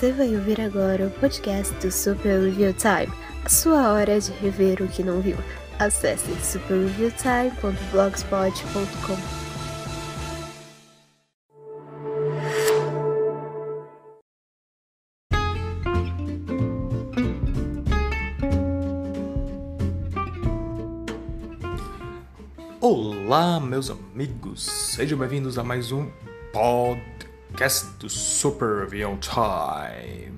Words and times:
Você 0.00 0.12
vai 0.12 0.34
ouvir 0.34 0.58
agora 0.62 1.08
o 1.08 1.10
podcast 1.10 1.74
do 1.74 1.92
Super 1.92 2.40
Review 2.40 2.72
Time, 2.72 3.12
a 3.44 3.48
sua 3.50 3.92
hora 3.92 4.18
de 4.18 4.32
rever 4.32 4.80
o 4.80 4.88
que 4.88 5.02
não 5.02 5.20
viu. 5.20 5.36
Acesse 5.78 6.34
superreviewtime.blogspot.com. 6.42 9.16
Olá, 22.80 23.60
meus 23.60 23.90
amigos, 23.90 24.62
sejam 24.62 25.18
bem-vindos 25.18 25.58
a 25.58 25.62
mais 25.62 25.92
um 25.92 26.10
podcast 26.54 27.29
do 27.98 28.08
Super 28.08 28.84
Review 28.84 29.18
Time. 29.18 30.32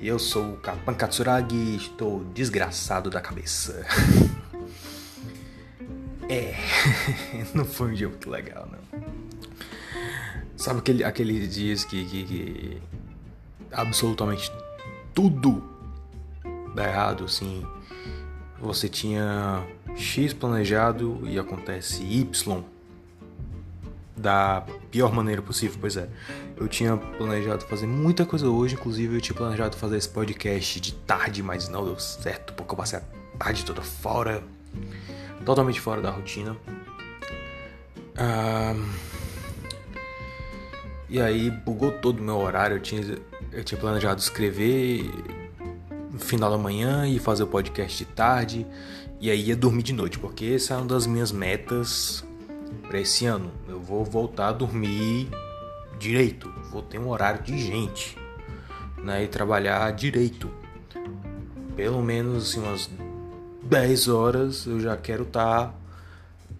Eu 0.00 0.18
sou 0.18 0.54
o 0.54 0.56
Kapan 0.56 0.94
Katsuragi 0.94 1.54
e 1.54 1.76
estou 1.76 2.24
desgraçado 2.32 3.08
da 3.10 3.20
cabeça. 3.20 3.86
é, 6.28 6.54
não 7.54 7.64
foi 7.64 7.90
um 7.90 7.94
dia 7.94 8.08
muito 8.08 8.28
legal, 8.28 8.68
não. 8.70 9.00
Sabe 10.56 10.80
aquele, 10.80 11.04
aqueles 11.04 11.54
dias 11.54 11.84
que, 11.84 12.04
que, 12.04 12.24
que 12.24 12.82
absolutamente 13.70 14.50
tudo 15.14 15.62
dá 16.74 16.88
errado, 16.88 17.24
assim? 17.24 17.64
Você 18.58 18.88
tinha 18.88 19.64
X 19.94 20.32
planejado 20.32 21.20
e 21.24 21.38
acontece 21.38 22.02
Y 22.02 22.64
da 24.20 24.64
pior 24.90 25.12
maneira 25.12 25.42
possível, 25.42 25.78
pois 25.80 25.96
é. 25.96 26.08
Eu 26.56 26.68
tinha 26.68 26.96
planejado 26.96 27.64
fazer 27.64 27.86
muita 27.86 28.24
coisa 28.26 28.48
hoje, 28.48 28.74
inclusive 28.74 29.16
eu 29.16 29.20
tinha 29.20 29.36
planejado 29.36 29.76
fazer 29.76 29.96
esse 29.96 30.08
podcast 30.08 30.78
de 30.78 30.92
tarde, 30.92 31.42
mas 31.42 31.68
não 31.68 31.84
deu 31.84 31.98
certo, 31.98 32.52
porque 32.52 32.72
eu 32.72 32.76
passei 32.76 32.98
a 32.98 33.02
tarde 33.38 33.64
toda 33.64 33.82
fora, 33.82 34.42
totalmente 35.44 35.80
fora 35.80 36.00
da 36.00 36.10
rotina. 36.10 36.56
Ah, 38.16 38.74
e 41.08 41.20
aí 41.20 41.50
bugou 41.50 41.90
todo 41.90 42.20
o 42.20 42.22
meu 42.22 42.36
horário, 42.36 42.76
eu 42.76 42.80
tinha, 42.80 43.18
eu 43.50 43.64
tinha 43.64 43.80
planejado 43.80 44.20
escrever 44.20 45.10
no 46.12 46.18
final 46.18 46.50
da 46.50 46.58
manhã 46.58 47.08
e 47.08 47.18
fazer 47.18 47.42
o 47.42 47.46
podcast 47.46 47.96
de 47.96 48.04
tarde. 48.04 48.66
E 49.18 49.30
aí 49.30 49.48
ia 49.48 49.56
dormir 49.56 49.82
de 49.82 49.92
noite, 49.92 50.18
porque 50.18 50.46
essa 50.46 50.74
é 50.74 50.76
uma 50.76 50.86
das 50.86 51.06
minhas 51.06 51.32
metas 51.32 52.24
para 52.88 53.00
esse 53.00 53.26
ano. 53.26 53.50
Eu 53.68 53.80
vou 53.80 54.04
voltar 54.04 54.48
a 54.48 54.52
dormir 54.52 55.28
direito, 55.98 56.52
vou 56.70 56.82
ter 56.82 56.98
um 56.98 57.08
horário 57.08 57.42
de 57.42 57.58
gente, 57.58 58.16
né, 58.98 59.24
e 59.24 59.28
trabalhar 59.28 59.90
direito. 59.92 60.50
Pelo 61.76 62.02
menos 62.02 62.50
assim, 62.50 62.60
umas 62.60 62.90
10 63.62 64.08
horas 64.08 64.66
eu 64.66 64.80
já 64.80 64.96
quero 64.96 65.22
estar 65.24 65.66
tá 65.66 65.74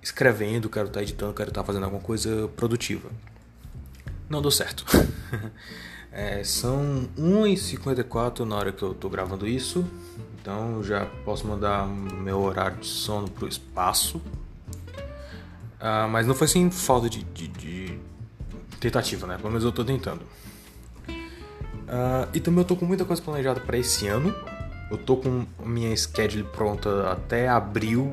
escrevendo, 0.02 0.68
quero 0.68 0.86
estar 0.86 1.00
tá 1.00 1.02
editando, 1.02 1.34
quero 1.34 1.50
estar 1.50 1.62
tá 1.62 1.66
fazendo 1.66 1.84
alguma 1.84 2.02
coisa 2.02 2.48
produtiva. 2.56 3.10
Não 4.28 4.40
deu 4.40 4.50
certo. 4.50 4.84
é, 6.12 6.44
são 6.44 7.08
1h54 7.18 8.40
na 8.40 8.56
hora 8.56 8.72
que 8.72 8.82
eu 8.82 8.92
estou 8.92 9.10
gravando 9.10 9.46
isso. 9.46 9.84
Então 10.40 10.82
já 10.82 11.04
posso 11.24 11.46
mandar 11.46 11.86
meu 11.86 12.40
horário 12.40 12.78
de 12.78 12.86
sono 12.86 13.28
pro 13.28 13.48
espaço. 13.48 14.20
Ah, 15.80 16.06
mas 16.06 16.26
não 16.26 16.34
foi 16.34 16.46
sem 16.46 16.70
falta 16.70 17.08
de, 17.08 17.24
de, 17.24 17.48
de, 17.48 17.98
tentativa, 18.78 19.26
né? 19.26 19.36
Pelo 19.38 19.48
menos 19.48 19.64
eu 19.64 19.72
tô 19.72 19.82
tentando. 19.82 20.20
Ah, 21.88 22.28
e 22.34 22.40
também 22.40 22.60
eu 22.60 22.64
tô 22.64 22.76
com 22.76 22.84
muita 22.84 23.04
coisa 23.04 23.22
planejada 23.22 23.60
para 23.60 23.78
esse 23.78 24.06
ano. 24.06 24.34
Eu 24.90 24.98
tô 24.98 25.16
com 25.16 25.46
minha 25.64 25.96
schedule 25.96 26.44
pronta 26.44 27.10
até 27.10 27.48
abril. 27.48 28.12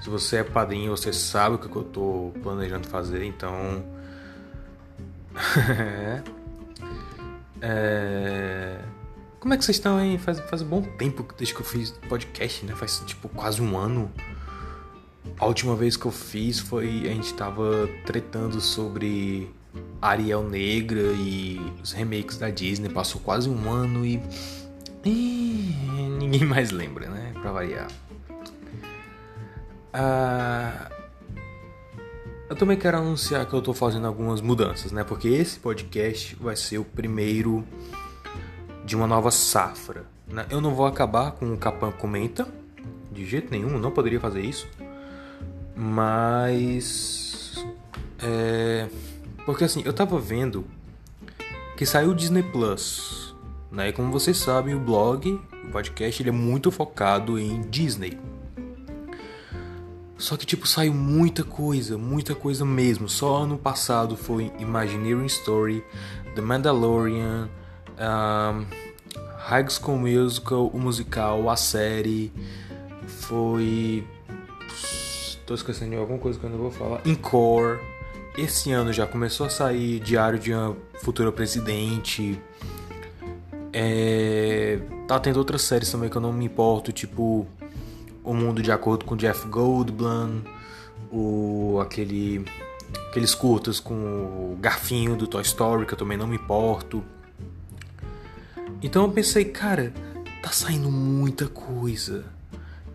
Se 0.00 0.08
você 0.10 0.36
é 0.36 0.44
padrinho, 0.44 0.90
você 0.90 1.12
sabe 1.12 1.56
o 1.56 1.58
que 1.58 1.74
eu 1.74 1.82
tô 1.82 2.32
planejando 2.42 2.86
fazer, 2.86 3.24
então. 3.24 3.84
é. 7.60 8.78
Como 9.40 9.52
é 9.52 9.56
que 9.56 9.64
vocês 9.64 9.76
estão 9.76 9.96
aí? 9.96 10.18
Faz, 10.18 10.38
faz 10.40 10.62
um 10.62 10.66
bom 10.66 10.82
tempo 10.82 11.26
desde 11.36 11.54
que 11.54 11.60
eu 11.60 11.66
fiz 11.66 11.90
podcast, 12.08 12.64
né? 12.64 12.74
Faz 12.76 13.02
tipo 13.06 13.28
quase 13.28 13.60
um 13.60 13.76
ano. 13.76 14.10
A 15.38 15.46
última 15.46 15.74
vez 15.74 15.96
que 15.96 16.06
eu 16.06 16.10
fiz 16.10 16.60
foi. 16.60 17.02
A 17.04 17.12
gente 17.14 17.34
tava 17.34 17.88
tretando 18.06 18.60
sobre 18.60 19.50
Ariel 20.00 20.48
Negra 20.48 21.00
e 21.00 21.60
os 21.82 21.92
remakes 21.92 22.38
da 22.38 22.50
Disney. 22.50 22.88
Passou 22.88 23.20
quase 23.20 23.48
um 23.48 23.70
ano 23.70 24.06
e. 24.06 24.20
e 25.04 25.74
ninguém 26.18 26.44
mais 26.44 26.70
lembra, 26.70 27.08
né? 27.08 27.32
Pra 27.40 27.52
variar. 27.52 27.88
Ah, 29.92 30.90
eu 32.48 32.56
também 32.56 32.76
quero 32.76 32.98
anunciar 32.98 33.46
que 33.46 33.54
eu 33.54 33.62
tô 33.62 33.72
fazendo 33.72 34.06
algumas 34.06 34.40
mudanças, 34.40 34.92
né? 34.92 35.02
Porque 35.02 35.28
esse 35.28 35.58
podcast 35.58 36.36
vai 36.36 36.56
ser 36.56 36.78
o 36.78 36.84
primeiro 36.84 37.64
de 38.84 38.94
uma 38.94 39.06
nova 39.06 39.30
safra. 39.30 40.04
Né? 40.28 40.46
Eu 40.50 40.60
não 40.60 40.74
vou 40.74 40.86
acabar 40.86 41.32
com 41.32 41.52
o 41.52 41.56
Capan 41.56 41.90
Comenta, 41.90 42.46
de 43.10 43.24
jeito 43.24 43.50
nenhum, 43.50 43.78
não 43.78 43.90
poderia 43.90 44.20
fazer 44.20 44.42
isso. 44.42 44.68
Mas. 45.76 47.64
É, 48.22 48.88
porque 49.44 49.64
assim, 49.64 49.82
eu 49.84 49.92
tava 49.92 50.18
vendo 50.18 50.64
que 51.76 51.84
saiu 51.84 52.10
o 52.10 52.14
Disney 52.14 52.42
Plus. 52.42 53.34
Né? 53.70 53.88
E 53.88 53.92
como 53.92 54.12
vocês 54.12 54.36
sabem, 54.36 54.74
o 54.74 54.80
blog, 54.80 55.40
o 55.64 55.70
podcast, 55.70 56.22
ele 56.22 56.28
é 56.28 56.32
muito 56.32 56.70
focado 56.70 57.38
em 57.38 57.62
Disney. 57.62 58.18
Só 60.16 60.36
que, 60.36 60.46
tipo, 60.46 60.66
saiu 60.66 60.94
muita 60.94 61.42
coisa, 61.42 61.98
muita 61.98 62.34
coisa 62.34 62.64
mesmo. 62.64 63.08
Só 63.08 63.42
ano 63.42 63.58
passado 63.58 64.16
foi 64.16 64.52
Imagineering 64.60 65.26
Story, 65.26 65.84
The 66.34 66.40
Mandalorian, 66.40 67.48
um, 67.98 68.64
High 69.38 69.68
School 69.68 69.98
Musical, 69.98 70.68
o 70.68 70.78
musical, 70.78 71.50
a 71.50 71.56
série, 71.56 72.32
foi. 73.06 74.06
Tô 75.46 75.54
esquecendo 75.54 75.90
de 75.90 75.96
alguma 75.96 76.18
coisa 76.18 76.38
que 76.38 76.44
eu 76.44 76.50
não 76.50 76.58
vou 76.58 76.70
falar. 76.70 77.00
Encore. 77.06 77.78
Esse 78.36 78.72
ano 78.72 78.92
já 78.92 79.06
começou 79.06 79.46
a 79.46 79.50
sair 79.50 80.00
Diário 80.00 80.38
de 80.38 80.52
uma 80.52 80.76
Futura 81.02 81.30
Presidente. 81.30 82.40
É... 83.72 84.80
Tá 85.06 85.20
tendo 85.20 85.36
outras 85.36 85.62
séries 85.62 85.90
também 85.90 86.08
que 86.08 86.16
eu 86.16 86.20
não 86.20 86.32
me 86.32 86.46
importo, 86.46 86.92
tipo 86.92 87.46
O 88.22 88.32
Mundo 88.32 88.62
de 88.62 88.72
Acordo 88.72 89.04
com 89.04 89.16
Jeff 89.16 89.46
Goldblum, 89.48 90.40
o 91.12 91.78
aquele 91.80 92.44
aqueles 93.08 93.34
curtas 93.34 93.78
com 93.78 93.94
o 93.94 94.58
Garfinho 94.60 95.14
do 95.14 95.26
Toy 95.26 95.42
Story 95.42 95.86
que 95.86 95.94
eu 95.94 95.98
também 95.98 96.16
não 96.16 96.26
me 96.26 96.36
importo. 96.36 97.04
Então 98.82 99.04
eu 99.04 99.10
pensei, 99.10 99.44
cara, 99.44 99.92
tá 100.42 100.50
saindo 100.50 100.90
muita 100.90 101.46
coisa. 101.46 102.24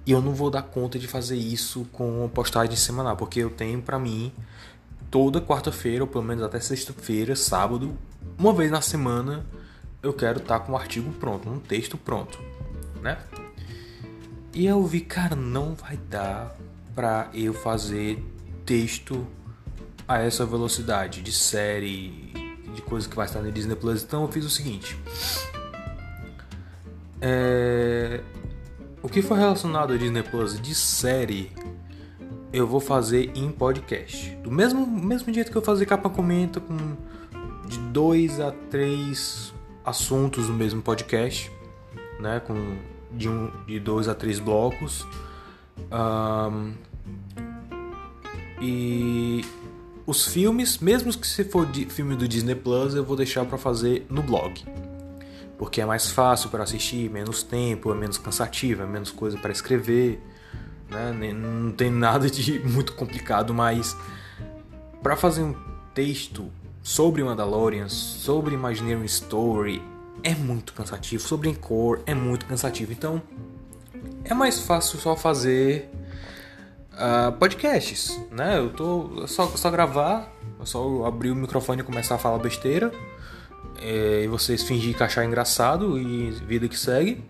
E 0.09 0.12
eu 0.12 0.24
não 0.24 0.34
vou 0.34 0.50
dar 0.50 0.64
conta 0.64 0.97
de 0.97 1.08
fazer 1.08 1.36
isso 1.36 1.86
com 1.92 2.28
postagem 2.34 2.75
semanal, 2.75 3.16
porque 3.16 3.42
eu 3.42 3.52
tenho 3.52 3.80
para 3.80 4.00
mim 4.00 4.34
toda 5.12 5.40
quarta-feira, 5.40 6.03
ou 6.03 6.08
pelo 6.08 6.24
menos 6.24 6.44
até 6.44 6.59
sexta-feira, 6.59 7.36
sábado, 7.36 7.96
uma 8.36 8.52
vez 8.52 8.72
na 8.72 8.81
semana, 8.81 9.46
eu 10.02 10.12
quero 10.12 10.40
estar 10.40 10.62
tá 10.62 10.66
com 10.66 10.72
um 10.72 10.75
artigo 10.75 11.12
pronto, 11.19 11.48
um 11.48 11.59
texto 11.59 11.96
pronto, 11.96 12.40
né? 13.03 13.19
E 14.52 14.66
eu 14.66 14.84
vi, 14.84 15.02
cara, 15.02 15.36
não 15.36 15.75
vai 15.75 15.96
dar 15.96 16.58
pra 16.95 17.30
eu 17.31 17.54
fazer 17.54 18.18
texto 18.66 19.28
a 20.07 20.18
essa 20.24 20.44
velocidade 20.44 21.22
de 21.22 21.31
série, 21.31 22.33
de 22.74 22.81
coisa 22.81 23.07
que 23.07 23.16
vai 23.16 23.28
estar 23.28 23.42
no 23.44 23.51
Disney 23.51 23.75
Plus. 23.75 24.01
Então 24.01 24.24
eu 24.24 24.31
fiz 24.31 24.44
o 24.44 24.50
seguinte: 24.50 24.98
é... 27.22 28.24
O 29.01 29.07
que 29.07 29.22
for 29.22 29.38
relacionado 29.38 29.94
a 29.94 29.98
Disney 29.98 30.24
Plus 30.24 30.60
de 30.60 30.75
série, 30.75 31.51
eu 32.51 32.68
vou 32.68 32.81
fazer 32.81 33.31
em 33.34 33.50
podcast. 33.50 34.36
Do 34.38 34.51
mesmo, 34.51 34.86
mesmo 34.86 35.34
jeito 35.34 35.51
que 35.51 35.57
eu 35.57 35.62
fazer 35.62 35.86
capa 35.86 36.10
comenta 36.10 36.60
com 36.60 36.75
de 37.66 37.78
dois 37.92 38.42
a 38.42 38.51
três 38.69 39.54
assuntos 39.86 40.50
no 40.50 40.54
mesmo 40.54 40.81
podcast, 40.81 41.50
né? 42.19 42.42
Com 42.42 42.75
de, 43.13 43.30
um, 43.30 43.50
de 43.66 43.80
dois 43.80 44.10
a 44.10 44.16
três 44.16 44.38
blocos. 44.38 45.07
Um, 45.90 46.74
e 48.62 49.45
os 50.06 50.28
filmes, 50.28 50.80
mesmo 50.80 51.18
que 51.18 51.25
se 51.25 51.45
for 51.45 51.66
de 51.66 51.86
filme 51.86 52.18
do 52.18 52.28
Disney 52.28 52.56
Plus, 52.56 52.95
eu 52.95 53.06
vou 53.06 53.16
deixar 53.16 53.45
para 53.45 53.57
fazer 53.57 54.06
no 54.10 54.22
blog 54.22 54.62
porque 55.59 55.81
é 55.81 55.85
mais 55.85 56.09
fácil 56.09 56.50
para 56.50 56.63
assistir, 56.63 57.09
menos 57.11 57.44
tempo, 57.44 57.91
é 57.91 57.95
menos 57.95 58.17
cansativo, 58.17 58.81
é 58.81 58.85
menos 58.85 59.11
coisa 59.11 59.38
para 59.38 59.51
escrever, 59.51 60.23
né? 60.89 61.11
não 61.33 61.73
tem 61.73 61.91
nada 61.91 62.29
de 62.29 62.59
muito 62.65 62.94
complicado, 62.94 63.53
mas 63.53 63.95
para 65.03 65.17
fazer 65.17 65.44
um 65.44 65.53
texto 65.94 66.50
sobre 66.81 67.21
Mandalorian, 67.21 67.89
sobre 67.89 68.56
Imagineering 68.56 69.03
Story 69.03 69.83
é 70.23 70.33
muito 70.33 70.71
cansativo, 70.71 71.21
sobre 71.21 71.50
Encore 71.50 72.01
é 72.06 72.13
muito 72.13 72.45
cansativo. 72.45 72.94
Então 72.94 73.21
é 74.23 74.33
mais 74.33 74.61
fácil 74.61 74.97
só 74.97 75.13
fazer 75.13 75.89
uh, 76.94 77.33
podcasts, 77.33 78.17
né? 78.31 78.57
Eu 78.57 78.69
tô 78.69 79.27
só, 79.27 79.45
só 79.47 79.69
gravar, 79.69 80.31
é 80.61 80.65
só 80.65 81.06
abrir 81.06 81.31
o 81.31 81.35
microfone 81.35 81.81
e 81.81 81.83
começar 81.83 82.15
a 82.15 82.17
falar 82.17 82.38
besteira. 82.38 82.91
É, 83.81 84.24
e 84.24 84.28
vocês 84.28 84.64
fingir 84.64 84.96
que 84.96 85.04
achar 85.04 85.26
engraçado 85.26 86.00
e 86.00 86.31
vida 86.31 86.68
que 86.68 86.78
segue. 86.78 87.24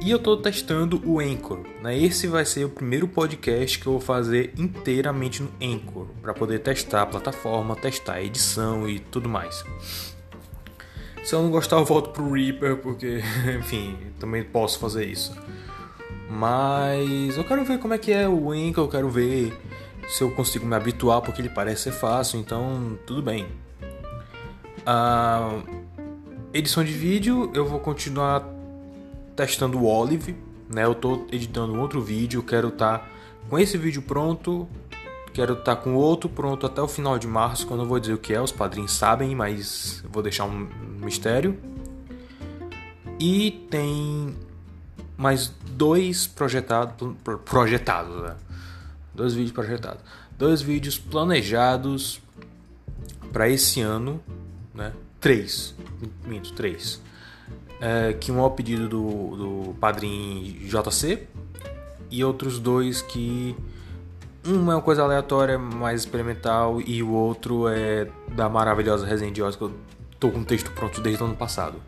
E 0.00 0.10
eu 0.10 0.18
tô 0.18 0.36
testando 0.36 1.00
o 1.06 1.20
Anchor, 1.20 1.60
né? 1.80 1.96
Esse 1.96 2.26
vai 2.26 2.44
ser 2.44 2.64
o 2.64 2.68
primeiro 2.68 3.06
podcast 3.06 3.78
que 3.78 3.86
eu 3.86 3.92
vou 3.92 4.00
fazer 4.00 4.52
inteiramente 4.58 5.42
no 5.42 5.48
Anchor, 5.62 6.06
para 6.20 6.34
poder 6.34 6.58
testar 6.58 7.02
a 7.02 7.06
plataforma, 7.06 7.76
testar 7.76 8.14
a 8.14 8.22
edição 8.22 8.88
e 8.88 8.98
tudo 8.98 9.28
mais. 9.28 9.64
Se 11.22 11.36
eu 11.36 11.42
não 11.42 11.50
gostar, 11.50 11.76
eu 11.76 11.84
volto 11.84 12.10
pro 12.10 12.32
Reaper, 12.32 12.78
porque, 12.78 13.22
enfim, 13.60 13.96
também 14.18 14.42
posso 14.42 14.80
fazer 14.80 15.06
isso. 15.06 15.36
Mas 16.28 17.36
eu 17.36 17.44
quero 17.44 17.64
ver 17.64 17.78
como 17.78 17.94
é 17.94 17.98
que 17.98 18.10
é 18.10 18.28
o 18.28 18.50
Anchor, 18.50 18.84
eu 18.84 18.88
quero 18.88 19.08
ver 19.08 19.56
se 20.08 20.22
eu 20.24 20.32
consigo 20.32 20.66
me 20.66 20.74
habituar, 20.74 21.20
porque 21.20 21.40
ele 21.40 21.48
parece 21.48 21.82
ser 21.82 21.92
fácil, 21.92 22.40
então 22.40 22.98
tudo 23.06 23.22
bem. 23.22 23.46
A 24.84 25.62
edição 26.52 26.82
de 26.82 26.92
vídeo, 26.92 27.52
eu 27.54 27.64
vou 27.64 27.78
continuar 27.78 28.44
testando 29.36 29.78
o 29.78 29.86
Olive, 29.86 30.36
né? 30.68 30.84
Eu 30.84 30.94
tô 30.94 31.24
editando 31.30 31.78
outro 31.78 32.00
vídeo, 32.00 32.42
quero 32.42 32.68
estar 32.68 32.98
tá 32.98 33.06
com 33.48 33.58
esse 33.58 33.78
vídeo 33.78 34.02
pronto, 34.02 34.68
quero 35.32 35.52
estar 35.52 35.76
tá 35.76 35.80
com 35.80 35.94
outro 35.94 36.28
pronto 36.28 36.66
até 36.66 36.82
o 36.82 36.88
final 36.88 37.16
de 37.16 37.28
março, 37.28 37.64
quando 37.66 37.84
eu 37.84 37.86
vou 37.86 38.00
dizer 38.00 38.14
o 38.14 38.18
que 38.18 38.34
é, 38.34 38.40
os 38.40 38.50
padrinhos 38.50 38.92
sabem, 38.92 39.36
mas 39.36 40.02
vou 40.10 40.20
deixar 40.20 40.46
um 40.46 40.68
mistério. 41.00 41.56
E 43.20 43.52
tem 43.70 44.34
mais 45.16 45.52
dois 45.76 46.26
projetados, 46.26 48.20
né? 48.20 48.34
Dois 49.14 49.32
vídeos 49.32 49.52
projetados. 49.52 50.02
Dois 50.36 50.60
vídeos 50.60 50.98
planejados 50.98 52.20
para 53.32 53.48
esse 53.48 53.80
ano, 53.80 54.20
né? 54.74 54.92
Três, 55.20 55.74
minto, 56.24 56.52
três 56.52 57.00
é, 57.82 58.12
que 58.12 58.30
um 58.30 58.38
é 58.38 58.42
o 58.42 58.50
pedido 58.50 58.88
do, 58.88 59.36
do 59.36 59.74
padrinho 59.74 60.54
JC 60.68 61.26
e 62.08 62.22
outros 62.22 62.60
dois 62.60 63.02
que 63.02 63.56
um 64.46 64.70
é 64.70 64.74
uma 64.74 64.80
coisa 64.80 65.02
aleatória, 65.02 65.58
mais 65.58 66.02
experimental 66.02 66.80
e 66.80 67.02
o 67.02 67.10
outro 67.10 67.66
é 67.68 68.06
da 68.28 68.48
maravilhosa 68.48 69.04
resenha 69.04 69.32
de 69.32 69.40
que 69.40 69.62
eu 69.62 69.72
tô 70.20 70.30
com 70.30 70.40
o 70.40 70.44
texto 70.44 70.70
pronto 70.70 71.00
desde 71.00 71.20
o 71.22 71.26
ano 71.26 71.34
passado. 71.34 71.82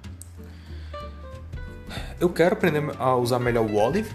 Eu 2.19 2.29
quero 2.29 2.55
aprender 2.55 2.83
a 2.99 3.15
usar 3.15 3.39
melhor 3.39 3.65
o 3.65 3.77
Olive, 3.77 4.13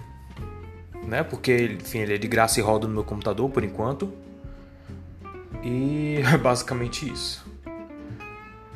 né? 1.05 1.23
Porque 1.23 1.77
enfim, 1.79 1.99
ele 1.99 2.15
é 2.15 2.17
de 2.17 2.27
graça 2.27 2.59
e 2.59 2.63
roda 2.63 2.87
no 2.87 2.93
meu 2.93 3.03
computador 3.05 3.49
por 3.49 3.63
enquanto. 3.63 4.11
E 5.63 6.17
é 6.33 6.37
basicamente 6.37 7.09
isso. 7.09 7.48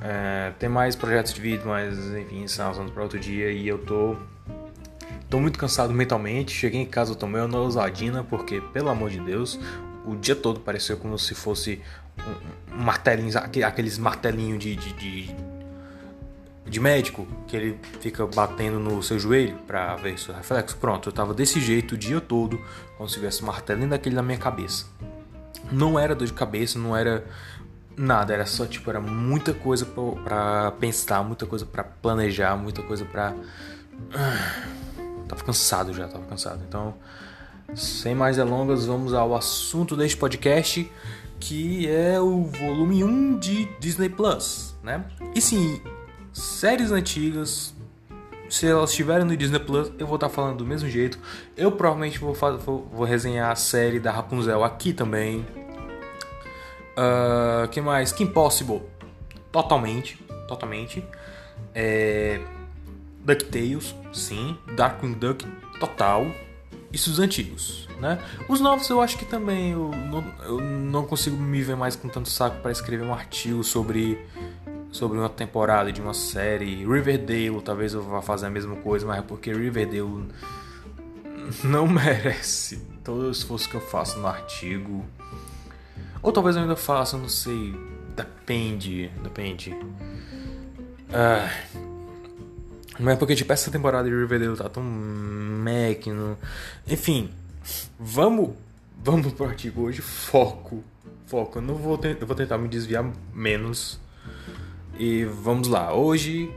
É, 0.04 0.52
tem 0.60 0.68
mais 0.68 0.98
projetos 0.98 1.34
de 1.34 1.40
vídeo, 1.40 1.66
mas 1.66 1.98
enfim, 2.14 2.46
são 2.46 2.70
assuntos 2.70 2.92
para 2.92 3.04
outro 3.04 3.18
dia 3.18 3.50
e 3.52 3.66
eu 3.66 3.78
tô 3.78 4.18
tô 5.30 5.40
muito 5.40 5.58
cansado 5.58 5.94
mentalmente. 5.94 6.52
Cheguei 6.52 6.82
em 6.82 6.86
casa, 6.86 7.16
tomei 7.16 7.42
uma 7.42 7.58
ousadina 7.58 8.22
porque, 8.22 8.60
pelo 8.74 8.90
amor 8.90 9.10
de 9.10 9.20
Deus, 9.22 9.58
o 10.06 10.16
dia 10.16 10.36
todo 10.36 10.60
pareceu 10.60 10.98
como 10.98 11.18
se 11.18 11.34
fosse 11.34 11.82
um, 12.20 12.76
um 12.76 12.84
martelinho, 12.84 13.32
aqueles 13.66 13.98
martelinhos 13.98 14.60
de, 14.60 14.76
de, 14.76 14.94
de, 14.94 15.36
de, 16.66 16.80
médico 16.80 17.26
que 17.48 17.56
ele 17.56 17.80
fica 18.02 18.28
batendo 18.28 18.80
no 18.80 19.02
seu 19.02 19.18
joelho 19.18 19.56
para 19.66 19.96
ver 19.96 20.20
seu 20.20 20.36
reflexo. 20.36 20.76
Pronto, 20.78 21.10
eu 21.10 21.14
tava 21.14 21.34
desse 21.34 21.62
jeito 21.62 21.96
o 21.96 21.98
dia 21.98 22.20
todo, 22.20 22.62
como 22.98 23.08
se 23.08 23.16
tivesse 23.16 23.42
um 23.42 23.48
martelinho 23.48 23.90
daquele 23.90 24.16
na 24.16 24.22
minha 24.22 24.38
cabeça. 24.38 24.86
Não 25.72 25.98
era 25.98 26.14
dor 26.14 26.28
de 26.28 26.34
cabeça, 26.34 26.78
não 26.78 26.96
era 26.96 27.26
nada, 27.98 28.34
era 28.34 28.46
só 28.46 28.66
tipo, 28.66 28.90
era 28.90 29.00
muita 29.00 29.54
coisa 29.54 29.86
para 29.86 30.72
pensar, 30.72 31.24
muita 31.24 31.46
coisa 31.46 31.66
para 31.66 31.84
planejar, 31.84 32.56
muita 32.56 32.82
coisa 32.82 33.06
para 33.06 33.34
tava 35.28 35.44
cansado 35.44 35.94
já, 35.94 36.08
tava 36.08 36.26
cansado. 36.26 36.62
Então, 36.68 36.96
sem 37.76 38.14
mais 38.14 38.38
delongas, 38.38 38.86
vamos 38.86 39.14
ao 39.14 39.36
assunto 39.36 39.96
deste 39.96 40.18
podcast, 40.18 40.90
que 41.40 41.88
é 41.90 42.20
o 42.20 42.44
volume 42.44 43.04
1 43.04 43.40
de 43.40 43.66
Disney 43.80 44.10
Plus, 44.10 44.76
né? 44.84 45.04
E 45.36 45.42
sim, 45.42 45.82
séries 46.32 46.92
antigas, 46.92 47.74
se 48.50 48.68
elas 48.68 48.92
estiverem 48.92 49.26
no 49.26 49.36
Disney 49.36 49.60
Plus, 49.60 49.92
eu 49.98 50.06
vou 50.06 50.16
estar 50.16 50.30
falando 50.30 50.58
do 50.58 50.66
mesmo 50.66 50.88
jeito. 50.88 51.18
Eu 51.58 51.72
provavelmente 51.72 52.20
vou, 52.20 52.34
vou, 52.34 52.88
vou 52.94 53.06
resenhar 53.06 53.52
a 53.52 53.56
série 53.56 54.00
da 54.00 54.12
Rapunzel 54.12 54.64
aqui 54.64 54.94
também, 54.94 55.46
Uh, 56.98 57.68
que 57.70 57.82
mais? 57.82 58.12
Kim 58.12 58.28
Possible. 58.28 58.82
Totalmente. 59.52 60.18
Totalmente. 60.48 61.04
É... 61.74 62.40
DuckTales, 63.24 63.96
sim. 64.12 64.58
Darkwing 64.76 65.14
Duck, 65.14 65.46
total. 65.80 66.28
Isso 66.92 67.10
os 67.10 67.18
antigos, 67.18 67.88
né? 68.00 68.20
Os 68.48 68.60
novos 68.60 68.88
eu 68.90 69.02
acho 69.02 69.18
que 69.18 69.26
também 69.26 69.72
eu 69.72 69.90
não, 69.90 70.24
eu 70.44 70.62
não 70.62 71.06
consigo 71.06 71.36
me 71.36 71.62
ver 71.62 71.76
mais 71.76 71.96
com 71.96 72.08
tanto 72.08 72.30
saco 72.30 72.58
para 72.62 72.72
escrever 72.72 73.04
um 73.04 73.14
artigo 73.14 73.64
sobre 73.64 74.20
sobre 74.92 75.18
uma 75.18 75.30
temporada 75.30 75.92
de 75.92 76.00
uma 76.00 76.14
série. 76.14 76.86
Riverdale, 76.86 77.60
talvez 77.64 77.96
eu 77.96 78.04
vá 78.04 78.22
fazer 78.22 78.46
a 78.46 78.50
mesma 78.50 78.76
coisa, 78.76 79.08
mas 79.08 79.18
é 79.18 79.22
porque 79.24 79.52
Riverdale 79.52 80.28
não 81.64 81.88
merece 81.88 82.78
todo 83.04 83.28
o 83.28 83.32
esforço 83.32 83.68
que 83.68 83.76
eu 83.76 83.82
faço 83.82 84.20
no 84.20 84.28
artigo. 84.28 85.04
Ou 86.24 86.32
talvez 86.32 86.56
eu 86.56 86.62
ainda 86.62 86.76
faça, 86.76 87.18
não 87.18 87.28
sei. 87.30 87.76
Depende, 88.16 89.12
depende. 89.22 89.76
Ah, 91.12 91.50
mas 93.00 93.16
é 93.16 93.18
porque 93.18 93.36
tipo, 93.36 93.52
essa 93.52 93.70
temporada 93.70 94.10
de 94.10 94.16
Riverdale 94.16 94.56
tá 94.56 94.70
tão 94.70 94.84
máquina. 94.84 96.38
Enfim, 96.88 97.30
vamos 98.00 98.52
vamos 99.04 99.34
pro 99.34 99.46
artigo 99.46 99.82
hoje. 99.82 100.02
Foco. 100.02 100.84
Foco. 101.28 101.58
Eu 101.58 101.62
não 101.62 101.76
vou, 101.76 102.00
eu 102.02 102.28
vou 102.28 102.36
tentar 102.36 102.58
me 102.58 102.68
desviar 102.68 103.06
menos. 103.34 104.00
E 104.98 105.26
vamos 105.26 105.68
lá. 105.68 105.94
Hoje, 105.94 106.52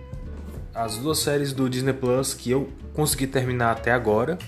as 0.74 0.96
duas 0.98 1.18
séries 1.18 1.52
do 1.52 1.68
Disney 1.68 1.92
Plus 1.92 2.34
que 2.34 2.50
eu 2.50 2.70
consegui 2.94 3.26
terminar 3.26 3.72
até 3.72 3.92
agora 3.92 4.38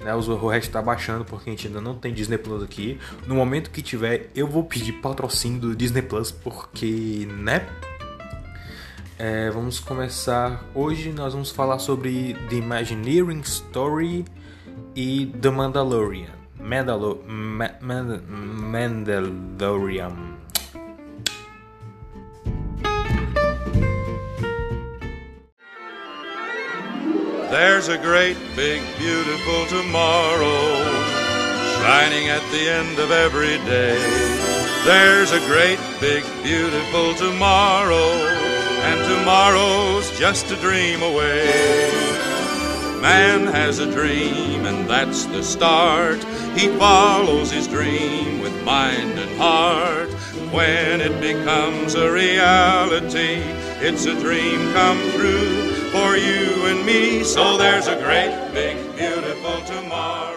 né? 0.00 0.14
O 0.14 0.48
resto 0.48 0.68
está 0.68 0.82
baixando 0.82 1.24
porque 1.24 1.50
a 1.50 1.52
gente 1.52 1.66
ainda 1.66 1.80
não 1.80 1.94
tem 1.94 2.12
Disney 2.12 2.38
Plus 2.38 2.62
aqui. 2.62 2.98
No 3.26 3.34
momento 3.34 3.70
que 3.70 3.82
tiver, 3.82 4.30
eu 4.34 4.46
vou 4.46 4.64
pedir 4.64 4.92
patrocínio 4.94 5.60
do 5.60 5.76
Disney 5.76 6.02
Plus 6.02 6.30
porque, 6.30 7.28
né? 7.30 7.66
É, 9.18 9.50
vamos 9.50 9.78
começar. 9.78 10.64
Hoje 10.74 11.12
nós 11.12 11.34
vamos 11.34 11.50
falar 11.50 11.78
sobre 11.78 12.34
The 12.48 12.56
Imagineering 12.56 13.40
Story 13.40 14.24
e 14.96 15.26
The 15.40 15.50
Mandalorian. 15.50 16.40
Mandalo 16.58 17.22
Ma 17.26 17.70
Mandalorian. 18.70 20.29
There's 27.60 27.88
a 27.88 27.98
great, 27.98 28.38
big, 28.56 28.80
beautiful 28.96 29.66
tomorrow 29.66 30.82
shining 31.76 32.28
at 32.28 32.40
the 32.50 32.70
end 32.70 32.98
of 32.98 33.10
every 33.10 33.58
day. 33.68 33.98
There's 34.86 35.30
a 35.32 35.40
great, 35.40 35.78
big, 36.00 36.24
beautiful 36.42 37.12
tomorrow, 37.16 38.12
and 38.88 38.98
tomorrow's 39.06 40.10
just 40.18 40.50
a 40.50 40.56
dream 40.56 41.02
away. 41.02 41.90
Man 43.02 43.46
has 43.48 43.78
a 43.78 43.92
dream, 43.92 44.64
and 44.64 44.88
that's 44.88 45.26
the 45.26 45.42
start. 45.42 46.24
He 46.56 46.68
follows 46.78 47.50
his 47.50 47.68
dream 47.68 48.40
with 48.40 48.64
mind 48.64 49.18
and 49.18 49.38
heart. 49.38 50.08
When 50.50 51.02
it 51.02 51.20
becomes 51.20 51.94
a 51.94 52.10
reality, 52.10 53.42
it's 53.86 54.06
a 54.06 54.18
dream 54.18 54.72
come 54.72 54.98
true 55.10 55.69
for 55.90 56.16
you 56.16 56.66
and 56.66 56.84
me. 56.84 57.24
So 57.24 57.58
there's 57.58 57.88
a 57.88 57.96
great, 57.96 58.32
big, 58.52 58.76
beautiful 58.96 59.60
tomorrow. 59.66 60.30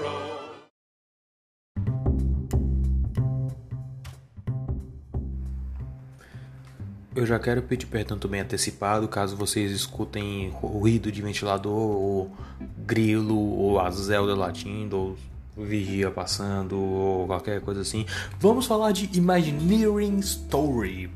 Eu 7.16 7.28
já 7.28 7.38
quero 7.38 7.62
pedir 7.62 7.86
perdão 7.86 8.18
também 8.18 8.42
antecipado 8.42 9.08
caso 9.08 9.38
vocês 9.38 9.72
escutem 9.72 10.50
ruído 10.50 11.12
de 11.12 11.22
ventilador, 11.22 11.72
ou 11.72 12.32
grilo, 12.80 13.38
ou 13.38 13.80
a 13.80 13.92
Zelda 13.92 14.36
latindo, 14.36 14.98
ou 14.98 15.18
vigia 15.56 16.10
passando, 16.10 16.76
ou 16.76 17.28
qualquer 17.28 17.62
coisa 17.62 17.82
assim. 17.82 18.08
Vamos 18.40 18.66
falar 18.66 18.92
de 18.92 19.16
Imagineering 19.16 20.18
Story. 20.20 21.12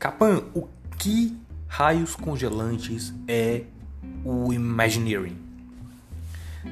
Capan, 0.00 0.42
o 0.52 0.66
que 0.98 1.36
raios 1.76 2.14
congelantes 2.14 3.12
é 3.26 3.64
o 4.24 4.52
Imagineering? 4.52 5.36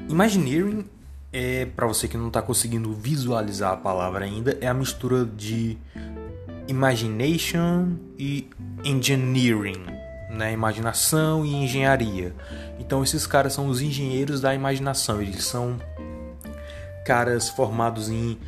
Imagineering 0.08 0.88
é, 1.32 1.66
para 1.66 1.88
você 1.88 2.06
que 2.06 2.16
não 2.16 2.28
está 2.28 2.40
conseguindo 2.40 2.92
visualizar 2.94 3.72
a 3.72 3.76
palavra 3.76 4.24
ainda, 4.24 4.56
é 4.60 4.68
a 4.68 4.74
mistura 4.74 5.24
de 5.24 5.76
imagination 6.68 7.96
e 8.16 8.48
engineering, 8.84 9.84
né? 10.30 10.52
Imaginação 10.52 11.44
e 11.44 11.52
engenharia. 11.52 12.32
Então 12.78 13.02
esses 13.02 13.26
caras 13.26 13.54
são 13.54 13.66
os 13.66 13.80
engenheiros 13.80 14.40
da 14.40 14.54
imaginação. 14.54 15.20
Eles 15.20 15.44
são 15.44 15.80
caras 17.04 17.48
formados 17.48 18.08
em 18.08 18.38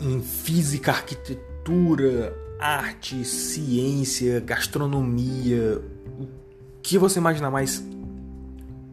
em 0.00 0.22
física, 0.22 0.92
arquitetura, 0.92 2.45
arte, 2.58 3.24
ciência, 3.24 4.40
gastronomia, 4.40 5.80
o 6.18 6.26
que 6.82 6.98
você 6.98 7.18
imaginar 7.18 7.50
mais, 7.50 7.84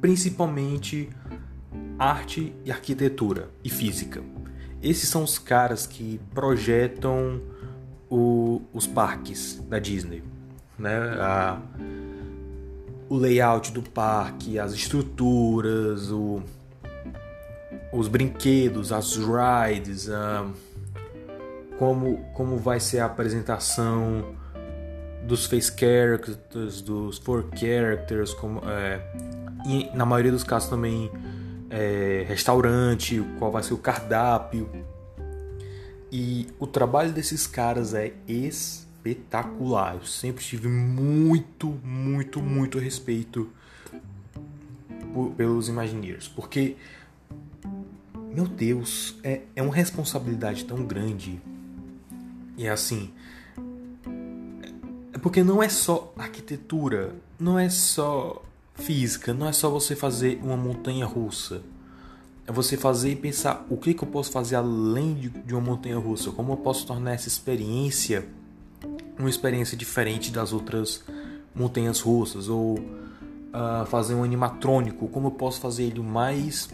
principalmente 0.01 1.09
arte 1.97 2.53
e 2.65 2.71
arquitetura 2.71 3.49
e 3.63 3.69
física. 3.69 4.21
Esses 4.81 5.07
são 5.07 5.23
os 5.23 5.39
caras 5.39 5.87
que 5.87 6.19
projetam 6.33 7.41
o, 8.09 8.61
os 8.73 8.85
parques 8.85 9.63
da 9.69 9.79
Disney, 9.79 10.21
né? 10.77 10.97
A, 11.19 11.61
o 13.09 13.15
layout 13.15 13.71
do 13.71 13.81
parque, 13.81 14.59
as 14.59 14.73
estruturas, 14.73 16.11
o, 16.11 16.41
os 17.93 18.07
brinquedos, 18.07 18.91
as 18.91 19.15
rides, 19.15 20.09
como, 21.83 22.23
como 22.33 22.57
vai 22.57 22.79
ser 22.79 22.99
a 22.99 23.05
apresentação 23.07 24.33
dos 25.27 25.45
face 25.45 25.69
characters, 25.77 26.81
dos 26.81 27.17
four 27.17 27.45
characters, 27.53 28.33
como, 28.33 28.61
é, 28.65 29.01
e 29.67 29.89
na 29.93 30.05
maioria 30.05 30.31
dos 30.31 30.45
casos 30.45 30.69
também 30.69 31.11
é, 31.69 32.23
restaurante, 32.25 33.21
qual 33.37 33.51
vai 33.51 33.61
ser 33.63 33.73
o 33.73 33.77
cardápio. 33.77 34.69
E 36.09 36.47
o 36.57 36.65
trabalho 36.65 37.11
desses 37.11 37.45
caras 37.45 37.93
é 37.93 38.13
espetacular. 38.25 39.95
Eu 39.95 40.05
sempre 40.05 40.41
tive 40.41 40.69
muito, 40.69 41.77
muito, 41.83 42.41
muito 42.41 42.79
respeito 42.79 43.49
por, 45.13 45.31
pelos 45.31 45.67
Imagineers, 45.67 46.29
porque 46.29 46.77
meu 48.33 48.47
Deus, 48.47 49.15
é, 49.21 49.41
é 49.53 49.61
uma 49.61 49.75
responsabilidade 49.75 50.63
tão 50.63 50.85
grande. 50.85 51.41
E 52.57 52.67
é 52.67 52.69
assim, 52.69 53.11
é 55.11 55.17
porque 55.17 55.43
não 55.43 55.61
é 55.61 55.69
só 55.69 56.13
arquitetura, 56.17 57.15
não 57.39 57.57
é 57.57 57.69
só 57.69 58.43
física 58.75 59.33
não 59.33 59.47
é 59.47 59.53
só 59.53 59.69
você 59.69 59.95
fazer 59.95 60.39
uma 60.43 60.57
montanha 60.57 61.05
russa. 61.05 61.61
É 62.45 62.51
você 62.51 62.75
fazer 62.75 63.11
e 63.11 63.15
pensar 63.15 63.65
o 63.69 63.77
que, 63.77 63.93
que 63.93 64.03
eu 64.03 64.07
posso 64.07 64.31
fazer 64.31 64.55
além 64.55 65.13
de, 65.13 65.53
uma 65.53 65.61
montanha 65.61 65.97
russa. 65.97 66.31
Como 66.31 66.53
eu 66.53 66.57
posso 66.57 66.85
tornar 66.85 67.13
essa 67.13 67.27
experiência 67.27 68.27
uma 69.17 69.29
experiência 69.29 69.77
diferente 69.77 70.31
das 70.31 70.51
outras 70.51 71.03
montanhas 71.55 72.01
russas. 72.01 72.49
Ou 72.49 72.79
uh, 72.79 73.85
fazer 73.87 74.13
um 74.13 74.23
animatrônico. 74.23 75.07
Como 75.07 75.27
eu 75.27 75.31
posso 75.31 75.61
fazer 75.61 75.83
ele 75.83 76.01
o 76.01 76.03
mais 76.03 76.67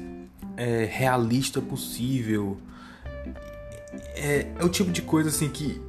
é, 0.58 0.86
realista 0.86 1.62
possível. 1.62 2.58
É, 4.15 4.48
é 4.58 4.63
o 4.63 4.70
tipo 4.70 4.91
de 4.91 5.01
coisa 5.01 5.29
assim 5.29 5.50
que 5.50 5.82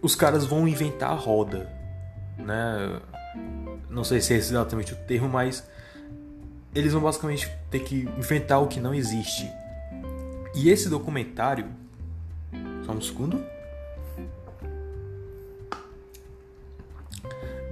os 0.00 0.14
caras 0.14 0.44
vão 0.44 0.66
inventar 0.66 1.10
a 1.10 1.14
roda. 1.14 1.70
Né? 2.38 3.00
não 3.92 4.02
sei 4.02 4.20
se 4.20 4.32
é 4.32 4.36
exatamente 4.36 4.94
o 4.94 4.96
termo, 4.96 5.28
mas 5.28 5.64
eles 6.74 6.92
vão 6.92 7.02
basicamente 7.02 7.50
ter 7.70 7.80
que 7.80 8.08
inventar 8.16 8.62
o 8.62 8.66
que 8.66 8.80
não 8.80 8.94
existe. 8.94 9.48
E 10.54 10.70
esse 10.70 10.88
documentário. 10.88 11.66
Só 12.84 12.92
um 12.92 13.00
segundo. 13.00 13.44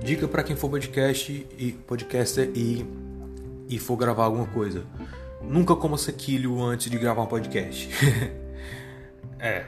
Dica 0.02 0.28
para 0.28 0.42
quem 0.42 0.56
for 0.56 0.70
podcast 0.70 1.46
e 1.58 1.72
podcaster 1.72 2.50
e, 2.54 2.86
e 3.68 3.78
for 3.78 3.96
gravar 3.96 4.24
alguma 4.24 4.46
coisa. 4.46 4.84
Nunca 5.42 5.74
coma 5.74 5.98
sequilho 5.98 6.62
antes 6.62 6.90
de 6.90 6.98
gravar 6.98 7.22
um 7.22 7.26
podcast. 7.26 7.88
é. 9.40 9.66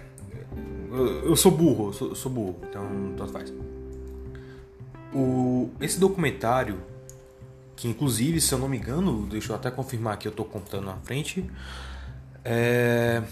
Eu, 0.91 1.31
eu, 1.31 1.37
sou 1.37 1.51
burro, 1.51 1.89
eu 1.89 1.93
sou, 1.93 2.09
eu 2.11 2.15
sou 2.15 2.31
burro, 2.31 2.57
então 2.69 3.15
tanto 3.17 3.33
faz. 3.33 3.53
O, 5.15 5.71
esse 5.81 5.99
documentário, 5.99 6.81
que 7.75 7.89
inclusive, 7.89 8.41
se 8.41 8.53
eu 8.53 8.59
não 8.59 8.69
me 8.69 8.77
engano, 8.77 9.27
deixa 9.27 9.53
eu 9.53 9.57
até 9.57 9.71
confirmar 9.71 10.19
que 10.19 10.29
eu 10.29 10.31
estou 10.31 10.45
contando 10.45 10.87
na 10.87 10.97
frente, 10.97 11.51
é. 12.45 13.23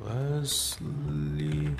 Wesley 0.00 1.76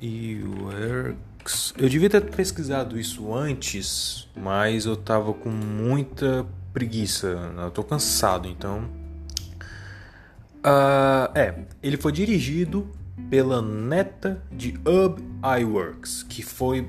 e 0.00 0.42
Works. 0.42 1.74
Eu 1.76 1.88
devia 1.88 2.08
ter 2.08 2.22
pesquisado 2.22 2.98
isso 2.98 3.34
antes, 3.34 4.28
mas 4.34 4.86
eu 4.86 4.96
tava 4.96 5.32
com 5.34 5.50
muita 5.50 6.46
preguiça. 6.72 7.28
Eu 7.56 7.70
tô 7.70 7.84
cansado, 7.84 8.48
então. 8.48 9.03
Uh, 10.64 11.28
é, 11.34 11.54
ele 11.82 11.98
foi 11.98 12.10
dirigido 12.10 12.88
pela 13.28 13.60
neta 13.60 14.42
de 14.50 14.74
Ub 14.86 15.22
Iwerks, 15.60 16.22
que 16.22 16.42
foi 16.42 16.88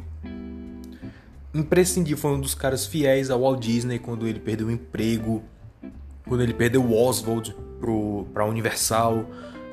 imprescindível, 1.53 2.17
foi 2.17 2.31
um 2.31 2.39
dos 2.39 2.55
caras 2.55 2.85
fiéis 2.85 3.29
ao 3.29 3.41
Walt 3.41 3.59
Disney 3.59 3.99
quando 3.99 4.27
ele 4.27 4.39
perdeu 4.39 4.67
o 4.67 4.71
emprego, 4.71 5.43
quando 6.25 6.41
ele 6.41 6.53
perdeu 6.53 6.83
o 6.83 6.95
Oswald 6.95 7.53
para 8.33 8.43
a 8.43 8.45
Universal, 8.45 9.25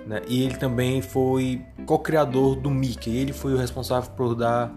né? 0.06 0.20
E 0.26 0.42
ele 0.42 0.56
também 0.56 1.00
foi 1.00 1.62
co-criador 1.86 2.56
do 2.56 2.70
Mickey. 2.70 3.16
Ele 3.16 3.32
foi 3.32 3.54
o 3.54 3.56
responsável 3.56 4.10
por 4.10 4.34
dar 4.34 4.72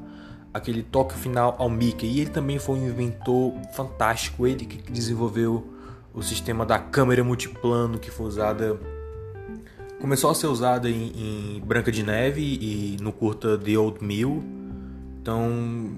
aquele 0.53 0.83
toque 0.83 1.15
final 1.15 1.55
ao 1.57 1.69
Mickey. 1.69 2.07
E 2.07 2.21
ele 2.21 2.29
também 2.29 2.59
foi 2.59 2.77
um 2.79 2.87
inventor 2.87 3.53
fantástico, 3.73 4.45
ele 4.45 4.65
que 4.65 4.91
desenvolveu 4.91 5.67
o 6.13 6.21
sistema 6.21 6.65
da 6.65 6.79
câmera 6.79 7.23
multiplano 7.23 7.99
que 7.99 8.09
foi 8.09 8.27
usada 8.27 8.79
começou 10.05 10.29
a 10.29 10.35
ser 10.35 10.45
usada 10.45 10.87
em, 10.87 11.55
em 11.57 11.59
Branca 11.61 11.91
de 11.91 12.03
Neve 12.03 12.39
e 12.39 12.95
no 13.01 13.11
curta 13.11 13.57
The 13.57 13.75
Old 13.75 14.03
Mill. 14.03 14.43
Então 15.19 15.95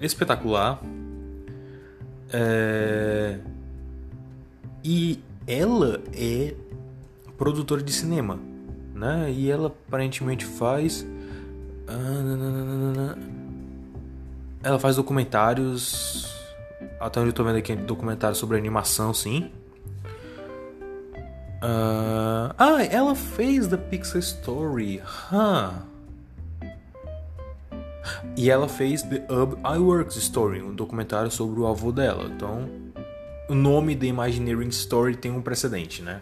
espetacular. 0.00 0.82
É... 2.32 3.38
E 4.82 5.20
ela 5.46 6.02
é 6.12 6.52
produtora 7.38 7.80
de 7.80 7.92
cinema, 7.92 8.40
né? 8.92 9.30
E 9.30 9.48
ela 9.48 9.68
aparentemente 9.68 10.44
faz. 10.44 11.06
Ela 14.64 14.80
faz 14.80 14.96
documentários. 14.96 16.28
Até 16.98 17.20
onde 17.20 17.28
eu 17.28 17.32
tô 17.32 17.44
vendo 17.44 17.58
aqui, 17.58 17.76
documentários 17.76 18.38
sobre 18.38 18.58
animação, 18.58 19.14
sim. 19.14 19.52
Uh... 21.64 22.52
Ah, 22.58 22.84
ela 22.90 23.14
fez 23.14 23.66
The 23.66 23.78
Pixar 23.78 24.18
Story. 24.20 25.00
Huh. 25.32 25.72
E 28.36 28.50
ela 28.50 28.68
fez 28.68 29.02
The 29.02 29.24
Ub 29.32 29.56
Iwerks 29.64 30.16
Story, 30.16 30.60
um 30.60 30.74
documentário 30.74 31.30
sobre 31.30 31.58
o 31.60 31.66
avô 31.66 31.90
dela. 31.90 32.24
Então, 32.24 32.68
o 33.48 33.54
nome 33.54 33.96
The 33.96 34.06
Imagineering 34.06 34.68
Story 34.68 35.16
tem 35.16 35.30
um 35.30 35.40
precedente, 35.40 36.02
né? 36.02 36.20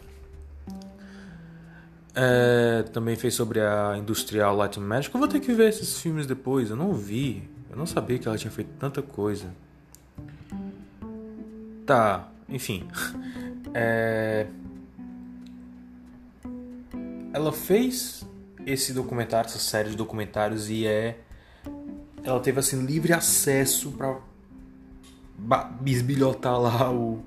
É, 2.14 2.84
também 2.92 3.16
fez 3.16 3.34
sobre 3.34 3.60
a 3.60 3.96
Industrial 3.98 4.60
and 4.62 4.80
Magic. 4.80 5.12
Eu 5.12 5.18
vou 5.18 5.28
ter 5.28 5.40
que 5.40 5.52
ver 5.52 5.70
esses 5.70 5.98
filmes 5.98 6.24
depois. 6.24 6.70
Eu 6.70 6.76
não 6.76 6.92
vi. 6.92 7.50
Eu 7.68 7.76
não 7.76 7.86
sabia 7.86 8.16
que 8.16 8.28
ela 8.28 8.38
tinha 8.38 8.50
feito 8.50 8.70
tanta 8.78 9.02
coisa. 9.02 9.46
Tá, 11.84 12.28
enfim. 12.48 12.86
É... 13.74 14.48
Ela 17.32 17.52
fez 17.52 18.24
esse 18.66 18.92
documentário, 18.92 19.48
essa 19.48 19.58
série 19.58 19.90
de 19.90 19.96
documentários 19.96 20.68
e 20.68 20.86
é 20.86 21.18
ela 22.24 22.38
teve 22.38 22.60
assim 22.60 22.84
livre 22.84 23.12
acesso 23.12 23.90
para 23.92 24.16
bisbilhotar 25.80 26.60
lá 26.60 26.92
o, 26.92 27.20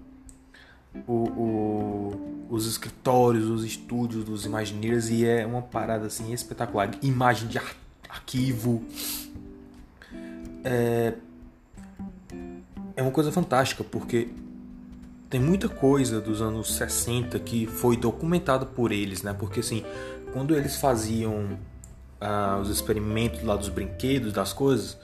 o, 1.06 1.14
o, 1.14 2.46
os 2.50 2.66
escritórios, 2.66 3.46
os 3.50 3.66
estúdios 3.66 4.24
dos 4.24 4.46
Imagineers 4.46 5.10
e 5.10 5.26
é 5.26 5.46
uma 5.46 5.62
parada 5.62 6.06
assim 6.08 6.32
espetacular. 6.32 6.92
Imagem 7.02 7.50
de 7.50 7.58
ar 7.58 7.76
arquivo. 8.08 8.84
É, 10.64 11.14
é 12.96 13.02
uma 13.02 13.12
coisa 13.12 13.32
fantástica 13.32 13.84
porque 13.84 14.30
tem 15.30 15.40
muita 15.40 15.68
coisa 15.68 16.22
dos 16.22 16.42
anos 16.42 16.76
60 16.76 17.40
que 17.40 17.66
foi 17.66 17.98
documentada 17.98 18.66
por 18.66 18.92
eles, 18.92 19.24
né? 19.24 19.34
Porque 19.34 19.60
assim, 19.60 19.84
quando 20.34 20.56
eles 20.56 20.76
faziam 20.76 21.58
uh, 22.22 22.60
os 22.62 22.70
experimentos 22.70 23.44
lá 23.44 23.56
dos 23.56 23.70
brinquedos, 23.70 24.34
das 24.34 24.54
coisas, 24.54 24.98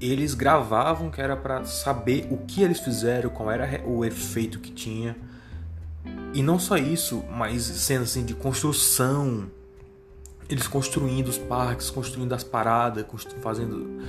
eles 0.00 0.34
gravavam 0.34 1.10
que 1.10 1.20
era 1.20 1.36
para 1.36 1.64
saber 1.64 2.28
o 2.30 2.38
que 2.38 2.62
eles 2.62 2.80
fizeram, 2.80 3.30
qual 3.30 3.50
era 3.50 3.82
o 3.86 4.04
efeito 4.04 4.60
que 4.60 4.70
tinha. 4.70 5.16
E 6.32 6.42
não 6.42 6.58
só 6.58 6.76
isso, 6.76 7.24
mas 7.30 7.62
cenas 7.62 8.10
assim 8.10 8.24
de 8.24 8.34
construção, 8.34 9.50
eles 10.48 10.68
construindo 10.68 11.28
os 11.28 11.38
parques, 11.38 11.90
construindo 11.90 12.32
as 12.34 12.44
paradas, 12.44 13.04
fazendo 13.40 14.00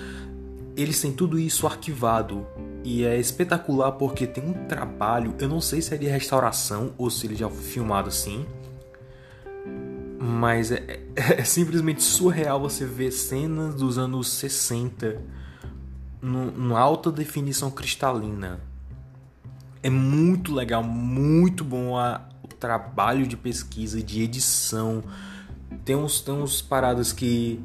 eles 0.78 1.02
têm 1.02 1.12
tudo 1.12 1.40
isso 1.40 1.66
arquivado 1.66 2.46
e 2.84 3.04
é 3.04 3.20
espetacular 3.20 3.94
porque 3.94 4.26
tem 4.26 4.44
um 4.44 4.68
trabalho, 4.68 5.36
eu 5.40 5.50
não 5.50 5.60
sei 5.60 5.82
se 5.82 5.94
é 5.94 5.98
de 5.98 6.08
restauração 6.08 6.94
ou 6.98 7.10
se 7.10 7.28
ele 7.28 7.36
já 7.36 7.50
foi 7.50 7.64
filmado 7.64 8.08
assim, 8.10 8.46
mas 10.20 10.72
é, 10.72 11.00
é, 11.16 11.42
é 11.42 11.44
simplesmente 11.44 12.04
surreal 12.04 12.60
você 12.60 12.86
ver 12.86 13.12
cenas 13.12 13.76
dos 13.76 13.98
anos 13.98 14.30
60 14.34 15.22
numa 16.22 16.80
alta 16.80 17.12
definição 17.12 17.70
cristalina. 17.70 18.60
É 19.84 19.90
muito 19.90 20.54
legal, 20.54 20.84
muito 20.84 21.64
bom 21.64 21.98
a, 21.98 22.28
o 22.44 22.48
trabalho 22.48 23.28
de 23.28 23.38
pesquisa, 23.38 24.02
de 24.02 24.22
edição. 24.24 25.04
Tem 25.86 25.96
uns, 25.96 26.20
tem 26.20 26.34
uns 26.34 26.62
paradas 26.62 27.14
que 27.14 27.62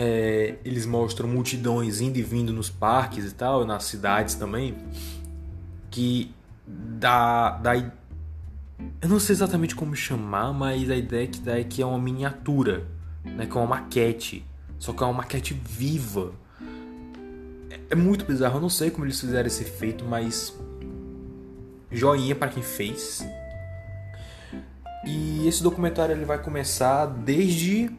é, 0.00 0.54
eles 0.64 0.86
mostram 0.86 1.28
multidões 1.28 2.00
indo 2.00 2.18
e 2.18 2.22
vindo 2.22 2.52
nos 2.52 2.70
parques 2.70 3.24
e 3.24 3.34
tal, 3.34 3.64
nas 3.64 3.82
cidades 3.82 4.36
também, 4.36 4.76
que 5.90 6.32
dá, 6.64 7.50
dá 7.58 7.74
eu 7.74 9.08
não 9.08 9.18
sei 9.18 9.34
exatamente 9.34 9.74
como 9.74 9.96
chamar, 9.96 10.52
mas 10.52 10.88
a 10.88 10.94
ideia 10.94 11.26
que 11.26 11.40
dá 11.40 11.58
é 11.58 11.64
que 11.64 11.82
é 11.82 11.86
uma 11.86 11.98
miniatura, 11.98 12.86
né, 13.24 13.44
que 13.44 13.58
é 13.58 13.60
uma 13.60 13.66
maquete, 13.66 14.46
só 14.78 14.92
que 14.92 15.02
é 15.02 15.06
uma 15.06 15.14
maquete 15.14 15.52
viva. 15.52 16.32
É, 17.68 17.80
é 17.90 17.94
muito 17.96 18.24
bizarro, 18.24 18.58
eu 18.58 18.60
não 18.60 18.70
sei 18.70 18.92
como 18.92 19.04
eles 19.04 19.20
fizeram 19.20 19.48
esse 19.48 19.64
efeito, 19.64 20.04
mas 20.04 20.56
joinha 21.90 22.36
para 22.36 22.46
quem 22.46 22.62
fez. 22.62 23.26
E 25.04 25.48
esse 25.48 25.60
documentário 25.60 26.14
ele 26.14 26.24
vai 26.24 26.40
começar 26.40 27.06
desde 27.06 27.90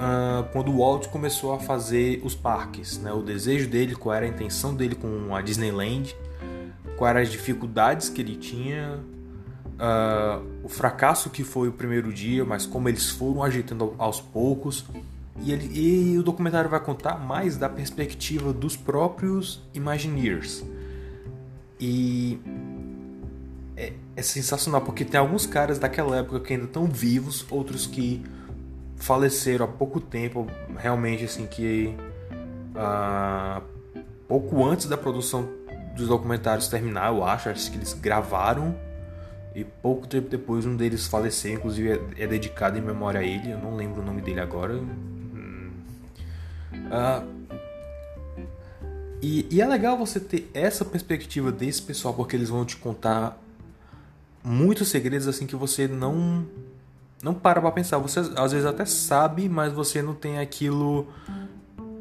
uh, 0.00 0.48
quando 0.52 0.72
o 0.72 0.78
Walt 0.78 1.08
começou 1.08 1.52
a 1.52 1.58
fazer 1.58 2.20
os 2.24 2.34
parques, 2.34 2.98
né? 2.98 3.12
O 3.12 3.22
desejo 3.22 3.68
dele, 3.68 3.94
qual 3.94 4.14
era 4.14 4.24
a 4.24 4.28
intenção 4.28 4.74
dele 4.74 4.94
com 4.94 5.34
a 5.34 5.42
Disneyland, 5.42 6.16
quais 6.96 7.10
eram 7.10 7.22
as 7.22 7.30
dificuldades 7.30 8.08
que 8.08 8.20
ele 8.20 8.36
tinha, 8.36 8.98
uh, 9.76 10.44
o 10.64 10.68
fracasso 10.68 11.30
que 11.30 11.44
foi 11.44 11.68
o 11.68 11.72
primeiro 11.72 12.12
dia, 12.12 12.44
mas 12.44 12.66
como 12.66 12.88
eles 12.88 13.10
foram 13.10 13.42
agitando 13.42 13.94
aos 13.98 14.20
poucos. 14.20 14.84
E, 15.42 15.52
ele, 15.52 15.70
e 15.72 16.18
o 16.18 16.22
documentário 16.22 16.68
vai 16.68 16.80
contar 16.80 17.18
mais 17.18 17.56
da 17.56 17.68
perspectiva 17.68 18.52
dos 18.52 18.76
próprios 18.76 19.62
Imagineers. 19.72 20.62
E 21.78 22.38
é, 23.74 23.94
é, 24.14 24.22
sensacional 24.22 24.82
porque 24.82 25.02
tem 25.02 25.18
alguns 25.18 25.46
caras 25.46 25.78
daquela 25.78 26.16
época 26.16 26.40
que 26.40 26.52
ainda 26.52 26.66
estão 26.66 26.84
vivos, 26.84 27.46
outros 27.50 27.86
que 27.86 28.22
faleceram 29.00 29.64
há 29.64 29.68
pouco 29.68 30.00
tempo, 30.00 30.46
realmente 30.76 31.24
assim 31.24 31.46
que 31.46 31.96
uh, 32.76 33.62
pouco 34.28 34.64
antes 34.64 34.86
da 34.86 34.96
produção 34.96 35.48
dos 35.96 36.06
documentários 36.06 36.68
terminar, 36.68 37.08
eu 37.08 37.24
acho, 37.24 37.48
acho 37.48 37.70
que 37.70 37.78
eles 37.78 37.94
gravaram 37.94 38.76
e 39.54 39.64
pouco 39.64 40.06
tempo 40.06 40.28
depois 40.28 40.64
um 40.64 40.76
deles 40.76 41.06
faleceu, 41.06 41.54
inclusive 41.54 41.92
é, 41.92 42.24
é 42.24 42.26
dedicado 42.26 42.78
em 42.78 42.80
memória 42.80 43.20
a 43.20 43.24
ele, 43.24 43.50
eu 43.50 43.58
não 43.58 43.74
lembro 43.74 44.02
o 44.02 44.04
nome 44.04 44.20
dele 44.20 44.40
agora. 44.40 44.74
Uh, 46.90 47.40
e, 49.22 49.46
e, 49.50 49.60
é 49.60 49.66
legal 49.66 49.98
você 49.98 50.18
ter 50.18 50.50
essa 50.54 50.84
perspectiva 50.84 51.52
desse 51.52 51.82
pessoal, 51.82 52.14
porque 52.14 52.36
eles 52.36 52.48
vão 52.48 52.64
te 52.64 52.76
contar 52.76 53.38
muitos 54.42 54.88
segredos 54.88 55.28
assim 55.28 55.46
que 55.46 55.56
você 55.56 55.86
não 55.86 56.46
não 57.22 57.34
para 57.34 57.60
pra 57.60 57.70
pensar. 57.70 57.98
Você 57.98 58.20
às 58.20 58.52
vezes 58.52 58.66
até 58.66 58.84
sabe, 58.84 59.48
mas 59.48 59.72
você 59.72 60.02
não 60.02 60.14
tem 60.14 60.38
aquilo 60.38 61.06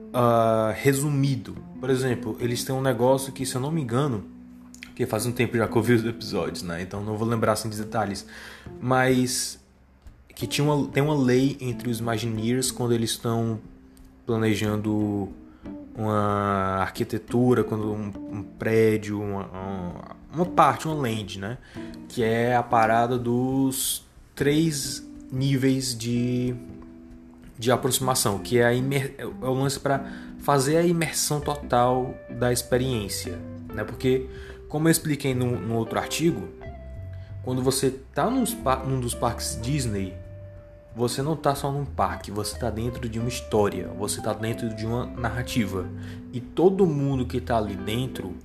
uh, 0.10 0.74
resumido. 0.76 1.56
Por 1.80 1.90
exemplo, 1.90 2.38
eles 2.40 2.64
têm 2.64 2.76
um 2.76 2.82
negócio 2.82 3.32
que, 3.32 3.46
se 3.46 3.56
eu 3.56 3.62
não 3.62 3.72
me 3.72 3.82
engano, 3.82 4.26
que 4.96 5.06
faz 5.06 5.26
um 5.26 5.32
tempo 5.32 5.58
já 5.58 5.68
que 5.68 5.76
eu 5.76 5.82
vi 5.82 5.94
os 5.94 6.06
episódios, 6.06 6.64
né? 6.64 6.82
Então 6.82 7.04
não 7.04 7.18
vou 7.18 7.28
lembrar 7.28 7.54
assim 7.54 7.70
de 7.70 7.78
detalhes. 7.78 8.26
Mas 8.82 9.60
que 10.36 10.48
tinha 10.48 10.66
uma, 10.66 10.88
tem 10.88 11.04
uma 11.04 11.16
lei 11.16 11.58
entre 11.60 11.90
os 11.90 12.00
Imagineers 12.00 12.72
quando 12.72 12.94
eles 12.94 13.12
estão 13.12 13.60
planejando 14.26 15.30
uma 15.96 16.78
arquitetura, 16.82 17.64
quando 17.64 17.92
um, 17.92 18.12
um 18.32 18.44
prédio, 18.44 19.22
uma, 19.22 19.46
uma, 19.48 20.16
uma, 20.34 20.46
parte, 20.46 20.88
uma 20.88 20.96
land, 20.96 21.40
né? 21.40 21.58
Que 22.08 22.24
é 22.24 22.56
a 22.56 22.64
parada 22.64 23.18
dos 23.18 24.06
três 24.34 25.09
níveis 25.32 25.98
de, 25.98 26.56
de 27.58 27.72
aproximação, 27.72 28.40
que 28.40 28.60
é, 28.60 28.66
a 28.66 28.74
imer, 28.74 29.16
é 29.18 29.26
o 29.26 29.54
lance 29.54 29.80
para 29.80 30.06
fazer 30.40 30.78
a 30.78 30.84
imersão 30.84 31.40
total 31.40 32.14
da 32.30 32.52
experiência. 32.52 33.38
Né? 33.74 33.84
Porque, 33.84 34.28
como 34.68 34.88
eu 34.88 34.92
expliquei 34.92 35.34
no, 35.34 35.60
no 35.60 35.76
outro 35.76 36.00
artigo, 36.00 36.48
quando 37.44 37.62
você 37.62 37.88
está 37.88 38.30
num, 38.30 38.44
num 38.88 39.00
dos 39.00 39.14
parques 39.14 39.60
Disney, 39.62 40.14
você 40.96 41.22
não 41.22 41.34
está 41.34 41.56
só 41.56 41.72
num 41.72 41.86
parque, 41.86 42.32
você 42.32 42.56
está 42.56 42.70
dentro 42.70 43.08
de 43.08 43.20
uma 43.20 43.30
história, 43.30 43.88
você 43.98 44.20
está 44.20 44.34
dentro 44.34 44.74
de 44.76 44.86
uma 44.86 45.06
narrativa. 45.06 45.88
E 46.34 46.42
todo 46.42 46.86
mundo 46.86 47.26
que 47.26 47.38
está 47.38 47.58
ali 47.58 47.76
dentro, 47.76 48.36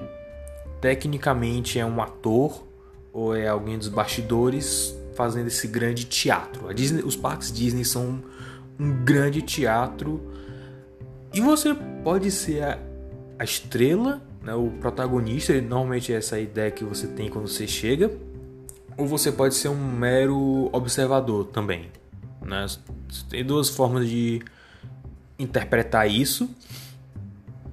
tecnicamente 0.81 1.79
é 1.79 1.85
um 1.85 2.01
ator 2.01 2.64
ou 3.12 3.35
é 3.35 3.49
alguém 3.49 3.79
dos 3.79 3.88
bastidores 3.88 4.97
fazendo 5.14 5.46
esse 5.46 5.66
grande 5.66 6.05
teatro. 6.05 6.72
Disney, 6.74 7.03
os 7.03 7.16
parques 7.16 7.53
Disney 7.53 7.85
são 7.85 8.22
um 8.79 9.05
grande 9.05 9.42
teatro 9.42 10.20
e 11.33 11.40
você 11.40 11.74
pode 12.03 12.31
ser 12.31 12.62
a, 12.62 12.79
a 13.38 13.44
estrela, 13.44 14.22
né, 14.42 14.55
o 14.55 14.70
protagonista. 14.81 15.61
Normalmente 15.61 16.12
é 16.12 16.16
essa 16.16 16.38
ideia 16.38 16.70
que 16.70 16.85
você 16.85 17.07
tem 17.09 17.29
quando 17.29 17.48
você 17.48 17.66
chega, 17.66 18.11
ou 18.96 19.07
você 19.07 19.33
pode 19.33 19.55
ser 19.55 19.68
um 19.68 19.92
mero 19.92 20.70
observador 20.72 21.46
também. 21.46 21.90
Né? 22.40 22.66
Tem 23.29 23.44
duas 23.44 23.68
formas 23.68 24.09
de 24.09 24.42
interpretar 25.38 26.09
isso. 26.09 26.48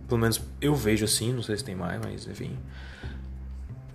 Pelo 0.08 0.20
menos 0.20 0.42
eu 0.60 0.76
vejo 0.76 1.06
assim, 1.06 1.32
não 1.32 1.44
sei 1.44 1.58
se 1.58 1.64
tem 1.64 1.76
mais, 1.76 2.02
mas 2.04 2.28
enfim. 2.28 2.58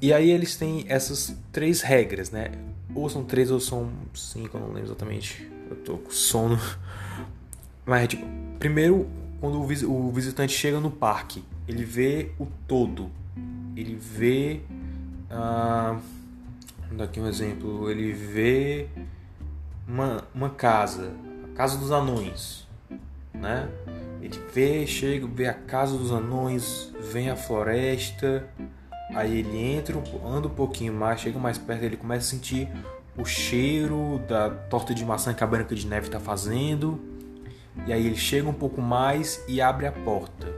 E 0.01 0.13
aí 0.13 0.31
eles 0.31 0.57
têm 0.57 0.85
essas 0.89 1.35
três 1.51 1.81
regras, 1.81 2.31
né? 2.31 2.53
Ou 2.97 3.11
são 3.11 3.23
três 3.23 3.51
ou 3.51 3.61
são 3.61 3.91
cinco, 4.15 4.57
eu 4.57 4.61
não 4.63 4.69
lembro 4.69 4.85
exatamente. 4.85 5.47
Eu 5.69 5.77
tô 5.77 5.99
com 5.99 6.11
sono. 6.11 6.59
Mas, 7.85 8.09
tipo, 8.09 8.27
primeiro, 8.59 9.07
quando 9.39 9.61
o 9.61 10.11
visitante 10.11 10.53
chega 10.53 10.81
no 10.81 10.91
parque, 10.91 11.45
ele 11.69 11.85
vê 11.85 12.33
o 12.39 12.47
todo. 12.67 13.11
Ele 13.77 13.95
vê. 13.95 14.63
Ah, 15.31 16.01
vou 16.89 16.97
dar 16.97 17.05
aqui 17.05 17.21
um 17.21 17.29
exemplo. 17.29 17.91
Ele 17.91 18.13
vê 18.13 18.89
uma, 19.87 20.25
uma 20.35 20.51
casa, 20.51 21.13
a 21.45 21.55
casa 21.55 21.77
dos 21.77 21.91
anões, 21.91 22.67
né? 23.35 23.69
Ele 24.23 24.41
vê, 24.53 24.87
chega, 24.87 25.27
vê 25.27 25.47
a 25.47 25.55
casa 25.55 25.97
dos 25.97 26.11
anões, 26.11 26.93
vem 27.13 27.31
a 27.31 27.37
floresta, 27.37 28.49
Aí 29.15 29.39
ele 29.39 29.57
entra, 29.57 29.97
anda 30.25 30.49
um 30.49 30.55
pouquinho 30.55 30.93
mais, 30.93 31.21
chega 31.21 31.39
mais 31.39 31.59
perto, 31.59 31.85
ele 31.85 31.97
começa 31.97 32.27
a 32.27 32.31
sentir 32.39 32.69
o 33.17 33.25
cheiro 33.25 34.21
da 34.29 34.51
torta 34.51 34.95
de 34.95 35.05
maçã 35.05 35.33
que 35.33 35.43
a 35.43 35.47
Branca 35.47 35.75
de 35.75 35.87
Neve 35.87 36.07
está 36.07 36.21
fazendo. 36.21 37.01
E 37.87 37.93
aí 37.93 38.07
ele 38.07 38.17
chega 38.17 38.49
um 38.49 38.55
pouco 38.55 38.81
mais 38.81 39.43
e 39.49 39.61
abre 39.61 39.87
a 39.87 39.93
porta. 39.93 40.53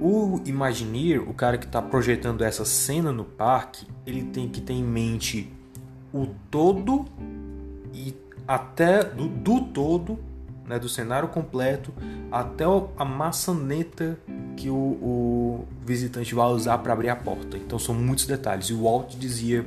O 0.00 0.40
Imagineer, 0.44 1.28
o 1.28 1.34
cara 1.34 1.56
que 1.56 1.66
está 1.66 1.80
projetando 1.80 2.42
essa 2.42 2.64
cena 2.64 3.12
no 3.12 3.24
parque, 3.24 3.86
ele 4.06 4.24
tem 4.24 4.48
que 4.48 4.60
ter 4.60 4.74
em 4.74 4.82
mente 4.82 5.52
o 6.12 6.26
todo 6.50 7.04
e 7.92 8.14
até 8.46 9.02
do, 9.02 9.28
do 9.28 9.60
todo 9.60 10.18
né, 10.66 10.78
do 10.78 10.88
cenário 10.88 11.28
completo 11.28 11.92
até 12.30 12.64
a 12.96 13.04
maçaneta 13.04 14.18
que 14.56 14.70
o, 14.70 14.74
o 14.74 15.68
visitante 15.84 16.34
vai 16.34 16.46
usar 16.46 16.78
para 16.78 16.92
abrir 16.92 17.08
a 17.08 17.16
porta. 17.16 17.56
Então 17.56 17.78
são 17.78 17.94
muitos 17.94 18.26
detalhes. 18.26 18.66
E 18.66 18.72
o 18.72 18.84
Walt 18.84 19.14
dizia: 19.16 19.64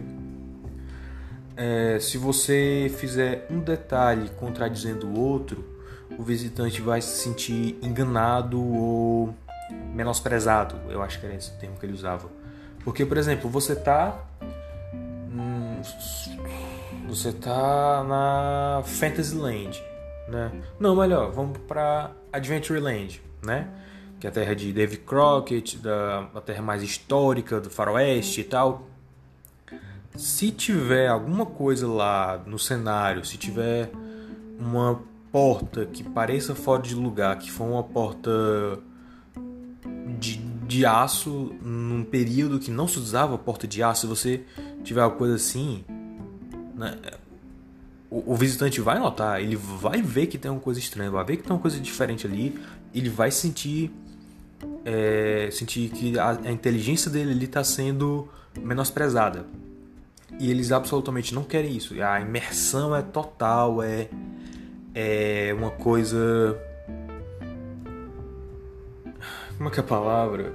é, 1.55 1.99
se 1.99 2.17
você 2.17 2.91
fizer 2.97 3.47
um 3.49 3.59
detalhe 3.59 4.29
contradizendo 4.37 5.07
o 5.07 5.19
outro, 5.19 5.63
o 6.17 6.23
visitante 6.23 6.81
vai 6.81 7.01
se 7.01 7.23
sentir 7.23 7.77
enganado 7.81 8.59
ou 8.59 9.35
menosprezado. 9.93 10.75
Eu 10.89 11.01
acho 11.01 11.19
que 11.19 11.25
era 11.25 11.35
esse 11.35 11.51
o 11.51 11.53
termo 11.55 11.77
que 11.77 11.85
ele 11.85 11.93
usava. 11.93 12.29
Porque, 12.83 13.05
por 13.05 13.17
exemplo, 13.17 13.49
você 13.49 13.75
tá. 13.75 14.17
Hum, 14.93 15.81
você 17.07 17.31
tá 17.31 18.03
na 18.07 18.81
Fantasyland 18.83 19.81
né? 20.27 20.51
Não, 20.79 20.95
melhor, 20.95 21.31
vamos 21.31 21.57
para 21.59 22.11
Adventureland, 22.31 23.21
né? 23.43 23.69
Que 24.19 24.27
é 24.27 24.29
a 24.29 24.33
terra 24.33 24.55
de 24.55 24.73
David 24.73 25.01
Crockett, 25.01 25.77
da, 25.77 26.27
a 26.33 26.41
terra 26.41 26.61
mais 26.61 26.81
histórica 26.81 27.61
do 27.61 27.69
faroeste 27.69 28.41
e 28.41 28.43
tal. 28.43 28.87
Se 30.15 30.51
tiver 30.51 31.07
alguma 31.07 31.45
coisa 31.45 31.87
lá 31.87 32.41
no 32.45 32.57
cenário, 32.57 33.23
se 33.23 33.37
tiver 33.37 33.91
uma 34.59 34.99
porta 35.31 35.85
que 35.85 36.03
pareça 36.03 36.55
fora 36.55 36.81
de 36.81 36.95
lugar, 36.95 37.37
que 37.37 37.51
for 37.51 37.65
uma 37.65 37.83
porta 37.83 38.31
de, 40.19 40.37
de 40.37 40.85
aço 40.85 41.55
num 41.61 42.03
período 42.03 42.59
que 42.59 42.71
não 42.71 42.87
se 42.87 42.97
usava 42.97 43.37
porta 43.37 43.67
de 43.67 43.83
aço, 43.83 44.01
se 44.01 44.07
você 44.07 44.43
tiver 44.83 45.01
alguma 45.01 45.19
coisa 45.19 45.35
assim, 45.35 45.85
né, 46.73 46.97
o, 48.09 48.35
visitante 48.35 48.79
vai 48.79 48.99
notar, 48.99 49.41
ele 49.41 49.55
vai 49.55 50.01
ver 50.01 50.27
que 50.27 50.37
tem 50.37 50.49
uma 50.49 50.59
coisa 50.59 50.79
estranha, 50.79 51.11
vai 51.11 51.25
ver 51.25 51.37
que 51.37 51.43
tem 51.43 51.51
uma 51.51 51.61
coisa 51.61 51.79
diferente 51.79 52.25
ali, 52.25 52.57
ele 52.93 53.09
vai 53.09 53.31
sentir 53.31 53.91
é, 54.85 55.49
sentir 55.51 55.89
que 55.89 56.17
a, 56.17 56.31
a 56.31 56.51
inteligência 56.51 57.11
dele 57.11 57.43
está 57.43 57.63
sendo 57.63 58.27
menosprezada. 58.57 59.45
E 60.39 60.51
eles 60.51 60.71
absolutamente 60.71 61.33
não 61.33 61.43
querem 61.43 61.75
isso. 61.75 62.01
A 62.01 62.19
imersão 62.19 62.95
é 62.95 63.01
total, 63.01 63.81
é, 63.81 64.09
é 64.93 65.53
uma 65.57 65.71
coisa. 65.71 66.57
Como 69.57 69.69
é 69.69 69.71
que 69.71 69.79
é 69.79 69.83
a 69.83 69.85
palavra? 69.85 70.53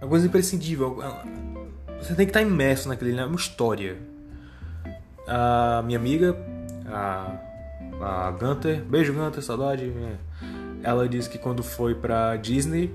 É 0.00 0.04
uma 0.04 0.08
coisa 0.08 0.26
imprescindível. 0.26 0.98
Você 2.00 2.14
tem 2.14 2.26
que 2.26 2.30
estar 2.30 2.42
imerso 2.42 2.88
naquele. 2.88 3.18
É 3.18 3.24
uma 3.24 3.36
história. 3.36 3.98
A 5.26 5.82
minha 5.84 5.98
amiga, 5.98 6.36
a, 6.88 7.38
a 8.00 8.30
Gunter, 8.32 8.82
beijo 8.84 9.12
Gunter, 9.12 9.42
saudade. 9.42 9.92
Ela 10.82 11.08
disse 11.08 11.28
que 11.28 11.38
quando 11.38 11.62
foi 11.62 11.94
pra 11.94 12.36
Disney, 12.36 12.94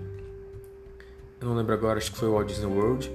eu 1.39 1.47
não 1.47 1.55
lembro 1.55 1.73
agora, 1.73 1.97
acho 1.97 2.11
que 2.11 2.17
foi 2.17 2.29
Walt 2.29 2.47
Disney 2.47 2.67
World 2.67 3.11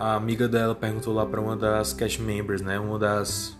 a 0.00 0.14
amiga 0.14 0.48
dela 0.48 0.74
perguntou 0.74 1.12
lá 1.12 1.26
para 1.26 1.38
uma 1.42 1.54
das 1.54 1.92
cast 1.92 2.22
members, 2.22 2.62
né? 2.62 2.80
Uma 2.80 2.98
das 2.98 3.54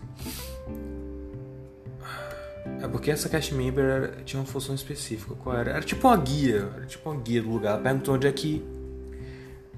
é 2.81 2.87
porque 2.87 3.11
essa 3.11 3.29
cast 3.29 3.53
member 3.53 4.23
tinha 4.25 4.39
uma 4.39 4.45
função 4.47 4.73
específica. 4.73 5.35
Qual 5.35 5.55
era? 5.55 5.69
Era 5.69 5.81
tipo 5.81 6.07
uma 6.07 6.17
guia. 6.17 6.67
Era 6.75 6.85
tipo 6.87 7.11
uma 7.11 7.21
guia 7.21 7.43
do 7.43 7.49
lugar. 7.51 7.73
Ela 7.73 7.81
perguntou 7.83 8.15
onde 8.15 8.25
é 8.25 8.31
que 8.31 8.65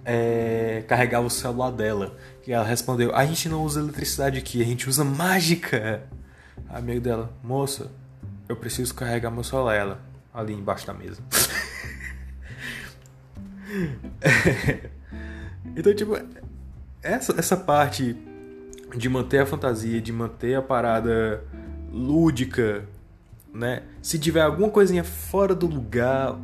é, 0.06 0.86
carregava 0.88 1.28
o 1.28 1.30
celular 1.30 1.72
dela. 1.72 2.16
E 2.48 2.54
ela 2.54 2.64
respondeu: 2.64 3.14
A 3.14 3.26
gente 3.26 3.50
não 3.50 3.62
usa 3.62 3.82
eletricidade 3.82 4.40
aqui, 4.40 4.62
a 4.62 4.66
gente 4.66 4.88
usa 4.88 5.04
mágica. 5.04 6.04
A 6.74 6.80
amiga 6.80 7.00
dela: 7.00 7.32
Moça, 7.44 7.92
eu 8.50 8.56
preciso 8.56 8.96
carregar 8.96 9.30
meu 9.30 9.44
celular. 9.44 9.76
Ela, 9.76 10.00
ali 10.34 10.54
embaixo 10.54 10.88
da 10.88 10.94
mesa. 10.94 11.22
então, 15.76 15.94
tipo, 15.94 16.18
essa, 17.04 17.40
essa 17.40 17.56
parte 17.56 18.18
de 18.98 19.08
manter 19.08 19.38
a 19.40 19.46
fantasia, 19.46 20.02
de 20.02 20.12
manter 20.12 20.56
a 20.56 20.64
parada 20.64 21.44
lúdica, 21.92 22.84
né? 23.54 23.84
Se 24.02 24.18
tiver 24.18 24.42
alguma 24.42 24.70
coisinha 24.70 25.04
fora 25.04 25.54
do 25.54 25.68
lugar, 25.68 26.36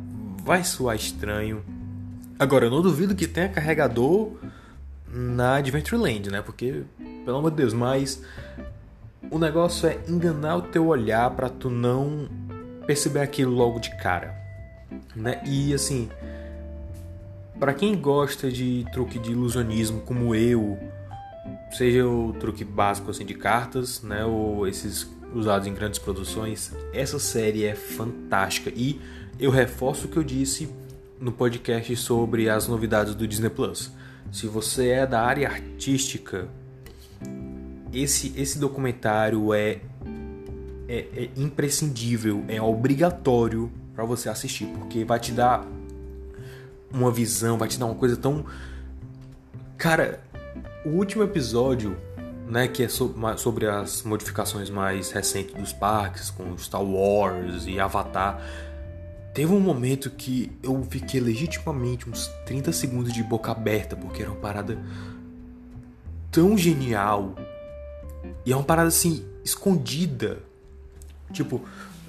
vai 0.44 0.62
soar 0.62 0.94
estranho. 0.94 1.64
Agora, 2.38 2.66
eu 2.66 2.70
não 2.70 2.80
duvido 2.80 3.16
que 3.16 3.26
tenha 3.26 3.48
carregador 3.48 4.36
na 5.12 5.56
Adventureland, 5.56 6.30
né? 6.30 6.40
Porque, 6.40 6.84
pelo 7.24 7.38
amor 7.38 7.50
de 7.50 7.56
Deus, 7.56 7.74
mas 7.74 8.22
o 9.28 9.38
negócio 9.38 9.88
é 9.88 9.98
enganar 10.08 10.56
o 10.56 10.62
teu 10.62 10.86
olhar 10.86 11.30
para 11.30 11.48
tu 11.48 11.68
não 11.68 12.28
perceber 12.86 13.20
aquilo 13.20 13.52
logo 13.52 13.78
de 13.78 13.90
cara, 13.96 14.34
né? 15.14 15.42
E 15.46 15.74
assim, 15.74 16.08
para 17.58 17.74
quem 17.74 17.96
gosta 17.96 18.50
de 18.50 18.86
truque 18.92 19.18
de 19.18 19.32
ilusionismo 19.32 20.00
como 20.00 20.34
eu, 20.34 20.78
seja 21.70 22.06
o 22.06 22.32
truque 22.32 22.64
básico 22.64 23.10
assim 23.10 23.24
de 23.24 23.34
cartas, 23.34 24.02
né, 24.02 24.24
ou 24.24 24.66
esses 24.66 25.08
usados 25.34 25.68
em 25.68 25.74
grandes 25.74 25.98
produções, 25.98 26.72
essa 26.92 27.18
série 27.18 27.64
é 27.64 27.74
fantástica 27.74 28.72
e 28.74 29.00
eu 29.38 29.50
reforço 29.50 30.06
o 30.06 30.10
que 30.10 30.16
eu 30.16 30.24
disse 30.24 30.68
no 31.20 31.30
podcast 31.30 31.94
sobre 31.96 32.48
as 32.48 32.66
novidades 32.66 33.14
do 33.14 33.28
Disney 33.28 33.50
Plus. 33.50 33.92
Se 34.32 34.46
você 34.46 34.88
é 34.88 35.06
da 35.06 35.22
área 35.22 35.48
artística, 35.48 36.48
esse 37.92 38.32
esse 38.36 38.58
documentário 38.58 39.52
é 39.52 39.80
é, 40.88 41.06
é 41.14 41.30
imprescindível, 41.36 42.44
é 42.48 42.60
obrigatório 42.60 43.70
para 43.94 44.04
você 44.04 44.28
assistir, 44.28 44.66
porque 44.66 45.04
vai 45.04 45.20
te 45.20 45.30
dar 45.30 45.64
uma 46.92 47.12
visão, 47.12 47.56
vai 47.56 47.68
te 47.68 47.78
dar 47.78 47.86
uma 47.86 47.94
coisa 47.94 48.16
tão. 48.16 48.44
Cara, 49.78 50.20
o 50.84 50.90
último 50.90 51.22
episódio, 51.22 51.96
né, 52.48 52.66
que 52.66 52.82
é 52.82 52.88
sobre 52.88 53.68
as 53.68 54.02
modificações 54.02 54.68
mais 54.68 55.12
recentes 55.12 55.54
dos 55.54 55.72
parques, 55.72 56.30
com 56.30 56.58
Star 56.58 56.82
Wars 56.82 57.66
e 57.66 57.78
Avatar, 57.78 58.42
teve 59.32 59.52
um 59.52 59.60
momento 59.60 60.10
que 60.10 60.50
eu 60.60 60.84
fiquei 60.90 61.20
legitimamente 61.20 62.10
uns 62.10 62.26
30 62.46 62.72
segundos 62.72 63.12
de 63.12 63.22
boca 63.22 63.52
aberta, 63.52 63.94
porque 63.94 64.22
era 64.22 64.30
uma 64.32 64.40
parada 64.40 64.76
tão 66.32 66.58
genial. 66.58 67.34
E 68.44 68.52
é 68.52 68.56
uma 68.56 68.64
parada 68.64 68.88
assim, 68.88 69.24
escondida. 69.44 70.38
Tipo, 71.32 71.62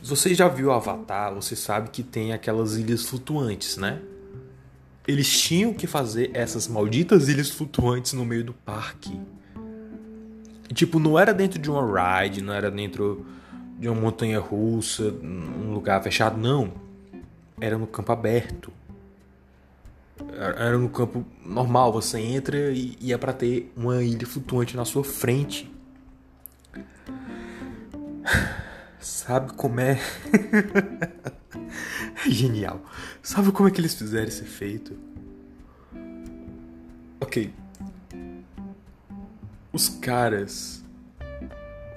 você 0.03 0.33
já 0.33 0.47
viu 0.47 0.71
Avatar, 0.71 1.33
você 1.33 1.55
sabe 1.55 1.89
que 1.89 2.01
tem 2.01 2.33
aquelas 2.33 2.75
ilhas 2.75 3.05
flutuantes, 3.05 3.77
né? 3.77 4.01
Eles 5.07 5.29
tinham 5.39 5.73
que 5.73 5.87
fazer 5.87 6.31
essas 6.33 6.67
malditas 6.67 7.27
ilhas 7.27 7.49
flutuantes 7.49 8.13
no 8.13 8.25
meio 8.25 8.43
do 8.43 8.53
parque. 8.53 9.19
E, 10.69 10.73
tipo, 10.73 10.99
não 10.99 11.19
era 11.19 11.33
dentro 11.33 11.59
de 11.59 11.69
uma 11.69 12.21
ride, 12.21 12.41
não 12.41 12.53
era 12.53 12.71
dentro 12.71 13.25
de 13.77 13.89
uma 13.89 13.99
montanha 13.99 14.39
russa, 14.39 15.03
um 15.03 15.73
lugar 15.73 16.01
fechado, 16.01 16.37
não. 16.37 16.71
Era 17.59 17.77
no 17.77 17.87
campo 17.87 18.11
aberto. 18.11 18.71
Era 20.37 20.77
no 20.77 20.89
campo 20.89 21.25
normal, 21.45 21.91
você 21.91 22.19
entra 22.19 22.71
e, 22.71 22.95
e 23.01 23.11
é 23.11 23.17
para 23.17 23.33
ter 23.33 23.71
uma 23.75 24.03
ilha 24.03 24.25
flutuante 24.25 24.77
na 24.77 24.85
sua 24.85 25.03
frente. 25.03 25.69
Sabe 28.99 29.53
como 29.53 29.79
é? 29.79 29.99
Genial. 32.29 32.81
Sabe 33.21 33.51
como 33.51 33.67
é 33.67 33.71
que 33.71 33.81
eles 33.81 33.95
fizeram 33.95 34.27
esse 34.27 34.43
efeito? 34.43 34.97
Ok. 37.19 37.53
Os 39.73 39.89
caras 39.89 40.83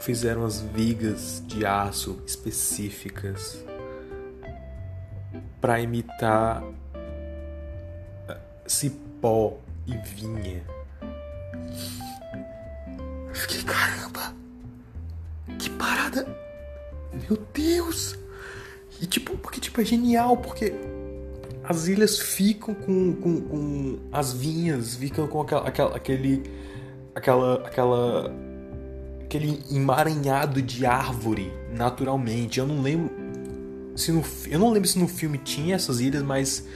fizeram 0.00 0.44
as 0.44 0.60
vigas 0.60 1.42
de 1.46 1.64
aço 1.66 2.22
específicas 2.26 3.64
para 5.60 5.80
imitar 5.80 6.62
cipó 8.66 9.58
e 9.86 9.96
vinha. 9.96 10.62
Fiquei, 13.32 13.62
caramba! 13.62 14.43
Que 15.58 15.70
parada! 15.70 16.26
Meu 17.12 17.38
Deus! 17.52 18.16
E 19.00 19.06
tipo, 19.06 19.36
porque 19.36 19.60
tipo, 19.60 19.80
é 19.80 19.84
genial, 19.84 20.36
porque 20.36 20.72
as 21.62 21.86
ilhas 21.86 22.18
ficam 22.18 22.74
com, 22.74 23.14
com, 23.14 23.40
com 23.40 23.98
as 24.12 24.32
vinhas, 24.32 24.96
ficam 24.96 25.26
com 25.26 25.40
aquela, 25.40 25.66
aquela, 25.66 25.96
aquele. 25.96 26.42
aquela. 27.14 27.66
aquela. 27.66 28.34
aquele 29.22 29.62
emaranhado 29.70 30.60
de 30.60 30.84
árvore 30.84 31.50
naturalmente. 31.72 32.60
Eu 32.60 32.66
não 32.66 32.82
lembro. 32.82 33.10
Se 33.96 34.12
no, 34.12 34.22
eu 34.48 34.58
não 34.58 34.70
lembro 34.72 34.88
se 34.88 34.98
no 34.98 35.08
filme 35.08 35.38
tinha 35.38 35.74
essas 35.74 36.00
ilhas, 36.00 36.22
mas. 36.22 36.66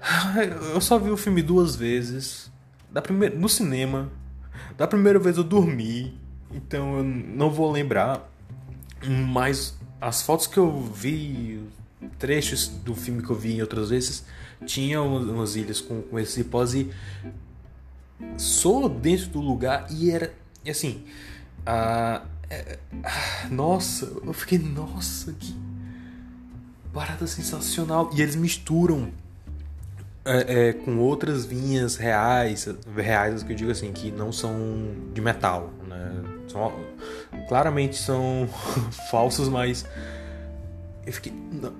Eu 0.72 0.80
só 0.80 0.98
vi 0.98 1.10
o 1.10 1.16
filme 1.16 1.42
duas 1.42 1.76
vezes. 1.76 2.50
Da 2.90 3.02
primeira, 3.02 3.34
no 3.34 3.48
cinema. 3.48 4.10
Da 4.76 4.86
primeira 4.86 5.18
vez 5.18 5.36
eu 5.36 5.44
dormi. 5.44 6.18
Então 6.52 6.98
eu 6.98 7.04
não 7.04 7.50
vou 7.50 7.70
lembrar. 7.70 8.30
Mas 9.04 9.76
as 10.00 10.22
fotos 10.22 10.46
que 10.46 10.58
eu 10.58 10.80
vi, 10.80 11.62
trechos 12.18 12.68
do 12.68 12.94
filme 12.94 13.22
que 13.22 13.30
eu 13.30 13.36
vi 13.36 13.56
em 13.56 13.60
outras 13.60 13.90
vezes, 13.90 14.24
tinham 14.64 15.16
umas 15.16 15.56
ilhas 15.56 15.80
com, 15.80 16.02
com 16.02 16.18
esse 16.18 16.32
cipós 16.32 16.74
e 16.74 16.90
só 18.36 18.88
dentro 18.88 19.28
do 19.28 19.40
lugar 19.40 19.86
e 19.90 20.10
era 20.10 20.32
assim. 20.68 21.04
Ah, 21.64 22.22
é, 22.48 22.78
nossa, 23.50 24.06
eu 24.24 24.32
fiquei, 24.32 24.58
nossa, 24.58 25.32
que 25.32 25.54
parada 26.92 27.26
sensacional. 27.26 28.10
E 28.14 28.22
eles 28.22 28.36
misturam 28.36 29.12
é, 30.24 30.68
é, 30.68 30.72
com 30.72 30.98
outras 30.98 31.44
vinhas 31.44 31.96
reais, 31.96 32.68
reais 32.96 33.42
que 33.42 33.52
eu 33.52 33.56
digo 33.56 33.70
assim, 33.70 33.92
que 33.92 34.10
não 34.10 34.32
são 34.32 34.56
de 35.12 35.20
metal? 35.20 35.72
São, 36.48 36.72
claramente 37.48 37.96
são 37.96 38.48
falsos, 39.10 39.48
mas 39.48 39.84
Eu 41.04 41.12
fiquei. 41.12 41.32
Não. 41.52 41.72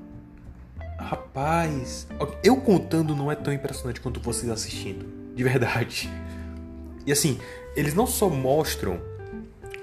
Rapaz, 0.98 2.06
eu 2.42 2.56
contando 2.56 3.14
não 3.14 3.30
é 3.30 3.36
tão 3.36 3.52
impressionante 3.52 4.00
quanto 4.00 4.18
vocês 4.20 4.50
assistindo. 4.50 5.06
De 5.34 5.44
verdade. 5.44 6.10
E 7.04 7.12
assim, 7.12 7.38
eles 7.76 7.94
não 7.94 8.06
só 8.06 8.28
mostram. 8.28 9.00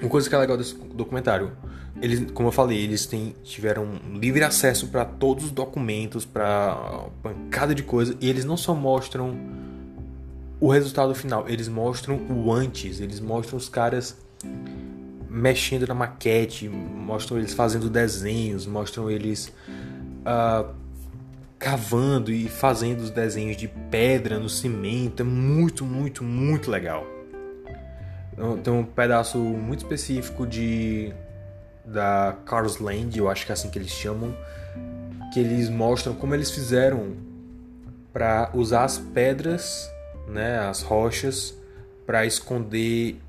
Uma 0.01 0.09
coisa 0.09 0.27
que 0.27 0.35
é 0.35 0.37
legal 0.37 0.57
desse 0.57 0.75
documentário. 0.75 1.53
Eles, 2.01 2.31
como 2.31 2.49
eu 2.49 2.51
falei, 2.51 2.77
eles 2.83 3.05
têm, 3.05 3.33
tiveram 3.43 3.87
livre 4.11 4.43
acesso 4.43 4.87
para 4.87 5.05
todos 5.05 5.45
os 5.45 5.51
documentos, 5.51 6.25
para 6.25 7.07
pancada 7.21 7.73
de 7.73 7.83
coisa. 7.83 8.17
E 8.19 8.29
eles 8.29 8.43
não 8.43 8.57
só 8.57 8.73
mostram 8.73 9.37
o 10.59 10.67
resultado 10.69 11.13
final, 11.13 11.47
eles 11.47 11.69
mostram 11.69 12.17
o 12.29 12.51
antes. 12.51 12.99
Eles 12.99 13.19
mostram 13.19 13.57
os 13.57 13.69
caras 13.69 14.17
mexendo 15.33 15.87
na 15.87 15.95
maquete, 15.95 16.69
mostram 16.69 17.39
eles 17.39 17.55
fazendo 17.55 17.89
desenhos, 17.89 18.67
mostram 18.67 19.09
eles 19.09 19.51
uh, 20.21 20.71
cavando 21.57 22.31
e 22.31 22.47
fazendo 22.47 22.99
os 22.99 23.09
desenhos 23.09 23.57
de 23.57 23.67
pedra 23.67 24.37
no 24.37 24.47
cimento. 24.47 25.21
É 25.21 25.23
muito, 25.23 25.83
muito, 25.83 26.23
muito 26.23 26.69
legal. 26.69 27.03
Então, 28.31 28.57
tem 28.57 28.71
um 28.71 28.83
pedaço 28.83 29.39
muito 29.39 29.79
específico 29.79 30.45
de 30.45 31.11
da 31.83 32.37
Carlos 32.45 32.77
Land, 32.77 33.17
eu 33.17 33.29
acho 33.29 33.45
que 33.45 33.51
é 33.51 33.53
assim 33.53 33.69
que 33.69 33.77
eles 33.77 33.91
chamam, 33.91 34.33
que 35.33 35.39
eles 35.39 35.67
mostram 35.67 36.13
como 36.13 36.33
eles 36.33 36.49
fizeram 36.49 37.17
para 38.13 38.49
usar 38.53 38.85
as 38.85 38.97
pedras, 38.97 39.91
né, 40.27 40.59
as 40.59 40.81
rochas, 40.81 41.53
para 42.05 42.25
esconder 42.25 43.19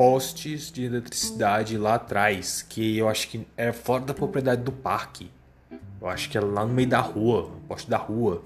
postes 0.00 0.72
de 0.72 0.82
eletricidade 0.82 1.76
lá 1.76 1.96
atrás, 1.96 2.64
que 2.66 2.96
eu 2.96 3.06
acho 3.06 3.28
que 3.28 3.46
é 3.54 3.70
fora 3.70 4.02
da 4.02 4.14
propriedade 4.14 4.62
do 4.62 4.72
parque. 4.72 5.30
Eu 6.00 6.08
acho 6.08 6.30
que 6.30 6.38
é 6.38 6.40
lá 6.40 6.64
no 6.64 6.72
meio 6.72 6.88
da 6.88 7.00
rua, 7.00 7.50
poste 7.68 7.90
da 7.90 7.98
rua. 7.98 8.42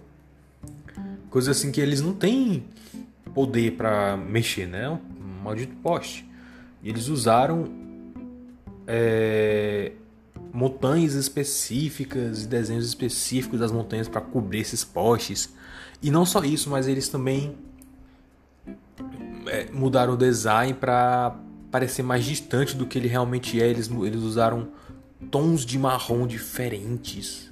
Coisa 1.30 1.52
assim 1.52 1.70
que 1.70 1.80
eles 1.80 2.00
não 2.00 2.12
têm 2.12 2.64
poder 3.32 3.76
para 3.76 4.16
mexer, 4.16 4.66
né? 4.66 4.90
Um 4.90 4.98
maldito 5.44 5.76
poste. 5.76 6.28
E 6.82 6.88
eles 6.88 7.06
usaram 7.06 7.70
é, 8.84 9.92
montanhas 10.52 11.14
específicas 11.14 12.42
e 12.42 12.48
desenhos 12.48 12.84
específicos 12.84 13.60
das 13.60 13.70
montanhas 13.70 14.08
para 14.08 14.20
cobrir 14.20 14.58
esses 14.58 14.82
postes. 14.82 15.54
E 16.02 16.10
não 16.10 16.26
só 16.26 16.42
isso, 16.42 16.68
mas 16.68 16.88
eles 16.88 17.08
também 17.08 17.54
é, 19.46 19.70
mudaram 19.70 20.14
o 20.14 20.16
design 20.16 20.74
para 20.74 21.43
parecer 21.74 22.04
mais 22.04 22.24
distante 22.24 22.76
do 22.76 22.86
que 22.86 22.96
ele 22.96 23.08
realmente 23.08 23.60
é. 23.60 23.66
Eles, 23.66 23.90
eles 23.90 24.22
usaram 24.22 24.68
tons 25.28 25.66
de 25.66 25.76
marrom 25.76 26.24
diferentes. 26.24 27.50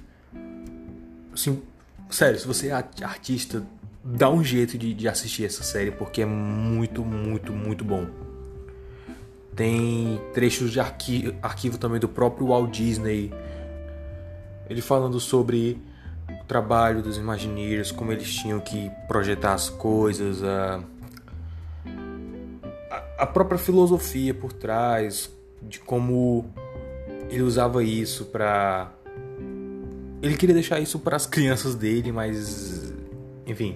Assim, 1.33 1.61
sério, 2.09 2.39
se 2.39 2.47
você 2.47 2.69
é 2.69 2.71
artista, 3.03 3.67
dá 4.01 4.29
um 4.29 4.41
jeito 4.41 4.77
de, 4.77 4.93
de 4.93 5.09
assistir 5.09 5.43
essa 5.43 5.61
série 5.61 5.91
porque 5.91 6.21
é 6.21 6.25
muito, 6.25 7.03
muito, 7.03 7.51
muito 7.51 7.83
bom. 7.83 8.07
Tem 9.57 10.21
trechos 10.33 10.71
de 10.71 10.79
arquivo, 10.79 11.35
arquivo 11.41 11.77
também 11.77 11.99
do 11.99 12.07
próprio 12.07 12.47
Walt 12.47 12.71
Disney. 12.71 13.29
Ele 14.69 14.81
falando 14.81 15.19
sobre 15.19 15.81
o 16.29 16.45
trabalho 16.45 17.01
dos 17.01 17.17
Imagineers, 17.17 17.91
como 17.91 18.13
eles 18.13 18.33
tinham 18.33 18.61
que 18.61 18.89
projetar 19.05 19.53
as 19.53 19.69
coisas, 19.69 20.41
a, 20.41 20.81
a 23.17 23.25
própria 23.25 23.57
filosofia 23.57 24.33
por 24.33 24.53
trás, 24.53 25.31
de 25.61 25.79
como 25.79 26.45
ele 27.29 27.41
usava 27.41 27.83
isso 27.83 28.25
para 28.25 28.91
ele 30.21 30.37
queria 30.37 30.53
deixar 30.53 30.79
isso 30.79 30.99
para 30.99 31.17
as 31.17 31.25
crianças 31.25 31.75
dele, 31.75 32.11
mas 32.11 32.93
enfim. 33.45 33.75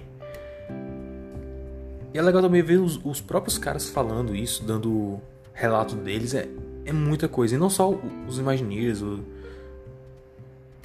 E 2.14 2.18
é 2.18 2.22
legal 2.22 2.40
também 2.40 2.62
ver 2.62 2.80
os, 2.80 2.98
os 3.04 3.20
próprios 3.20 3.58
caras 3.58 3.88
falando 3.88 4.34
isso, 4.34 4.64
dando 4.64 5.20
relato 5.52 5.94
deles 5.94 6.32
é, 6.34 6.48
é 6.86 6.92
muita 6.92 7.28
coisa. 7.28 7.54
E 7.54 7.58
não 7.58 7.68
só 7.68 7.90
os 8.26 8.38
Imagineers, 8.38 9.02
o... 9.02 9.22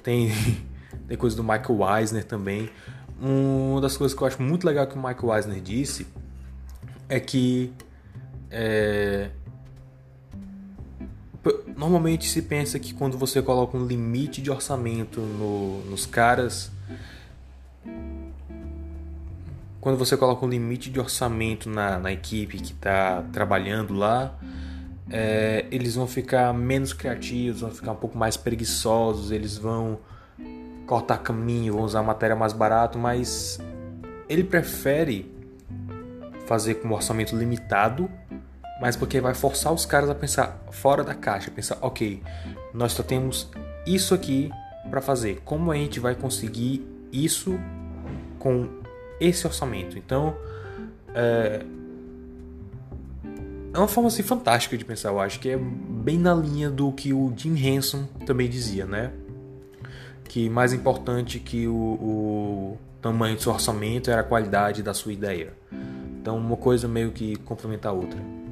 tem, 0.04 0.32
tem 1.08 1.18
coisa 1.18 1.36
do 1.36 1.44
Michael 1.44 1.98
Eisner 1.98 2.26
também. 2.26 2.70
Uma 3.22 3.80
das 3.80 3.96
coisas 3.96 4.18
que 4.18 4.22
eu 4.22 4.28
acho 4.28 4.42
muito 4.42 4.66
legal 4.68 4.86
que 4.86 4.96
o 4.96 5.02
Michael 5.02 5.36
Eisner 5.36 5.62
disse 5.62 6.06
é 7.08 7.22
que 7.22 7.72
é, 8.54 9.32
normalmente 11.76 12.30
se 12.30 12.42
pensa 12.44 12.78
que 12.78 12.94
quando 12.94 13.18
você 13.18 13.42
coloca 13.42 13.76
um 13.76 13.86
limite 13.86 14.42
de 14.42 14.52
orçamento 14.52 15.20
no, 15.20 15.82
nos 15.90 16.06
caras, 16.06 16.72
quando 19.82 19.98
você 19.98 20.16
coloca 20.16 20.46
um 20.46 20.50
limite 20.50 20.90
de 20.90 21.00
orçamento 21.00 21.70
na, 21.70 21.98
na 21.98 22.12
equipe 22.14 22.58
que 22.60 22.72
está 22.72 23.24
trabalhando 23.34 23.94
lá, 23.94 24.38
é, 25.10 25.66
eles 25.72 25.96
vão 25.96 26.08
ficar 26.08 26.54
menos 26.54 26.94
criativos, 26.94 27.62
vão 27.62 27.72
ficar 27.72 27.92
um 27.92 27.98
pouco 27.98 28.18
mais 28.18 28.38
preguiçosos, 28.38 29.32
eles 29.32 29.58
vão 29.58 30.00
cortar 30.86 31.18
caminho, 31.18 31.74
vão 31.74 31.84
usar 31.84 32.04
matéria 32.04 32.36
mais 32.36 32.54
barato, 32.54 32.98
mas 33.00 33.60
ele 34.30 34.44
prefere 34.44 35.34
fazer 36.46 36.76
com 36.76 36.90
um 36.90 36.94
orçamento 36.94 37.36
limitado, 37.36 38.10
mas 38.84 38.98
porque 38.98 39.22
vai 39.22 39.34
forçar 39.34 39.72
os 39.72 39.86
caras 39.86 40.10
a 40.10 40.14
pensar 40.14 40.62
fora 40.70 41.06
da 41.06 41.16
caixa, 41.16 41.50
pensar, 41.50 41.78
ok, 41.80 42.22
nós 42.74 42.92
só 42.92 43.02
temos 43.02 43.50
isso 43.88 44.14
aqui 44.14 44.52
para 44.90 45.00
fazer, 45.00 45.42
como 45.46 45.72
a 45.72 45.76
gente 45.78 46.02
vai 46.02 46.14
conseguir 46.14 46.86
isso 47.10 47.58
com 48.38 48.68
esse 49.22 49.48
orçamento? 49.48 49.98
Então, 49.98 50.36
é, 51.16 51.64
é 53.74 53.78
uma 53.78 53.88
forma 53.88 54.10
assim 54.10 54.22
fantástica 54.22 54.78
de 54.78 54.84
pensar, 54.84 55.12
eu 55.12 55.20
acho 55.22 55.40
que 55.40 55.48
é 55.48 55.58
bem 55.58 56.18
na 56.18 56.36
linha 56.36 56.70
do 56.70 56.92
que 56.92 57.14
o 57.14 57.34
Jim 57.38 57.56
Henson 57.56 58.04
também 58.26 58.50
dizia, 58.50 58.86
né? 58.86 59.14
Que 60.26 60.50
mais 60.50 60.74
importante 60.74 61.40
que 61.40 61.70
o, 61.70 61.74
o 61.74 62.78
tamanho 63.02 63.38
do 63.38 63.42
seu 63.42 63.54
orçamento 63.54 64.12
era 64.12 64.20
a 64.20 64.26
qualidade 64.26 64.84
da 64.84 64.94
sua 64.94 65.14
ideia. 65.14 65.54
Então, 66.20 66.36
uma 66.38 66.58
coisa 66.58 66.86
meio 66.86 67.14
que 67.14 67.38
complementa 67.38 67.88
a 67.88 67.94
outra. 67.94 68.43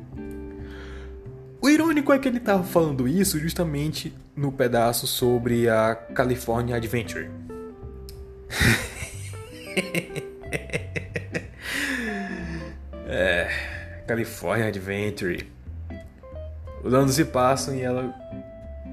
O 1.62 1.70
irônico 1.70 2.12
é 2.12 2.18
que 2.18 2.28
ele 2.28 2.40
estava 2.40 2.64
falando 2.64 3.08
isso 3.08 3.38
justamente 3.38 4.12
no 4.36 4.52
pedaço 4.52 5.06
sobre 5.06 5.70
a 5.70 5.94
California 5.94 6.76
Adventure. 6.76 7.30
é. 13.06 13.48
California 14.08 14.70
Adventure. 14.70 15.48
Os 16.84 16.96
anos 16.96 17.14
se 17.14 17.26
passam 17.26 17.76
e 17.76 17.82
ela 17.82 18.12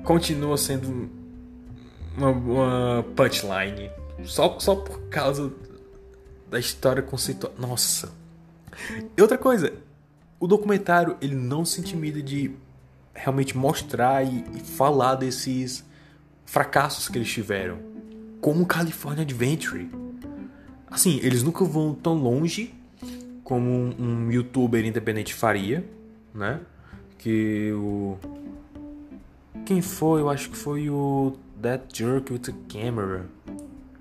continua 0.05 0.59
sendo 0.59 1.11
uma, 2.15 2.31
uma 2.31 3.03
punchline. 3.17 3.91
Só, 4.25 4.59
só 4.59 4.77
por 4.77 5.01
causa 5.09 5.51
da 6.51 6.59
história 6.59 7.03
conceitual. 7.03 7.55
Nossa. 7.59 8.13
E 9.17 9.23
outra 9.23 9.39
coisa, 9.39 9.73
o 10.41 10.47
documentário 10.47 11.17
ele 11.21 11.35
não 11.35 11.65
se 11.65 11.81
intimida 11.81 12.23
de 12.23 12.53
realmente 13.15 13.57
mostrar 13.57 14.25
e, 14.25 14.45
e 14.55 14.61
falar 14.61 15.17
desses 15.17 15.85
fracassos 16.45 17.09
que 17.09 17.19
eles 17.19 17.31
tiveram. 17.31 17.79
Como 18.41 18.65
California 18.65 19.23
Adventure. 19.23 19.91
Assim, 20.89 21.19
eles 21.23 21.43
nunca 21.43 21.65
vão 21.65 21.93
tão 21.93 22.15
longe 22.15 22.75
como 23.43 23.69
um, 23.71 23.95
um 23.99 24.31
youtuber 24.31 24.85
independente 24.85 25.35
faria, 25.35 25.85
né? 26.35 26.61
Que 27.19 27.73
o. 27.73 28.17
Quem 29.67 29.83
foi? 29.83 30.21
Eu 30.21 30.31
acho 30.31 30.51
que 30.51 30.57
foi 30.57 30.89
o 30.89 31.37
That 31.61 31.85
Jerk 31.93 32.33
with 32.33 32.43
a 32.49 32.73
Camera. 32.73 33.27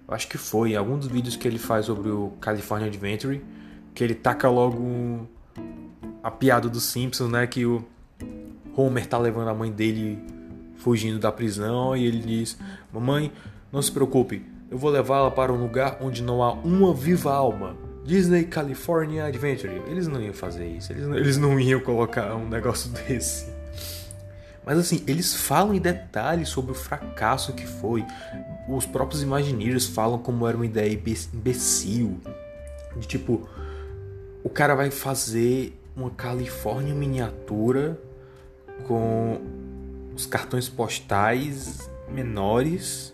Eu 0.07 0.13
acho 0.13 0.27
que 0.27 0.37
foi. 0.37 0.75
Algum 0.75 0.97
dos 0.97 1.07
vídeos 1.07 1.35
que 1.35 1.47
ele 1.47 1.57
faz 1.57 1.87
sobre 1.87 2.09
o 2.09 2.33
California 2.39 2.87
Adventure. 2.87 3.41
Que 3.95 4.03
ele 4.03 4.13
taca 4.13 4.49
logo 4.49 5.27
a 6.27 6.31
piada 6.31 6.67
dos 6.67 6.83
Simpsons, 6.83 7.31
né? 7.31 7.47
Que 7.47 7.65
o 7.65 7.85
Homer 8.75 9.07
tá 9.07 9.17
levando 9.17 9.47
a 9.47 9.53
mãe 9.53 9.71
dele 9.71 10.19
fugindo 10.75 11.19
da 11.19 11.31
prisão 11.31 11.95
e 11.95 12.05
ele 12.05 12.19
diz: 12.19 12.57
Mamãe, 12.91 13.31
não 13.71 13.81
se 13.81 13.89
preocupe, 13.89 14.45
eu 14.69 14.77
vou 14.77 14.91
levá-la 14.91 15.31
para 15.31 15.53
um 15.53 15.55
lugar 15.55 15.99
onde 16.01 16.21
não 16.21 16.43
há 16.43 16.51
uma 16.51 16.93
viva 16.93 17.33
alma. 17.33 17.77
Disney 18.03 18.43
California 18.43 19.25
Adventure. 19.25 19.81
Eles 19.87 20.07
não 20.07 20.21
iam 20.21 20.33
fazer 20.33 20.67
isso, 20.67 20.91
eles 20.91 21.07
não, 21.07 21.15
eles 21.17 21.37
não 21.37 21.57
iam 21.57 21.79
colocar 21.79 22.35
um 22.35 22.47
negócio 22.49 22.91
desse. 23.07 23.49
Mas 24.65 24.77
assim, 24.77 25.01
eles 25.07 25.33
falam 25.33 25.73
em 25.73 25.79
detalhes 25.79 26.49
sobre 26.49 26.71
o 26.71 26.75
fracasso 26.75 27.53
que 27.53 27.65
foi. 27.65 28.05
Os 28.67 28.85
próprios 28.85 29.23
Imagineers 29.23 29.85
falam 29.85 30.19
como 30.19 30.45
era 30.45 30.57
uma 30.57 30.65
ideia 30.65 30.91
imbecil. 31.33 32.19
De 32.97 33.07
tipo, 33.07 33.47
o 34.43 34.49
cara 34.49 34.75
vai 34.75 34.91
fazer 34.91 35.73
uma 35.97 36.11
Califórnia 36.11 36.93
miniatura 36.93 37.99
com 38.87 39.41
os 40.15 40.27
cartões 40.27 40.69
postais 40.69 41.89
menores 42.07 43.13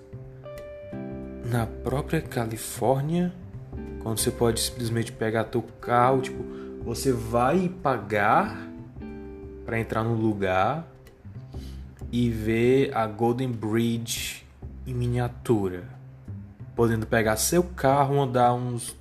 na 1.50 1.66
própria 1.66 2.22
Califórnia, 2.22 3.34
quando 4.02 4.20
você 4.20 4.32
pode 4.32 4.60
simplesmente 4.60 5.12
pegar 5.14 5.46
teu 5.46 5.62
carro, 5.80 6.22
tipo, 6.22 6.44
você 6.84 7.14
vai 7.14 7.70
pagar 7.82 8.68
para 9.66 9.80
entrar 9.80 10.04
no 10.04 10.16
lugar 10.16 10.86
e 12.12 12.30
ver 12.30 12.96
a 12.96 13.08
Golden 13.08 13.52
Bridge 13.52 14.46
em 14.86 14.94
miniatura, 14.94 15.84
podendo 16.76 17.08
pegar 17.08 17.38
seu 17.38 17.64
carro, 17.64 18.22
andar 18.22 18.54
uns 18.54 18.96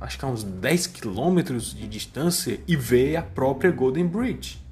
acho 0.00 0.18
que 0.18 0.24
a 0.24 0.28
uns 0.28 0.42
10 0.44 0.86
quilômetros 0.88 1.74
de 1.74 1.88
distância 1.88 2.60
e 2.66 2.76
ver 2.76 3.16
a 3.16 3.22
própria 3.22 3.70
Golden 3.70 4.06
Bridge. 4.06 4.62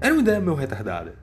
Era 0.00 0.14
uma 0.14 0.22
ideia 0.22 0.40
meio 0.40 0.54
retardada. 0.54 1.14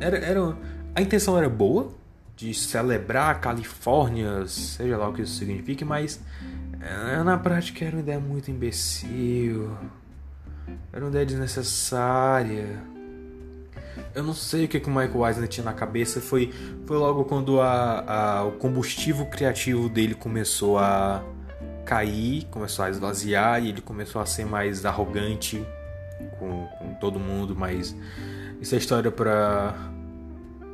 Era, 0.00 0.18
era, 0.18 0.56
a 0.94 1.00
intenção 1.00 1.38
era 1.38 1.48
boa, 1.48 1.92
de 2.36 2.52
celebrar 2.52 3.30
a 3.30 3.34
Califórnia, 3.34 4.46
seja 4.46 4.96
lá 4.96 5.08
o 5.08 5.12
que 5.12 5.22
isso 5.22 5.34
signifique, 5.34 5.84
mas 5.84 6.20
eh, 6.80 7.22
na 7.22 7.38
prática 7.38 7.84
era 7.84 7.96
uma 7.96 8.02
ideia 8.02 8.18
muito 8.18 8.50
imbecil. 8.50 9.70
Era 10.92 11.04
uma 11.04 11.10
ideia 11.10 11.26
desnecessária. 11.26 12.82
Eu 14.14 14.22
não 14.22 14.34
sei 14.34 14.66
o 14.66 14.68
que, 14.68 14.78
que 14.78 14.88
o 14.88 14.90
Michael 14.90 15.26
Eisner 15.26 15.48
tinha 15.48 15.64
na 15.64 15.72
cabeça. 15.72 16.20
Foi, 16.20 16.52
foi 16.86 16.96
logo 16.96 17.24
quando 17.24 17.60
a, 17.60 18.04
a, 18.06 18.44
o 18.44 18.52
combustível 18.52 19.26
criativo 19.26 19.88
dele 19.88 20.14
começou 20.14 20.78
a 20.78 21.22
cair, 21.84 22.44
começou 22.50 22.84
a 22.84 22.90
esvaziar 22.90 23.62
e 23.62 23.68
ele 23.70 23.80
começou 23.80 24.22
a 24.22 24.26
ser 24.26 24.46
mais 24.46 24.86
arrogante 24.86 25.66
com, 26.38 26.66
com 26.78 26.94
todo 26.94 27.18
mundo. 27.18 27.56
Mas 27.56 27.94
isso 28.60 28.74
é 28.74 28.78
história 28.78 29.10
para 29.10 29.74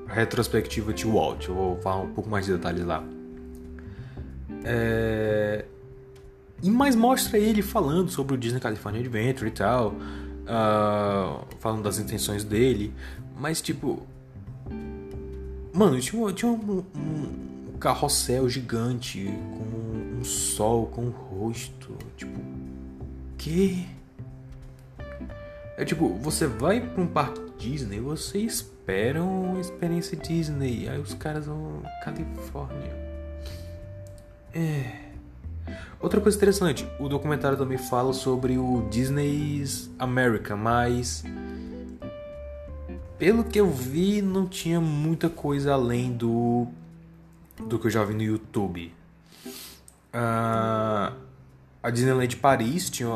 retrospectiva 0.06 0.92
de 0.92 1.06
Walt. 1.06 1.48
Eu 1.48 1.54
vou 1.54 1.76
falar 1.80 2.02
um 2.02 2.12
pouco 2.12 2.28
mais 2.28 2.44
de 2.44 2.52
detalhes 2.52 2.84
lá. 2.84 3.02
É... 4.64 5.64
E 6.62 6.70
mais 6.70 6.94
mostra 6.94 7.38
ele 7.38 7.62
falando 7.62 8.10
sobre 8.10 8.34
o 8.34 8.36
Disney 8.36 8.60
California 8.60 9.00
Adventure 9.00 9.48
e 9.48 9.50
tal, 9.50 9.94
uh, 10.44 11.46
falando 11.58 11.82
das 11.82 11.98
intenções 11.98 12.44
dele, 12.44 12.92
mas 13.40 13.62
tipo, 13.62 14.06
mano, 15.72 15.98
tinha, 15.98 16.32
tinha 16.32 16.52
um, 16.52 16.84
um, 16.94 17.78
carrossel 17.80 18.46
gigante 18.50 19.24
com 19.24 20.18
um 20.18 20.22
sol 20.22 20.86
com 20.86 21.06
um 21.06 21.10
rosto, 21.10 21.96
tipo, 22.18 22.38
que? 23.38 23.88
É 25.78 25.84
tipo, 25.86 26.10
você 26.16 26.46
vai 26.46 26.82
pra 26.82 27.02
um 27.02 27.06
parque 27.06 27.40
Disney, 27.58 27.98
você 27.98 28.38
espera 28.38 29.22
uma 29.22 29.58
experiência 29.58 30.14
Disney, 30.18 30.86
aí 30.86 31.00
os 31.00 31.14
caras 31.14 31.46
vão 31.46 31.82
Califórnia. 32.04 32.92
É. 34.52 35.08
Outra 35.98 36.20
coisa 36.20 36.36
interessante, 36.36 36.86
o 36.98 37.08
documentário 37.08 37.56
também 37.56 37.78
fala 37.78 38.12
sobre 38.12 38.58
o 38.58 38.86
Disney's 38.90 39.90
America, 39.98 40.54
mas 40.56 41.24
pelo 43.20 43.44
que 43.44 43.60
eu 43.60 43.70
vi 43.70 44.22
não 44.22 44.46
tinha 44.46 44.80
muita 44.80 45.28
coisa 45.28 45.74
além 45.74 46.10
do 46.10 46.66
do 47.68 47.78
que 47.78 47.86
eu 47.86 47.90
já 47.90 48.02
vi 48.02 48.14
no 48.14 48.22
YouTube. 48.22 48.90
Uh, 50.14 51.14
a 51.82 51.90
Disneyland 51.90 52.34
Paris 52.36 52.88
tinha, 52.88 53.10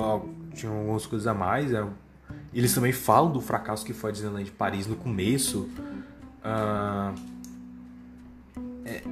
tinha 0.52 0.70
algumas 0.70 1.06
coisas 1.06 1.26
a 1.26 1.32
mais. 1.32 1.72
Era, 1.72 1.88
eles 2.52 2.74
também 2.74 2.92
falam 2.92 3.32
do 3.32 3.40
fracasso 3.40 3.86
que 3.86 3.94
foi 3.94 4.10
a 4.10 4.12
Disneyland 4.12 4.50
Paris 4.50 4.86
no 4.86 4.94
começo. 4.94 5.70
Uh, 6.44 7.14
é, 8.84 9.02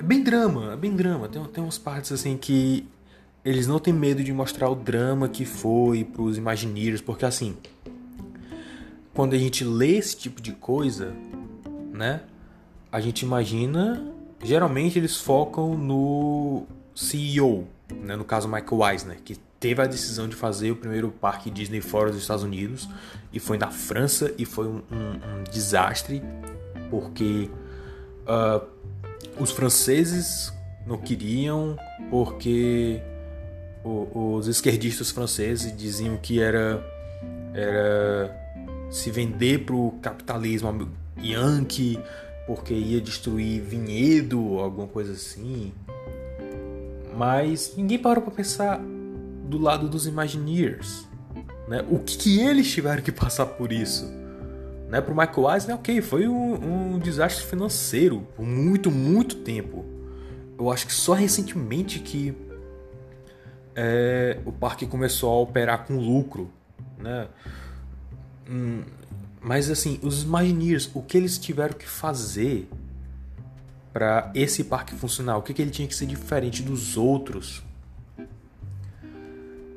é 0.00 0.02
bem 0.02 0.24
drama, 0.24 0.72
é 0.72 0.76
bem 0.76 0.96
drama. 0.96 1.28
Tem, 1.28 1.42
tem 1.44 1.62
umas 1.62 1.78
partes 1.78 2.10
assim 2.10 2.36
que 2.36 2.88
eles 3.44 3.68
não 3.68 3.78
têm 3.78 3.94
medo 3.94 4.24
de 4.24 4.32
mostrar 4.32 4.68
o 4.68 4.74
drama 4.74 5.28
que 5.28 5.44
foi 5.44 6.02
pros 6.02 6.36
Imagineers, 6.36 7.00
porque 7.00 7.24
assim, 7.24 7.56
quando 9.18 9.34
a 9.34 9.36
gente 9.36 9.64
lê 9.64 9.96
esse 9.96 10.16
tipo 10.16 10.40
de 10.40 10.52
coisa, 10.52 11.12
né? 11.92 12.20
A 12.92 13.00
gente 13.00 13.22
imagina, 13.22 14.00
geralmente 14.44 14.96
eles 14.96 15.16
focam 15.16 15.76
no 15.76 16.68
CEO, 16.94 17.66
né, 17.92 18.14
no 18.14 18.24
caso 18.24 18.46
Michael 18.46 18.92
Eisner, 18.92 19.20
que 19.20 19.34
teve 19.58 19.82
a 19.82 19.86
decisão 19.86 20.28
de 20.28 20.36
fazer 20.36 20.70
o 20.70 20.76
primeiro 20.76 21.10
parque 21.10 21.50
Disney 21.50 21.80
fora 21.80 22.12
dos 22.12 22.20
Estados 22.20 22.44
Unidos 22.44 22.88
e 23.32 23.40
foi 23.40 23.58
na 23.58 23.72
França 23.72 24.32
e 24.38 24.44
foi 24.44 24.68
um, 24.68 24.82
um, 24.88 25.40
um 25.40 25.44
desastre 25.50 26.22
porque 26.88 27.50
uh, 28.22 28.64
os 29.36 29.50
franceses 29.50 30.52
não 30.86 30.96
queriam 30.96 31.76
porque 32.08 33.02
o, 33.82 34.36
os 34.36 34.46
esquerdistas 34.46 35.10
franceses 35.10 35.76
diziam 35.76 36.16
que 36.18 36.40
era 36.40 36.80
era 37.52 38.47
se 38.90 39.10
vender 39.10 39.64
para 39.64 39.74
o 39.74 39.92
capitalismo 40.00 40.88
yankee 41.20 41.98
porque 42.46 42.72
ia 42.72 42.98
destruir 42.98 43.60
vinhedo, 43.60 44.58
alguma 44.58 44.86
coisa 44.86 45.12
assim. 45.12 45.72
Mas 47.14 47.74
ninguém 47.76 47.98
parou 47.98 48.22
para 48.22 48.32
pensar 48.32 48.80
do 49.44 49.58
lado 49.58 49.86
dos 49.86 50.06
Imagineers, 50.06 51.06
né? 51.68 51.84
O 51.90 51.98
que, 51.98 52.16
que 52.16 52.40
eles 52.40 52.70
tiveram 52.70 53.02
que 53.02 53.12
passar 53.12 53.44
por 53.44 53.70
isso? 53.70 54.06
Né, 54.88 55.02
para 55.02 55.12
o 55.12 55.16
Michael 55.16 55.54
Eisner, 55.54 55.76
ok, 55.76 56.00
foi 56.00 56.26
um, 56.26 56.94
um, 56.94 56.98
desastre 56.98 57.44
financeiro 57.44 58.26
por 58.34 58.46
muito, 58.46 58.90
muito 58.90 59.36
tempo. 59.36 59.84
Eu 60.58 60.72
acho 60.72 60.86
que 60.86 60.94
só 60.94 61.12
recentemente 61.12 61.98
que 61.98 62.34
é, 63.76 64.38
o 64.46 64.52
parque 64.52 64.86
começou 64.86 65.30
a 65.30 65.40
operar 65.40 65.86
com 65.86 65.98
lucro, 65.98 66.50
né? 66.96 67.28
Hum, 68.48 68.82
mas 69.40 69.70
assim, 69.70 69.98
os 70.02 70.22
Imagineers, 70.22 70.90
o 70.94 71.02
que 71.02 71.16
eles 71.16 71.38
tiveram 71.38 71.74
que 71.74 71.86
fazer 71.86 72.68
para 73.92 74.30
esse 74.34 74.64
parque 74.64 74.94
funcionar? 74.94 75.36
O 75.36 75.42
que, 75.42 75.52
que 75.52 75.62
ele 75.62 75.70
tinha 75.70 75.86
que 75.86 75.94
ser 75.94 76.06
diferente 76.06 76.62
dos 76.62 76.96
outros? 76.96 77.62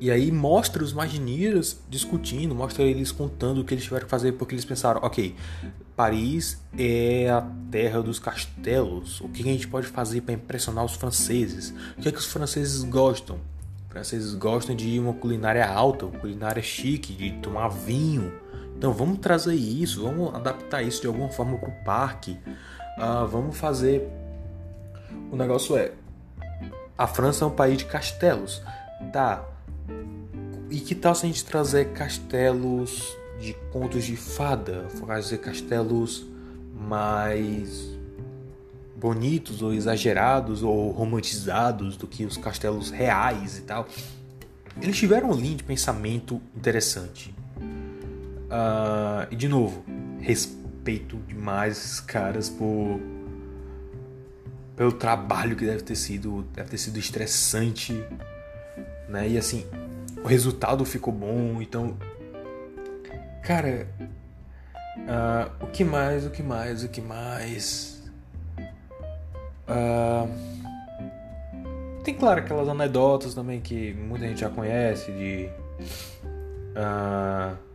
E 0.00 0.10
aí 0.10 0.32
mostra 0.32 0.82
os 0.82 0.90
Imagineers 0.90 1.78
discutindo, 1.88 2.54
mostra 2.56 2.82
eles 2.82 3.12
contando 3.12 3.60
o 3.60 3.64
que 3.64 3.72
eles 3.72 3.84
tiveram 3.84 4.04
que 4.04 4.10
fazer, 4.10 4.32
porque 4.32 4.52
eles 4.52 4.64
pensaram, 4.64 5.00
ok, 5.00 5.36
Paris 5.94 6.60
é 6.76 7.30
a 7.30 7.46
terra 7.70 8.02
dos 8.02 8.18
castelos, 8.18 9.20
o 9.20 9.28
que 9.28 9.42
a 9.42 9.44
gente 9.44 9.68
pode 9.68 9.86
fazer 9.86 10.22
para 10.22 10.34
impressionar 10.34 10.84
os 10.84 10.94
franceses? 10.94 11.72
O 11.96 12.02
que 12.02 12.08
é 12.08 12.10
que 12.10 12.18
os 12.18 12.26
franceses 12.26 12.82
gostam? 12.82 13.36
Os 13.86 13.92
franceses 13.92 14.34
gostam 14.34 14.74
de 14.74 14.98
uma 14.98 15.12
culinária 15.12 15.64
alta, 15.64 16.06
uma 16.06 16.18
culinária 16.18 16.62
chique, 16.62 17.12
de 17.12 17.30
tomar 17.34 17.68
vinho. 17.68 18.32
Então 18.82 18.92
vamos 18.92 19.20
trazer 19.20 19.54
isso, 19.54 20.02
vamos 20.02 20.34
adaptar 20.34 20.82
isso 20.82 21.02
de 21.02 21.06
alguma 21.06 21.28
forma 21.28 21.56
para 21.56 21.68
o 21.68 21.84
parque. 21.84 22.32
Uh, 22.98 23.28
vamos 23.28 23.56
fazer. 23.56 24.10
O 25.30 25.36
negócio 25.36 25.76
é: 25.76 25.92
a 26.98 27.06
França 27.06 27.44
é 27.44 27.46
um 27.46 27.52
país 27.52 27.78
de 27.78 27.84
castelos. 27.84 28.60
Tá, 29.12 29.44
e 30.68 30.80
que 30.80 30.96
tal 30.96 31.14
se 31.14 31.24
a 31.24 31.28
gente 31.28 31.44
trazer 31.44 31.92
castelos 31.92 33.16
de 33.38 33.54
contos 33.70 34.02
de 34.02 34.16
fada? 34.16 34.88
Fazer 35.06 35.38
castelos 35.38 36.26
mais 36.74 37.88
bonitos 38.96 39.62
ou 39.62 39.72
exagerados 39.72 40.64
ou 40.64 40.90
romantizados 40.90 41.96
do 41.96 42.08
que 42.08 42.24
os 42.24 42.36
castelos 42.36 42.90
reais 42.90 43.58
e 43.58 43.62
tal. 43.62 43.86
Eles 44.80 44.96
tiveram 44.96 45.30
um 45.30 45.34
linha 45.34 45.58
de 45.58 45.62
pensamento 45.62 46.42
interessante. 46.56 47.32
Uh, 48.52 49.26
e 49.30 49.36
de 49.36 49.48
novo, 49.48 49.82
respeito 50.20 51.16
demais 51.26 51.78
esses 51.78 52.00
caras 52.00 52.50
por 52.50 53.00
pelo 54.76 54.92
trabalho 54.92 55.56
que 55.56 55.64
deve 55.64 55.82
ter 55.82 55.96
sido 55.96 56.42
deve 56.54 56.68
ter 56.68 56.76
sido 56.76 56.98
estressante, 56.98 58.04
né? 59.08 59.26
E 59.26 59.38
assim, 59.38 59.66
o 60.22 60.26
resultado 60.26 60.84
ficou 60.84 61.14
bom, 61.14 61.62
então. 61.62 61.96
Cara. 63.42 63.88
Uh, 64.98 65.64
o 65.64 65.66
que 65.68 65.82
mais, 65.82 66.26
o 66.26 66.30
que 66.30 66.42
mais, 66.42 66.84
o 66.84 66.88
que 66.88 67.00
mais. 67.00 68.02
Uh, 69.66 70.28
tem, 72.04 72.14
claro, 72.14 72.40
aquelas 72.40 72.68
anedotas 72.68 73.34
também 73.34 73.60
que 73.60 73.94
muita 73.94 74.28
gente 74.28 74.40
já 74.40 74.50
conhece 74.50 75.10
de. 75.10 75.48
Uh, 76.76 77.71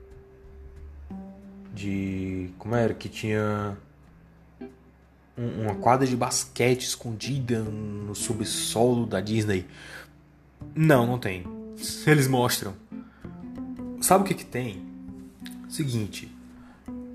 de. 1.77 2.49
Como 2.57 2.75
era? 2.75 2.93
Que 2.93 3.07
tinha. 3.07 3.77
uma 5.37 5.75
quadra 5.75 6.07
de 6.07 6.15
basquete 6.15 6.83
escondida 6.83 7.59
no 7.61 8.15
subsolo 8.15 9.05
da 9.05 9.21
Disney. 9.21 9.65
Não, 10.75 11.05
não 11.05 11.19
tem 11.19 11.57
eles 12.05 12.27
mostram. 12.27 12.73
Sabe 14.01 14.23
o 14.23 14.27
que 14.27 14.33
que 14.33 14.45
tem? 14.45 14.85
Seguinte, 15.69 16.31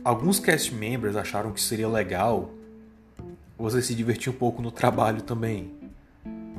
alguns 0.04 0.38
cast 0.38 0.74
members 0.74 1.16
acharam 1.16 1.52
que 1.52 1.60
seria 1.60 1.88
legal 1.88 2.50
o, 3.58 3.64
você 3.64 3.82
se 3.82 3.94
divertir 3.94 4.30
um 4.30 4.36
pouco 4.36 4.62
no 4.62 4.70
trabalho 4.70 5.22
também. 5.22 5.72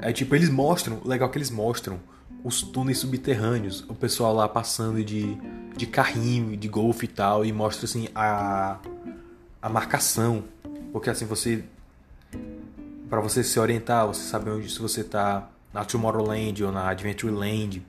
É 0.01 0.11
tipo, 0.11 0.35
eles 0.35 0.49
mostram, 0.49 1.01
legal 1.05 1.29
que 1.29 1.37
eles 1.37 1.49
mostram 1.49 1.99
os 2.43 2.61
túneis 2.61 2.99
subterrâneos, 2.99 3.85
o 3.87 3.93
pessoal 3.93 4.33
lá 4.33 4.49
passando 4.49 5.03
de, 5.03 5.37
de 5.77 5.85
carrinho, 5.87 6.57
de 6.57 6.67
golfe 6.67 7.05
e 7.05 7.07
tal, 7.07 7.45
e 7.45 7.53
mostra 7.53 7.85
assim 7.85 8.09
a, 8.13 8.77
a 9.61 9.69
marcação. 9.69 10.43
Porque 10.91 11.09
assim 11.09 11.25
você. 11.25 11.63
para 13.09 13.21
você 13.21 13.43
se 13.43 13.59
orientar, 13.59 14.05
você 14.05 14.21
saber 14.23 14.51
onde 14.51 14.69
se 14.69 14.79
você 14.79 15.03
tá 15.03 15.49
na 15.73 15.85
Tomorrowland 15.85 16.63
ou 16.63 16.71
na 16.71 16.89
Adventureland. 16.89 17.81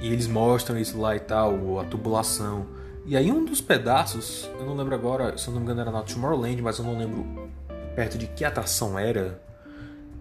E 0.00 0.08
eles 0.08 0.26
mostram 0.26 0.78
isso 0.78 1.00
lá 1.00 1.16
e 1.16 1.20
tal, 1.20 1.80
a 1.80 1.84
tubulação. 1.84 2.66
E 3.06 3.16
aí 3.16 3.30
um 3.30 3.44
dos 3.44 3.60
pedaços, 3.60 4.50
eu 4.58 4.66
não 4.66 4.76
lembro 4.76 4.94
agora, 4.94 5.38
se 5.38 5.46
eu 5.46 5.54
não 5.54 5.60
me 5.60 5.64
engano 5.64 5.80
era 5.80 5.90
na 5.92 6.02
Tomorrowland, 6.02 6.60
mas 6.60 6.78
eu 6.78 6.84
não 6.84 6.98
lembro 6.98 7.48
perto 7.94 8.18
de 8.18 8.26
que 8.26 8.44
atração 8.44 8.98
era, 8.98 9.40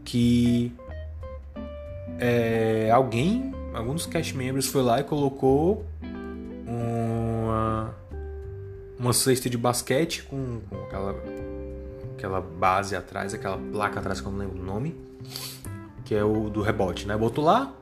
que 0.06 0.72
é, 2.20 2.90
alguém, 2.92 3.54
algum 3.74 3.94
dos 3.94 4.06
cast 4.06 4.36
members 4.36 4.68
foi 4.68 4.82
lá 4.82 5.00
e 5.00 5.04
colocou 5.04 5.86
uma, 6.66 7.94
uma 8.98 9.14
cesta 9.14 9.50
de 9.50 9.58
basquete 9.58 10.24
com, 10.24 10.62
com 10.70 10.84
aquela, 10.84 11.16
aquela 12.18 12.42
base 12.42 12.96
atrás, 12.96 13.34
aquela 13.34 13.58
placa 13.58 14.00
atrás 14.00 14.22
que 14.22 14.28
eu 14.28 14.32
não 14.32 14.40
lembro 14.40 14.60
o 14.60 14.64
nome, 14.64 14.96
que 16.04 16.16
é 16.16 16.24
o 16.24 16.50
do 16.50 16.62
rebote, 16.62 17.08
né? 17.08 17.18
Botou 17.18 17.44
lá 17.44 17.74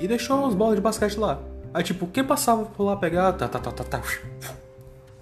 e 0.00 0.08
deixou 0.08 0.44
as 0.46 0.54
bolas 0.54 0.76
de 0.76 0.80
basquete 0.80 1.16
lá. 1.16 1.40
Aí, 1.72 1.82
tipo, 1.82 2.06
quem 2.06 2.24
passava 2.24 2.64
por 2.64 2.84
lá 2.84 2.96
pegar, 2.96 3.32
tá, 3.34 3.48
tá, 3.48 3.58
tá, 3.58 3.72
tá, 3.72 3.84
tá. 3.84 4.02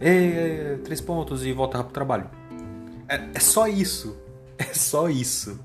E, 0.01 0.77
três 0.85 1.01
pontos 1.01 1.47
e 1.47 1.53
voltava 1.53 1.85
pro 1.85 1.93
trabalho. 1.93 2.29
É, 3.09 3.17
é 3.35 3.41
só 3.41 3.67
isso. 3.67 4.17
É 4.57 4.73
só 4.73 5.09
isso. 5.09 5.59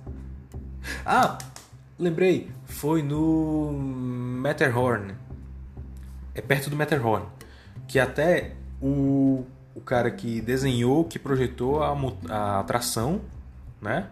Ah, 1.05 1.37
lembrei. 1.99 2.49
Foi 2.65 3.03
no 3.03 3.71
Matterhorn. 4.41 5.13
É 6.33 6.41
perto 6.41 6.69
do 6.69 6.75
Matterhorn. 6.75 7.25
Que 7.87 7.99
até 7.99 8.55
o, 8.81 9.45
o 9.75 9.81
cara 9.81 10.09
que 10.09 10.41
desenhou, 10.41 11.03
que 11.03 11.19
projetou 11.19 11.83
a, 11.83 11.95
a 12.29 12.59
atração, 12.59 13.21
né? 13.81 14.07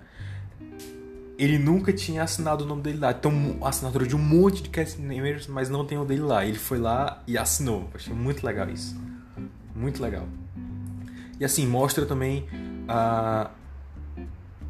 ele 1.37 1.59
nunca 1.59 1.93
tinha 1.93 2.23
assinado 2.23 2.63
o 2.63 2.67
nome 2.67 2.81
dele 2.81 2.97
lá. 2.97 3.11
Então, 3.11 3.57
a 3.61 3.69
assinatura 3.69 4.07
de 4.07 4.15
um 4.15 4.19
monte 4.19 4.63
de 4.63 4.69
cast 4.69 4.99
members, 4.99 5.45
mas 5.47 5.69
não 5.69 5.85
tem 5.85 5.97
o 5.97 6.03
dele 6.03 6.21
lá. 6.21 6.43
Ele 6.43 6.57
foi 6.57 6.79
lá 6.79 7.21
e 7.27 7.37
assinou. 7.37 7.87
Achei 7.93 8.13
muito 8.13 8.43
legal 8.43 8.67
isso. 8.69 8.99
Muito 9.75 10.01
legal. 10.01 10.27
E 11.39 11.45
assim, 11.45 11.67
mostra 11.67 12.05
também 12.05 12.47
uh, 12.89 13.49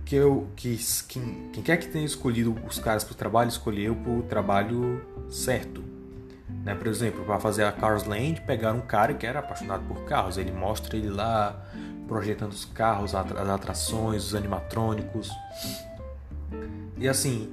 que, 0.08 0.16
eu, 0.16 0.48
que 0.56 0.80
quem, 1.10 1.50
quem 1.52 1.62
quer 1.62 1.76
que 1.76 1.88
tenha 1.88 2.06
escolhido 2.06 2.56
os 2.66 2.80
caras 2.80 3.04
para 3.04 3.12
o 3.12 3.16
trabalho, 3.16 3.50
escolheu 3.50 3.94
para 3.94 4.12
o 4.12 4.24
trabalho 4.24 5.02
certo. 5.30 5.84
Né? 6.64 6.74
Por 6.74 6.88
exemplo, 6.88 7.26
para 7.26 7.38
fazer 7.42 7.66
a 7.66 7.74
Cars 7.74 8.06
Land, 8.06 8.42
pegaram 8.48 8.80
um 8.80 8.82
cara 8.82 9.14
que 9.14 9.28
era 9.28 9.40
apaixonado 9.40 9.84
por 9.86 10.06
carros. 10.06 10.38
Ele 10.38 10.52
mostra 10.52 10.96
ele 10.96 11.10
lá 11.10 11.62
projetando 12.08 12.54
os 12.54 12.64
carros, 12.64 13.14
as 13.14 13.50
atrações, 13.50 14.24
os 14.24 14.34
animatrônicos. 14.34 15.30
E 16.98 17.06
assim, 17.10 17.50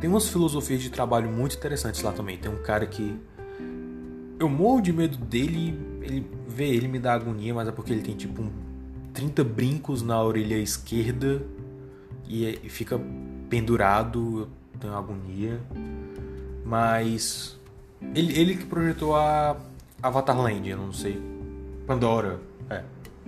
tem 0.00 0.08
umas 0.08 0.28
filosofias 0.28 0.80
de 0.80 0.90
trabalho 0.90 1.28
muito 1.28 1.56
interessantes 1.56 2.02
lá 2.02 2.12
também. 2.12 2.38
Tem 2.38 2.48
um 2.48 2.62
cara 2.62 2.86
que 2.86 3.18
eu 4.38 4.48
morro 4.48 4.80
de 4.80 4.92
medo 4.92 5.18
dele, 5.18 5.76
ele 6.02 6.24
vê 6.46 6.68
ele 6.68 6.86
me 6.86 7.00
dá 7.00 7.14
agonia, 7.14 7.52
mas 7.52 7.66
é 7.66 7.72
porque 7.72 7.92
ele 7.92 8.02
tem 8.02 8.14
tipo 8.14 8.42
um 8.42 8.67
30 9.12 9.44
brincos 9.44 10.02
na 10.02 10.22
orelha 10.22 10.56
esquerda 10.56 11.42
e, 12.26 12.46
é, 12.46 12.58
e 12.62 12.68
fica 12.68 13.00
pendurado, 13.48 14.48
eu 14.74 14.80
tenho 14.80 14.94
agonia. 14.94 15.60
Mas 16.64 17.58
ele, 18.14 18.38
ele 18.38 18.56
que 18.56 18.66
projetou 18.66 19.16
a 19.16 19.56
Avatar 20.02 20.40
Land, 20.40 20.68
eu 20.68 20.76
não 20.76 20.92
sei. 20.92 21.20
Pandora, 21.86 22.38
é. 22.68 22.82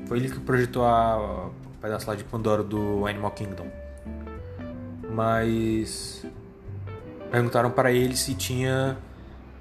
Foi 0.07 0.19
ele 0.19 0.31
que 0.31 0.41
projetou 0.41 0.85
a, 0.85 1.15
a 1.17 1.51
pedaço 1.81 2.09
lá 2.09 2.15
de 2.15 2.25
Pandora 2.25 2.63
do 2.63 3.07
Animal 3.07 3.31
Kingdom 3.33 3.81
mas 5.13 6.25
perguntaram 7.31 7.71
para 7.71 7.93
ele 7.93 8.17
se 8.17 8.35
tinha 8.35 8.97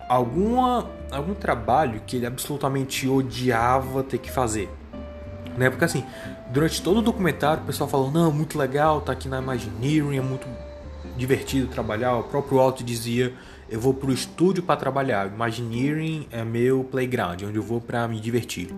alguma 0.08 0.90
algum 1.12 1.34
trabalho 1.34 2.02
que 2.06 2.16
ele 2.18 2.26
absolutamente 2.26 3.08
odiava 3.08 4.04
ter 4.04 4.20
que 4.20 4.32
fazer. 4.32 4.70
Né? 5.60 5.70
Porque 5.70 5.86
assim, 5.86 6.04
durante 6.52 6.82
todo 6.82 6.98
o 6.98 7.02
documentário 7.02 7.62
o 7.62 7.66
pessoal 7.66 7.90
falou, 7.90 8.10
não, 8.10 8.32
muito 8.32 8.58
legal, 8.58 9.02
tá 9.02 9.12
aqui 9.12 9.28
na 9.28 9.40
Imagineering, 9.40 10.18
é 10.18 10.22
muito 10.22 10.48
divertido 11.16 11.68
trabalhar. 11.68 12.16
O 12.16 12.24
próprio 12.24 12.58
Walt 12.58 12.82
dizia, 12.82 13.34
eu 13.70 13.80
vou 13.80 13.94
pro 13.94 14.12
estúdio 14.12 14.64
para 14.64 14.80
trabalhar. 14.80 15.28
Imagineering 15.28 16.28
é 16.32 16.44
meu 16.44 16.84
playground, 16.84 17.44
onde 17.44 17.58
eu 17.58 17.64
vou 17.64 17.80
para 17.80 18.08
me 18.08 18.20
divertir. 18.20 18.74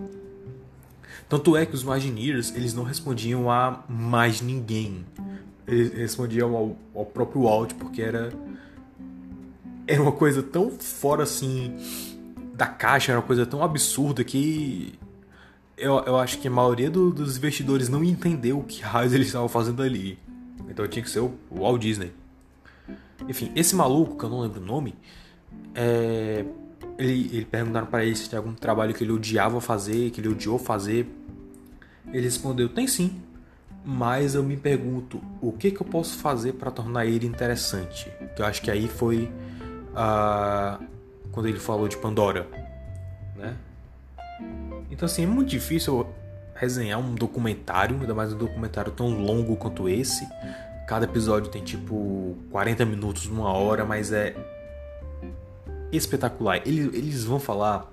Tanto 1.28 1.56
é 1.56 1.64
que 1.64 1.74
os 1.74 1.82
Imagineers, 1.82 2.54
eles 2.54 2.74
não 2.74 2.82
respondiam 2.82 3.50
a 3.50 3.82
mais 3.88 4.42
ninguém 4.42 5.06
ele 5.66 5.88
respondia 6.00 6.44
ao, 6.44 6.76
ao 6.94 7.06
próprio 7.06 7.42
Walt, 7.42 7.72
porque 7.74 8.02
era 8.02 8.32
era 9.86 10.00
uma 10.00 10.12
coisa 10.12 10.42
tão 10.42 10.70
fora 10.70 11.24
assim 11.24 11.74
da 12.54 12.66
caixa, 12.66 13.12
era 13.12 13.20
uma 13.20 13.26
coisa 13.26 13.44
tão 13.44 13.62
absurda 13.62 14.22
que 14.22 14.94
eu, 15.82 15.98
eu 16.06 16.16
acho 16.18 16.38
que 16.38 16.48
a 16.48 16.50
maioria 16.50 16.90
do, 16.90 17.10
dos 17.10 17.36
investidores 17.36 17.88
não 17.88 18.02
entendeu 18.04 18.58
o 18.58 18.64
que 18.64 18.80
raios 18.80 19.12
eles 19.12 19.26
estavam 19.26 19.48
fazendo 19.48 19.82
ali. 19.82 20.18
Então 20.68 20.86
tinha 20.86 21.02
que 21.02 21.10
ser 21.10 21.20
o, 21.20 21.34
o 21.50 21.60
Walt 21.60 21.80
Disney. 21.80 22.12
Enfim, 23.28 23.52
esse 23.54 23.74
maluco, 23.74 24.16
que 24.16 24.24
eu 24.24 24.30
não 24.30 24.40
lembro 24.40 24.60
o 24.60 24.64
nome, 24.64 24.94
é, 25.74 26.44
ele, 26.98 27.30
ele 27.32 27.44
perguntaram 27.44 27.86
para 27.86 28.04
ele 28.04 28.14
se 28.14 28.28
tinha 28.28 28.38
algum 28.38 28.54
trabalho 28.54 28.94
que 28.94 29.04
ele 29.04 29.12
odiava 29.12 29.60
fazer, 29.60 30.10
que 30.10 30.20
ele 30.20 30.28
odiou 30.28 30.58
fazer. 30.58 31.06
Ele 32.12 32.24
respondeu: 32.24 32.68
tem 32.68 32.86
sim 32.86 33.20
mas 33.84 34.34
eu 34.34 34.42
me 34.42 34.56
pergunto 34.56 35.20
o 35.40 35.52
que, 35.52 35.70
que 35.70 35.80
eu 35.80 35.86
posso 35.86 36.18
fazer 36.18 36.52
para 36.52 36.70
tornar 36.70 37.04
ele 37.06 37.26
interessante. 37.26 38.10
Que 38.36 38.42
eu 38.42 38.46
acho 38.46 38.62
que 38.62 38.70
aí 38.70 38.86
foi 38.86 39.30
uh, 39.90 40.82
quando 41.32 41.48
ele 41.48 41.58
falou 41.58 41.88
de 41.88 41.96
Pandora, 41.96 42.46
né? 43.36 43.56
Então 44.92 45.06
assim 45.06 45.24
é 45.24 45.26
muito 45.26 45.48
difícil 45.48 46.06
resenhar 46.54 47.00
um 47.00 47.14
documentário, 47.14 47.98
ainda 47.98 48.14
mais 48.14 48.32
um 48.32 48.36
documentário 48.36 48.92
tão 48.92 49.08
longo 49.18 49.56
quanto 49.56 49.88
esse. 49.88 50.28
Cada 50.86 51.06
episódio 51.06 51.50
tem 51.50 51.64
tipo 51.64 52.36
40 52.50 52.84
minutos, 52.84 53.26
uma 53.26 53.50
hora, 53.52 53.86
mas 53.86 54.12
é 54.12 54.36
espetacular. 55.90 56.60
Eles, 56.66 56.94
eles 56.94 57.24
vão 57.24 57.40
falar 57.40 57.90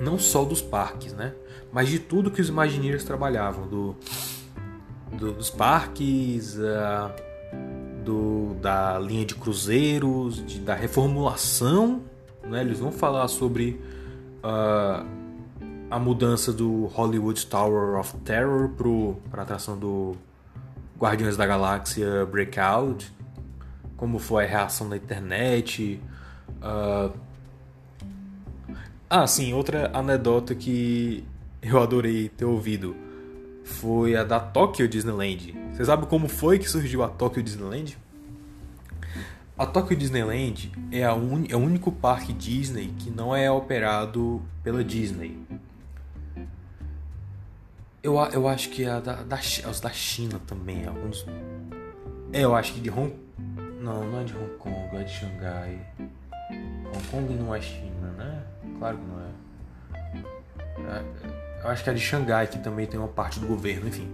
não 0.00 0.18
só 0.18 0.44
dos 0.44 0.60
parques, 0.60 1.14
né? 1.14 1.32
Mas 1.72 1.88
de 1.88 1.98
tudo 1.98 2.30
que 2.30 2.42
os 2.42 2.50
Imagineers 2.50 3.04
trabalhavam, 3.04 3.66
do 3.66 3.96
do, 5.16 5.32
dos 5.32 5.48
parques, 5.48 6.56
uh, 6.56 7.10
do, 8.04 8.54
da 8.60 8.98
linha 8.98 9.24
de 9.24 9.34
cruzeiros, 9.34 10.44
de, 10.46 10.60
da 10.60 10.74
reformulação. 10.74 12.02
Né? 12.42 12.60
Eles 12.60 12.78
vão 12.78 12.92
falar 12.92 13.28
sobre 13.28 13.80
uh, 14.44 15.17
a 15.90 15.98
mudança 15.98 16.52
do 16.52 16.86
Hollywood 16.86 17.46
Tower 17.46 17.98
of 17.98 18.14
Terror 18.18 18.70
para 19.30 19.40
a 19.40 19.44
atração 19.44 19.78
do 19.78 20.16
Guardiões 20.98 21.36
da 21.36 21.46
Galáxia 21.46 22.26
Breakout, 22.26 23.10
como 23.96 24.18
foi 24.18 24.44
a 24.44 24.48
reação 24.48 24.88
da 24.88 24.96
internet. 24.96 26.00
Uh... 26.62 27.12
Ah, 29.08 29.26
sim, 29.26 29.54
outra 29.54 29.90
anedota 29.94 30.54
que 30.54 31.24
eu 31.62 31.82
adorei 31.82 32.28
ter 32.28 32.44
ouvido 32.44 32.94
foi 33.64 34.14
a 34.14 34.24
da 34.24 34.38
Tokyo 34.38 34.86
Disneyland. 34.86 35.54
Você 35.72 35.84
sabe 35.84 36.06
como 36.06 36.28
foi 36.28 36.58
que 36.58 36.68
surgiu 36.68 37.02
a 37.02 37.08
Tokyo 37.08 37.42
Disneyland? 37.42 37.96
A 39.56 39.66
Tokyo 39.66 39.96
Disneyland 39.96 40.70
é, 40.92 41.10
un... 41.10 41.44
é 41.48 41.56
o 41.56 41.58
único 41.58 41.90
parque 41.90 42.32
Disney 42.32 42.92
que 42.98 43.10
não 43.10 43.34
é 43.34 43.50
operado 43.50 44.42
pela 44.62 44.84
Disney. 44.84 45.38
Eu, 48.02 48.16
eu 48.32 48.46
acho 48.46 48.70
que 48.70 48.84
é 48.84 48.90
a 48.90 49.00
da, 49.00 49.14
da, 49.22 49.38
os 49.70 49.80
da 49.80 49.90
China 49.90 50.40
também, 50.46 50.86
alguns. 50.86 51.26
É, 52.32 52.44
eu 52.44 52.54
acho 52.54 52.74
que 52.74 52.80
de 52.80 52.90
Hong. 52.90 53.12
Não, 53.80 54.04
não 54.04 54.20
é 54.20 54.24
de 54.24 54.34
Hong 54.34 54.56
Kong, 54.58 54.96
é 54.96 55.02
de 55.02 55.12
Xangai. 55.12 55.80
Hong 55.98 57.06
Kong 57.10 57.34
não 57.34 57.54
é 57.54 57.60
China, 57.60 58.12
né? 58.16 58.42
Claro 58.78 58.98
que 58.98 59.04
não 59.04 59.20
é. 59.20 60.98
é 60.98 61.28
eu 61.64 61.70
acho 61.70 61.82
que 61.82 61.90
é 61.90 61.92
de 61.92 62.00
Xangai, 62.00 62.46
que 62.46 62.58
também 62.58 62.86
tem 62.86 62.98
uma 62.98 63.08
parte 63.08 63.40
do 63.40 63.46
governo, 63.46 63.88
enfim. 63.88 64.08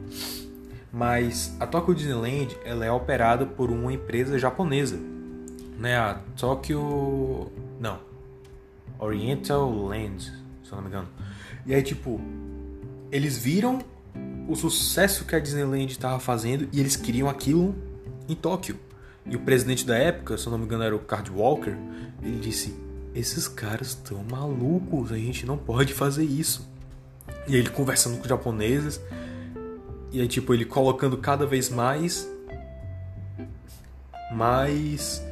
Mas 0.91 1.55
a 1.61 1.66
Tokyo 1.66 1.95
Disneyland 1.95 2.57
ela 2.64 2.85
é 2.87 2.91
operada 2.91 3.45
por 3.45 3.70
uma 3.70 3.93
empresa 3.93 4.39
japonesa, 4.39 4.97
né? 5.78 5.99
A 5.99 6.20
Tokyo, 6.37 7.53
não, 7.78 7.99
Oriental 8.99 9.70
Land, 9.70 10.32
se 10.62 10.72
eu 10.72 10.76
não 10.76 10.82
me 10.82 10.89
engano. 10.89 11.09
E 11.66 11.74
aí 11.74 11.82
tipo, 11.82 12.20
eles 13.14 13.38
viram 13.38 13.78
o 14.48 14.56
sucesso 14.56 15.24
que 15.24 15.36
a 15.36 15.38
Disneyland 15.38 15.92
estava 15.92 16.18
fazendo 16.18 16.68
e 16.72 16.80
eles 16.80 16.96
queriam 16.96 17.28
aquilo 17.28 17.72
em 18.28 18.34
Tóquio. 18.34 18.76
E 19.24 19.36
o 19.36 19.38
presidente 19.38 19.86
da 19.86 19.96
época, 19.96 20.36
se 20.36 20.44
eu 20.48 20.50
não 20.50 20.58
me 20.58 20.64
engano 20.64 20.82
era 20.82 20.96
o 20.96 20.98
Card 20.98 21.30
Walker, 21.30 21.76
ele 22.20 22.40
disse: 22.40 22.76
Esses 23.14 23.46
caras 23.46 23.90
estão 23.90 24.24
malucos, 24.28 25.12
a 25.12 25.16
gente 25.16 25.46
não 25.46 25.56
pode 25.56 25.94
fazer 25.94 26.24
isso. 26.24 26.68
E 27.46 27.54
ele 27.54 27.70
conversando 27.70 28.16
com 28.16 28.22
os 28.22 28.28
japoneses, 28.28 29.00
e 30.10 30.20
aí 30.20 30.26
tipo 30.26 30.52
ele 30.52 30.64
colocando 30.64 31.16
cada 31.16 31.46
vez 31.46 31.70
mais. 31.70 32.28
Mais. 34.32 35.22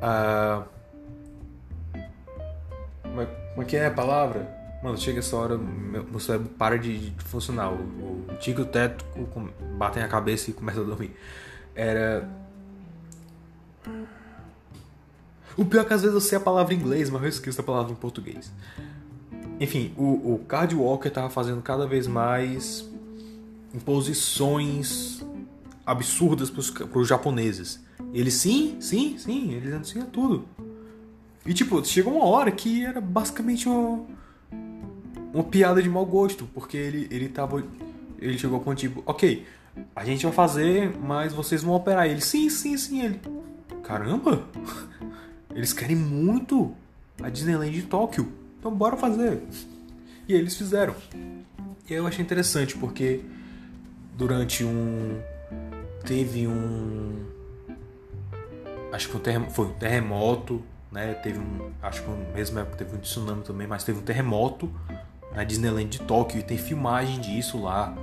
Uh, 0.00 0.64
como 3.52 3.62
é 3.62 3.64
que 3.66 3.76
é 3.76 3.86
a 3.86 3.90
palavra? 3.90 4.61
Mano, 4.82 4.98
chega 4.98 5.20
essa 5.20 5.36
hora, 5.36 5.56
meu 5.56 6.18
cérebro 6.18 6.48
para 6.58 6.76
de, 6.76 7.10
de 7.10 7.24
funcionar. 7.24 7.72
O, 7.72 7.76
o 8.28 8.36
tico 8.40 8.62
o 8.62 8.64
teto, 8.64 9.04
batem 9.78 10.02
a 10.02 10.08
cabeça 10.08 10.50
e 10.50 10.52
começa 10.52 10.80
a 10.80 10.82
dormir. 10.82 11.14
Era. 11.74 12.28
O 15.56 15.64
pior 15.64 15.82
é 15.82 15.84
que 15.84 15.94
às 15.94 16.02
vezes 16.02 16.14
eu 16.14 16.20
sei 16.20 16.38
a 16.38 16.40
palavra 16.40 16.74
em 16.74 16.78
inglês, 16.78 17.10
mas 17.10 17.22
eu 17.22 17.28
esqueço 17.28 17.60
a 17.60 17.64
palavra 17.64 17.92
em 17.92 17.94
português. 17.94 18.50
Enfim, 19.60 19.92
o, 19.96 20.34
o 20.34 20.44
Card 20.48 20.74
Walker 20.74 21.10
tava 21.10 21.30
fazendo 21.30 21.62
cada 21.62 21.86
vez 21.86 22.08
mais 22.08 22.90
imposições 23.72 25.24
absurdas 25.86 26.50
para 26.50 26.98
os 26.98 27.06
japoneses. 27.06 27.80
Eles 28.12 28.34
sim, 28.34 28.78
sim, 28.80 29.16
sim, 29.16 29.52
eles 29.52 29.72
anunciam 29.72 30.06
tudo. 30.06 30.44
E 31.46 31.54
tipo, 31.54 31.84
chegou 31.84 32.14
uma 32.14 32.24
hora 32.24 32.50
que 32.50 32.84
era 32.84 33.00
basicamente 33.00 33.68
uma, 33.68 34.04
uma 35.32 35.44
piada 35.44 35.82
de 35.82 35.88
mau 35.88 36.04
gosto, 36.04 36.48
porque 36.54 36.76
ele, 36.76 37.08
ele 37.10 37.28
tava. 37.28 37.62
Ele 38.18 38.38
chegou 38.38 38.60
com 38.60 38.74
tipo, 38.74 39.02
ok, 39.06 39.44
a 39.96 40.04
gente 40.04 40.24
vai 40.24 40.32
fazer, 40.32 40.96
mas 40.98 41.32
vocês 41.32 41.62
vão 41.62 41.74
operar. 41.74 42.06
Ele, 42.06 42.20
sim, 42.20 42.48
sim, 42.50 42.76
sim. 42.76 43.02
Ele, 43.02 43.20
caramba, 43.82 44.44
eles 45.54 45.72
querem 45.72 45.96
muito 45.96 46.74
a 47.22 47.28
Disneyland 47.28 47.72
de 47.72 47.82
Tóquio, 47.82 48.30
então 48.58 48.72
bora 48.72 48.96
fazer. 48.96 49.42
E 50.28 50.34
eles 50.34 50.56
fizeram. 50.56 50.94
E 51.88 51.92
eu 51.92 52.06
achei 52.06 52.22
interessante, 52.22 52.76
porque 52.76 53.20
durante 54.16 54.64
um. 54.64 55.20
Teve 56.04 56.46
um. 56.46 57.24
Acho 58.92 59.08
que 59.08 59.16
um 59.16 59.20
terremoto, 59.20 59.52
foi 59.52 59.66
um 59.66 59.72
terremoto, 59.72 60.62
né? 60.90 61.14
Teve 61.14 61.38
um. 61.38 61.70
Acho 61.80 62.02
que 62.02 62.10
no 62.10 62.32
mesmo 62.34 62.58
época 62.58 62.76
teve 62.76 62.96
um 62.96 63.00
tsunami 63.00 63.42
também, 63.42 63.66
mas 63.66 63.82
teve 63.84 63.98
um 63.98 64.02
terremoto 64.02 64.70
na 65.34 65.44
Disneyland 65.44 65.88
de 65.88 66.00
Tóquio 66.00 66.40
e 66.40 66.42
tem 66.42 66.58
filmagem 66.58 67.20
disso 67.20 67.60
lá, 67.60 67.94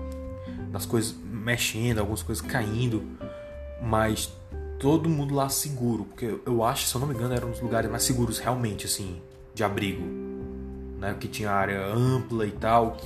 das 0.72 0.86
coisas 0.86 1.16
mexendo, 1.24 2.00
algumas 2.00 2.24
coisas 2.24 2.46
caindo, 2.46 3.04
mas 3.82 4.32
todo 4.80 5.10
mundo 5.10 5.36
lá 5.36 5.50
seguro, 5.50 6.06
porque 6.06 6.40
eu 6.46 6.64
acho, 6.64 6.88
se 6.88 6.96
eu 6.96 7.02
não 7.02 7.08
me 7.08 7.14
engano, 7.14 7.34
era 7.34 7.46
um 7.46 7.52
dos 7.52 7.62
lugares 7.62 7.90
mais 7.90 8.04
seguros 8.04 8.40
realmente, 8.40 8.86
assim, 8.86 9.22
de 9.54 9.64
abrigo, 9.64 10.04
né, 10.98 11.16
que 11.20 11.28
tinha 11.28 11.52
área 11.52 11.86
ampla 11.86 12.46
e 12.46 12.52
tal. 12.52 12.98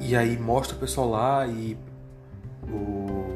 E 0.00 0.16
aí 0.16 0.38
mostra 0.38 0.76
o 0.76 0.80
pessoal 0.80 1.10
lá 1.10 1.46
e 1.46 1.76
o, 2.64 3.26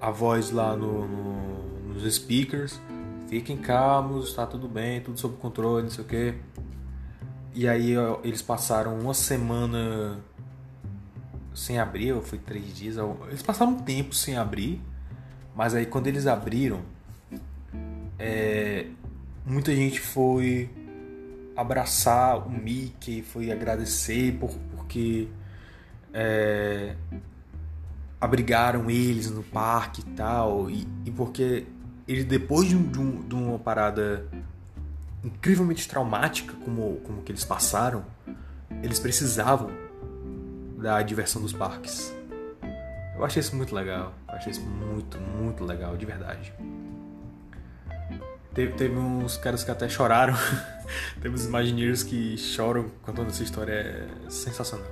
a 0.00 0.10
voz 0.10 0.50
lá 0.50 0.76
no, 0.76 1.06
no, 1.06 1.94
nos 1.94 2.14
speakers, 2.14 2.80
fiquem 3.28 3.56
calmos, 3.56 4.32
tá 4.32 4.46
tudo 4.46 4.68
bem, 4.68 5.00
tudo 5.00 5.18
sob 5.18 5.36
controle, 5.36 5.84
não 5.84 5.90
sei 5.90 6.04
o 6.04 6.06
que. 6.06 6.34
E 7.56 7.66
aí 7.66 7.94
eles 8.22 8.42
passaram 8.42 8.98
uma 8.98 9.14
semana 9.14 10.18
sem 11.54 11.78
abrir, 11.78 12.12
ou 12.12 12.20
foi 12.20 12.38
três 12.38 12.76
dias. 12.76 12.96
Eles 13.28 13.40
passaram 13.40 13.72
um 13.72 13.78
tempo 13.78 14.14
sem 14.14 14.36
abrir, 14.36 14.78
mas 15.54 15.74
aí 15.74 15.86
quando 15.86 16.06
eles 16.06 16.26
abriram, 16.26 16.82
é, 18.18 18.88
muita 19.46 19.74
gente 19.74 19.98
foi 19.98 20.68
abraçar 21.56 22.46
o 22.46 22.50
Mickey, 22.50 23.22
foi 23.22 23.50
agradecer 23.50 24.36
por, 24.38 24.50
porque 24.76 25.26
é, 26.12 26.94
abrigaram 28.20 28.90
eles 28.90 29.30
no 29.30 29.42
parque 29.42 30.02
e 30.02 30.10
tal, 30.14 30.70
e, 30.70 30.86
e 31.06 31.10
porque 31.10 31.64
eles 32.06 32.26
depois 32.26 32.68
de, 32.68 32.76
de, 32.76 33.00
um, 33.00 33.26
de 33.26 33.34
uma 33.34 33.58
parada 33.58 34.28
incrivelmente 35.26 35.88
traumática 35.88 36.54
como, 36.64 37.00
como 37.00 37.22
que 37.22 37.32
eles 37.32 37.44
passaram, 37.44 38.04
eles 38.82 39.00
precisavam 39.00 39.70
da 40.78 41.02
diversão 41.02 41.42
dos 41.42 41.52
parques. 41.52 42.14
Eu 43.16 43.24
achei 43.24 43.40
isso 43.40 43.56
muito 43.56 43.74
legal. 43.74 44.14
Eu 44.28 44.34
achei 44.34 44.52
isso 44.52 44.60
muito, 44.60 45.18
muito 45.18 45.64
legal, 45.64 45.96
de 45.96 46.06
verdade. 46.06 46.52
Teve, 48.54 48.72
teve 48.74 48.94
uns 48.94 49.36
caras 49.36 49.64
que 49.64 49.70
até 49.70 49.88
choraram. 49.88 50.34
teve 51.20 51.34
uns 51.34 51.44
Imagineers 51.44 52.02
que 52.04 52.36
choram 52.38 52.88
contando 53.02 53.28
essa 53.28 53.42
história. 53.42 53.72
É 53.72 54.30
sensacional. 54.30 54.86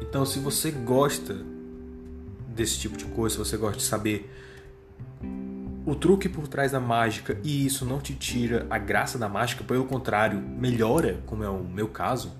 Então, 0.00 0.24
se 0.24 0.38
você 0.38 0.70
gosta 0.70 1.36
desse 2.48 2.78
tipo 2.78 2.96
de 2.96 3.04
coisa, 3.04 3.34
se 3.34 3.38
você 3.38 3.56
gosta 3.58 3.76
de 3.76 3.84
saber 3.84 4.32
o 5.88 5.94
truque 5.94 6.28
por 6.28 6.46
trás 6.46 6.72
da 6.72 6.80
mágica 6.80 7.40
e 7.42 7.64
isso 7.64 7.86
não 7.86 7.98
te 7.98 8.14
tira 8.14 8.66
a 8.68 8.76
graça 8.76 9.16
da 9.16 9.26
mágica, 9.26 9.64
pelo 9.64 9.86
contrário, 9.86 10.38
melhora, 10.38 11.22
como 11.24 11.42
é 11.42 11.48
o 11.48 11.64
meu 11.64 11.88
caso, 11.88 12.36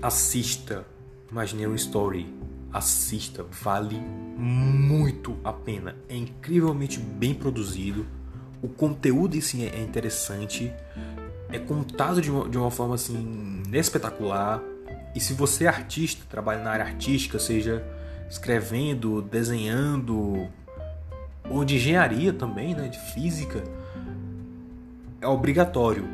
assista 0.00 0.86
Imagineering 1.28 1.74
Story. 1.74 2.32
Assista, 2.72 3.44
vale 3.50 3.96
muito 3.96 5.36
a 5.42 5.52
pena. 5.52 5.96
É 6.08 6.16
incrivelmente 6.16 7.00
bem 7.00 7.34
produzido. 7.34 8.06
O 8.62 8.68
conteúdo 8.68 9.36
em 9.36 9.40
si 9.40 9.66
é 9.66 9.82
interessante. 9.82 10.72
É 11.50 11.58
contado 11.58 12.20
de 12.20 12.30
uma, 12.30 12.48
de 12.48 12.56
uma 12.56 12.70
forma 12.70 12.94
assim 12.94 13.60
espetacular. 13.72 14.62
E 15.14 15.20
se 15.20 15.34
você 15.34 15.64
é 15.64 15.68
artista, 15.68 16.24
trabalha 16.30 16.62
na 16.62 16.70
área 16.70 16.84
artística, 16.84 17.40
seja 17.40 17.84
escrevendo, 18.28 19.20
desenhando, 19.20 20.48
ou 21.50 21.64
de 21.64 21.76
engenharia 21.76 22.32
também, 22.32 22.74
né, 22.74 22.88
de 22.88 22.98
física, 23.12 23.62
é 25.20 25.26
obrigatório. 25.26 26.04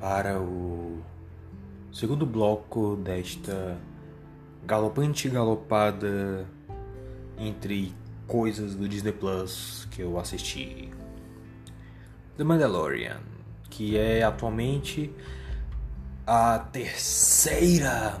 para 0.00 0.40
o 0.40 1.02
segundo 1.92 2.26
bloco 2.26 2.96
desta 2.96 3.78
galopante 4.64 5.28
galopada 5.28 6.46
entre 7.38 7.94
coisas 8.26 8.74
do 8.74 8.88
Disney 8.88 9.12
Plus 9.12 9.86
que 9.90 10.02
eu 10.02 10.18
assisti. 10.18 10.90
The 12.36 12.44
Mandalorian, 12.44 13.20
que 13.70 13.96
é 13.96 14.22
atualmente 14.22 15.10
a 16.26 16.58
terceira 16.58 18.20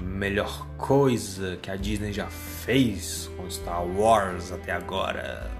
melhor 0.00 0.66
coisa 0.78 1.56
que 1.56 1.70
a 1.70 1.76
Disney 1.76 2.12
já 2.12 2.28
fez 2.28 3.28
com 3.36 3.50
Star 3.50 3.84
Wars 3.84 4.52
até 4.52 4.72
agora. 4.72 5.50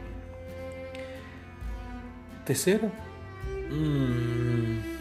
Terceira? 2.45 2.91
Hum. 3.71 4.94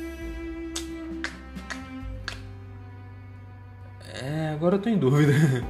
É, 4.23 4.51
agora 4.53 4.75
eu 4.77 4.79
tô 4.79 4.87
em 4.87 4.97
dúvida. 4.97 5.33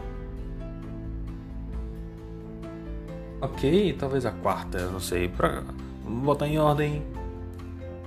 ok, 3.41 3.93
talvez 3.93 4.27
a 4.27 4.31
quarta, 4.31 4.91
não 4.91 4.99
sei. 4.99 5.27
Pra 5.27 5.63
botar 6.05 6.47
em 6.47 6.59
ordem. 6.59 7.01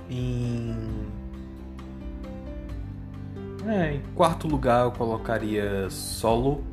Em. 0.09 0.73
É, 3.67 3.95
em 3.95 4.01
quarto 4.15 4.47
lugar 4.47 4.85
eu 4.85 4.91
colocaria 4.91 5.89
Solo. 5.89 6.63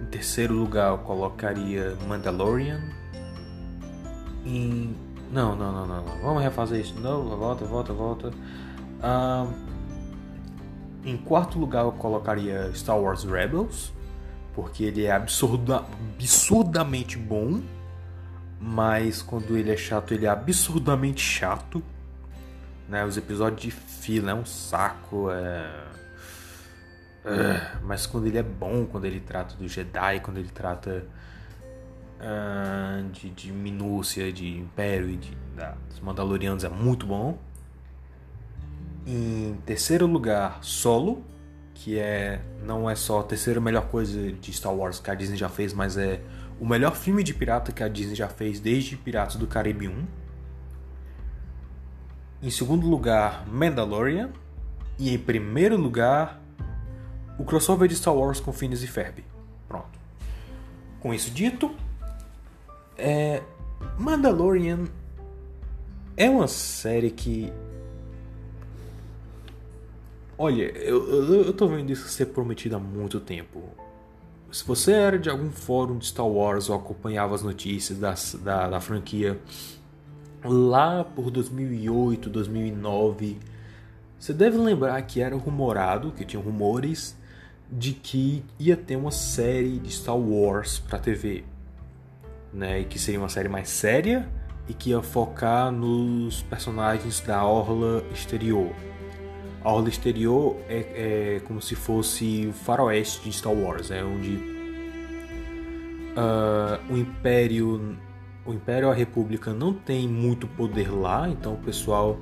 Em 0.00 0.06
terceiro 0.06 0.54
lugar 0.54 0.92
eu 0.92 0.98
colocaria 0.98 1.96
Mandalorian. 2.06 2.80
Em 4.46 4.94
não, 5.32 5.56
não, 5.56 5.72
não, 5.72 5.86
não, 5.86 6.04
não. 6.04 6.18
Vamos 6.22 6.42
refazer 6.42 6.80
isso 6.80 6.94
de 6.94 7.00
novo. 7.00 7.34
Volta, 7.36 7.64
volta, 7.64 7.92
volta. 7.92 8.30
Em 11.04 11.16
quarto 11.16 11.58
lugar 11.58 11.84
eu 11.84 11.92
colocaria 11.92 12.70
Star 12.74 12.98
Wars 12.98 13.24
Rebels. 13.24 13.92
Porque 14.54 14.84
ele 14.84 15.04
é 15.04 15.12
absurda, 15.12 15.84
absurdamente 16.16 17.16
bom. 17.16 17.62
Mas 18.60 19.22
quando 19.22 19.56
ele 19.56 19.72
é 19.72 19.76
chato, 19.76 20.14
ele 20.14 20.26
é 20.26 20.28
absurdamente 20.28 21.20
chato. 21.20 21.82
Né? 22.88 23.04
Os 23.04 23.16
episódios 23.16 23.62
de 23.62 23.70
fila 23.70 24.32
é 24.32 24.34
um 24.34 24.44
saco. 24.44 25.30
É... 25.30 25.70
é... 27.24 27.78
Mas 27.82 28.06
quando 28.06 28.26
ele 28.26 28.38
é 28.38 28.42
bom, 28.42 28.86
quando 28.86 29.06
ele 29.06 29.20
trata 29.20 29.56
do 29.56 29.66
Jedi, 29.66 30.20
quando 30.20 30.36
ele 30.36 30.50
trata 30.50 31.04
uh, 32.22 33.10
de, 33.10 33.30
de 33.30 33.52
minúcia 33.52 34.32
de 34.32 34.58
Império 34.58 35.08
e 35.10 35.16
de, 35.16 35.34
da, 35.56 35.74
dos 35.88 36.00
Mandalorianos 36.00 36.64
é 36.64 36.68
muito 36.68 37.06
bom. 37.06 37.38
Em 39.06 39.56
terceiro 39.66 40.06
lugar, 40.06 40.58
Solo, 40.62 41.24
que 41.74 41.98
é 41.98 42.40
não 42.64 42.88
é 42.88 42.94
só 42.94 43.20
a 43.20 43.24
terceira 43.24 43.60
melhor 43.60 43.88
coisa 43.88 44.32
de 44.32 44.52
Star 44.52 44.74
Wars 44.74 45.00
que 45.00 45.10
a 45.10 45.14
Disney 45.14 45.36
já 45.36 45.48
fez, 45.48 45.72
mas 45.72 45.96
é 45.96 46.20
o 46.60 46.66
melhor 46.66 46.94
filme 46.94 47.24
de 47.24 47.34
pirata 47.34 47.72
que 47.72 47.82
a 47.82 47.88
Disney 47.88 48.14
já 48.14 48.28
fez 48.28 48.60
desde 48.60 48.96
Piratas 48.96 49.36
do 49.36 49.46
Caribe 49.46 49.88
1. 49.88 50.06
Em 52.42 52.50
segundo 52.50 52.88
lugar, 52.88 53.46
Mandalorian. 53.48 54.30
E 54.98 55.12
em 55.12 55.18
primeiro 55.18 55.76
lugar, 55.76 56.40
o 57.38 57.44
crossover 57.44 57.88
de 57.88 57.96
Star 57.96 58.14
Wars 58.14 58.40
com 58.40 58.52
Phineas 58.52 58.82
e 58.82 58.86
Ferb. 58.86 59.24
Pronto. 59.66 59.98
Com 61.00 61.12
isso 61.12 61.30
dito, 61.30 61.74
é, 62.96 63.42
Mandalorian 63.98 64.84
é 66.16 66.28
uma 66.28 66.46
série 66.46 67.10
que. 67.10 67.52
Olha, 70.36 70.64
eu, 70.78 71.44
eu, 71.44 71.52
tô 71.52 71.68
vendo 71.68 71.90
isso 71.90 72.08
ser 72.08 72.26
prometido 72.26 72.76
há 72.76 72.78
muito 72.78 73.20
tempo. 73.20 73.62
Se 74.50 74.64
você 74.64 74.92
era 74.92 75.18
de 75.18 75.30
algum 75.30 75.50
fórum 75.50 75.98
de 75.98 76.06
Star 76.06 76.26
Wars 76.26 76.68
ou 76.68 76.76
acompanhava 76.76 77.34
as 77.34 77.42
notícias 77.42 77.98
da, 77.98 78.14
da, 78.42 78.70
da 78.70 78.80
franquia 78.80 79.40
lá 80.44 81.04
por 81.04 81.30
2008, 81.30 82.28
2009, 82.28 83.38
você 84.18 84.32
deve 84.32 84.58
lembrar 84.58 85.00
que 85.02 85.20
era 85.20 85.36
rumorado, 85.36 86.12
que 86.12 86.24
tinha 86.24 86.42
rumores 86.42 87.16
de 87.70 87.92
que 87.92 88.44
ia 88.58 88.76
ter 88.76 88.96
uma 88.96 89.10
série 89.10 89.78
de 89.78 89.90
Star 89.90 90.16
Wars 90.16 90.78
para 90.78 90.98
TV 90.98 91.44
né? 92.52 92.80
E 92.80 92.84
que 92.84 92.98
seria 92.98 93.20
uma 93.20 93.28
série 93.28 93.48
mais 93.48 93.68
séria 93.68 94.28
e 94.68 94.74
que 94.74 94.90
ia 94.90 95.02
focar 95.02 95.72
nos 95.72 96.42
personagens 96.42 97.20
da 97.20 97.44
Orla 97.44 98.04
Exterior. 98.12 98.70
A 99.64 99.72
Orla 99.72 99.88
Exterior 99.88 100.56
é, 100.68 101.36
é 101.36 101.40
como 101.44 101.62
se 101.62 101.74
fosse 101.74 102.48
o 102.48 102.52
faroeste 102.52 103.28
de 103.28 103.36
Star 103.36 103.52
Wars, 103.52 103.90
é 103.90 104.02
onde 104.02 104.34
uh, 106.16 106.92
o 106.92 106.96
Império, 106.96 107.96
o 108.44 108.52
Império 108.52 108.90
a 108.90 108.94
República 108.94 109.52
não 109.52 109.72
tem 109.72 110.08
muito 110.08 110.48
poder 110.48 110.92
lá, 110.92 111.28
então 111.28 111.54
o 111.54 111.58
pessoal 111.58 112.18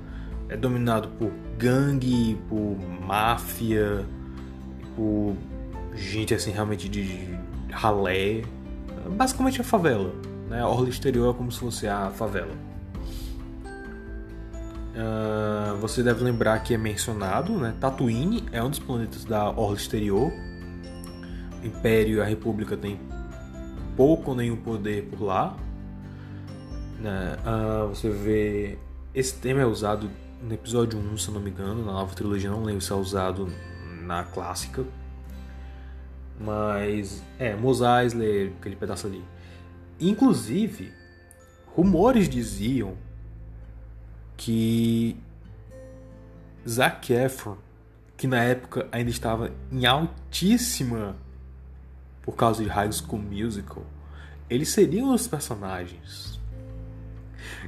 é 0.49 0.57
dominado 0.57 1.09
por 1.09 1.30
gangue, 1.57 2.38
por 2.49 2.76
máfia, 3.07 4.05
por 4.95 5.34
gente 5.95 6.34
assim 6.34 6.51
realmente 6.51 6.88
de 6.88 7.38
ralé, 7.70 8.43
basicamente 9.16 9.61
a 9.61 9.64
favela. 9.64 10.12
Né? 10.49 10.61
A 10.61 10.68
orla 10.68 10.88
exterior 10.88 11.34
é 11.34 11.36
como 11.36 11.51
se 11.51 11.59
fosse 11.59 11.86
a 11.86 12.11
favela. 12.11 12.69
Uh, 14.91 15.76
você 15.76 16.03
deve 16.03 16.24
lembrar 16.24 16.59
que 16.61 16.74
é 16.74 16.78
mencionado, 16.78 17.57
né? 17.59 17.74
Tatooine 17.80 18.45
é 18.51 18.62
um 18.62 18.70
dos 18.70 18.78
planetas 18.78 19.24
da 19.24 19.49
orla 19.49 19.76
exterior. 19.76 20.32
O 21.62 21.66
Império 21.66 22.18
e 22.18 22.20
a 22.20 22.24
República 22.24 22.76
têm 22.76 22.99
pouco 23.97 24.30
ou 24.30 24.36
nenhum 24.36 24.57
poder 24.57 25.05
por 25.05 25.22
lá. 25.22 25.57
Né? 26.99 27.36
Uh, 27.47 27.88
você 27.88 28.11
vê 28.11 28.78
esse 29.14 29.34
tema 29.34 29.61
é 29.61 29.66
usado 29.66 30.11
no 30.43 30.55
episódio 30.55 30.99
1, 30.99 31.18
se 31.18 31.30
não 31.30 31.41
me 31.41 31.51
engano, 31.51 31.84
na 31.84 31.93
nova 31.93 32.14
trilogia, 32.14 32.51
não 32.51 32.62
lembro 32.62 32.80
se 32.80 32.93
é 32.93 32.95
usado 32.95 33.49
na 34.03 34.24
clássica. 34.24 34.84
Mas 36.38 37.22
é, 37.38 37.55
Mos 37.55 37.80
Eisley, 37.80 38.55
aquele 38.59 38.76
pedaço 38.76 39.07
ali. 39.07 39.22
Inclusive, 39.99 40.93
rumores 41.74 42.28
diziam 42.28 42.95
que 44.41 45.18
Zac 46.66 47.12
Efron, 47.12 47.59
que 48.16 48.26
na 48.26 48.43
época 48.43 48.88
ainda 48.91 49.11
estava 49.11 49.53
em 49.70 49.84
altíssima 49.84 51.14
por 52.22 52.34
causa 52.34 52.64
de 52.64 52.70
High 52.70 52.91
School 52.91 53.20
Musical, 53.20 53.84
ele 54.49 54.64
seria 54.64 55.05
um 55.05 55.12
dos 55.12 55.28
personagens. 55.28 56.41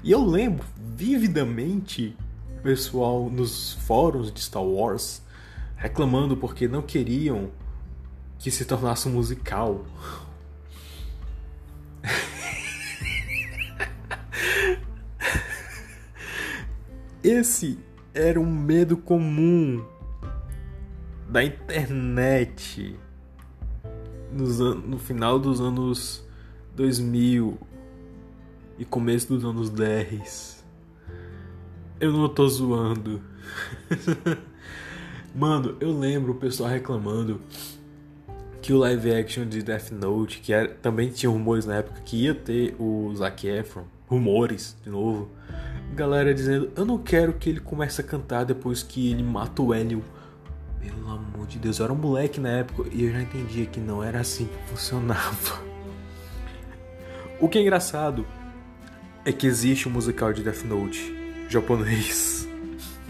E 0.03 0.11
eu 0.11 0.25
lembro 0.25 0.65
vividamente 0.79 2.17
o 2.57 2.63
pessoal 2.63 3.29
nos 3.29 3.75
fóruns 3.75 4.33
de 4.33 4.41
Star 4.41 4.65
Wars 4.65 5.21
reclamando 5.77 6.39
porque 6.39 6.67
não 6.67 6.81
queriam 6.81 7.51
que 8.39 8.51
se 8.51 8.65
tornasse 8.65 9.07
um 9.11 9.13
musical. 9.13 9.85
Esse 17.23 17.79
era 18.13 18.41
um 18.41 18.53
medo 18.53 18.97
comum 18.97 19.85
da 21.29 21.45
internet 21.45 22.99
no 24.33 24.99
final 24.99 25.39
dos 25.39 25.61
anos 25.61 26.27
2000 26.75 27.57
e 28.77 28.85
começo 28.85 29.29
dos 29.29 29.45
anos 29.45 29.71
10. 29.71 30.65
Eu 32.01 32.13
não 32.13 32.29
tô 32.29 32.49
zoando. 32.49 33.23
Mano, 35.33 35.77
eu 35.79 35.97
lembro 35.97 36.33
o 36.33 36.35
pessoal 36.35 36.71
reclamando 36.71 37.41
que 38.61 38.73
o 38.73 38.79
live 38.79 39.15
action 39.15 39.47
de 39.47 39.63
Death 39.63 39.93
Note, 39.93 40.41
que 40.41 40.53
era, 40.53 40.69
também 40.69 41.09
tinha 41.11 41.31
rumores 41.31 41.67
na 41.67 41.77
época 41.77 42.01
que 42.01 42.25
ia 42.25 42.35
ter 42.35 42.75
o 42.81 43.15
Zac 43.15 43.47
Efron, 43.47 43.85
rumores 44.09 44.77
de 44.83 44.91
novo. 44.91 45.31
Galera 45.95 46.33
dizendo, 46.33 46.73
eu 46.75 46.87
não 46.87 46.97
quero 46.97 47.35
que 47.35 47.51
ele 47.51 47.61
comece 47.61 48.01
a 48.01 48.05
cantar 48.05 48.45
depois 48.45 48.83
que 48.83 49.11
ele 49.11 49.23
mata 49.23 49.61
o 49.61 49.75
Hélio. 49.75 50.03
Pelo 50.81 51.11
amor 51.11 51.47
de 51.47 51.59
Deus, 51.59 51.79
eu 51.79 51.85
era 51.85 51.93
um 51.93 51.97
moleque 51.97 52.41
na 52.41 52.49
época 52.49 52.89
e 52.91 53.05
eu 53.05 53.13
já 53.13 53.21
entendia 53.21 53.67
que 53.67 53.79
não 53.79 54.03
era 54.03 54.21
assim 54.21 54.47
que 54.47 54.71
funcionava. 54.71 55.63
O 57.39 57.49
que 57.49 57.59
é 57.59 57.61
engraçado 57.61 58.27
é 59.25 59.33
que 59.33 59.47
existe 59.47 59.89
um 59.89 59.93
musical 59.93 60.33
de 60.33 60.43
Death 60.43 60.65
Note 60.65 61.15
japonês. 61.49 62.49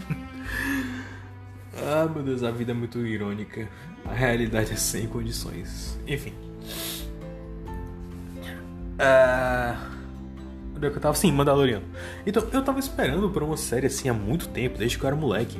ah, 1.77 2.09
meu 2.13 2.21
Deus, 2.21 2.43
a 2.43 2.51
vida 2.51 2.71
é 2.71 2.75
muito 2.75 2.99
irônica. 3.05 3.69
A 4.05 4.13
realidade 4.13 4.73
é 4.73 4.75
sem 4.75 5.07
condições. 5.07 5.97
Enfim. 6.05 6.33
Ah, 8.99 9.92
que 10.91 10.97
eu 10.97 11.01
tava? 11.01 11.15
Sim, 11.15 11.31
Mandaloriano. 11.31 11.85
Então, 12.25 12.47
eu 12.51 12.63
tava 12.63 12.79
esperando 12.79 13.29
por 13.29 13.43
uma 13.43 13.57
série 13.57 13.87
assim 13.87 14.09
há 14.09 14.13
muito 14.13 14.47
tempo, 14.49 14.77
desde 14.77 14.97
que 14.97 15.03
eu 15.03 15.07
era 15.07 15.15
moleque. 15.15 15.59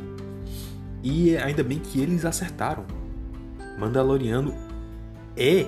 E 1.03 1.35
ainda 1.37 1.63
bem 1.63 1.79
que 1.79 2.01
eles 2.01 2.25
acertaram. 2.25 2.85
Mandaloriano 3.77 4.53
é 5.35 5.65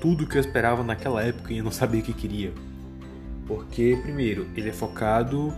tudo 0.00 0.26
que 0.26 0.36
eu 0.36 0.40
esperava 0.40 0.82
naquela 0.82 1.22
época 1.22 1.52
e 1.52 1.58
eu 1.58 1.64
não 1.64 1.70
sabia 1.70 2.00
o 2.00 2.04
que 2.04 2.12
queria. 2.12 2.52
Porque, 3.46 3.98
primeiro, 4.02 4.46
ele 4.54 4.68
é 4.68 4.72
focado 4.72 5.52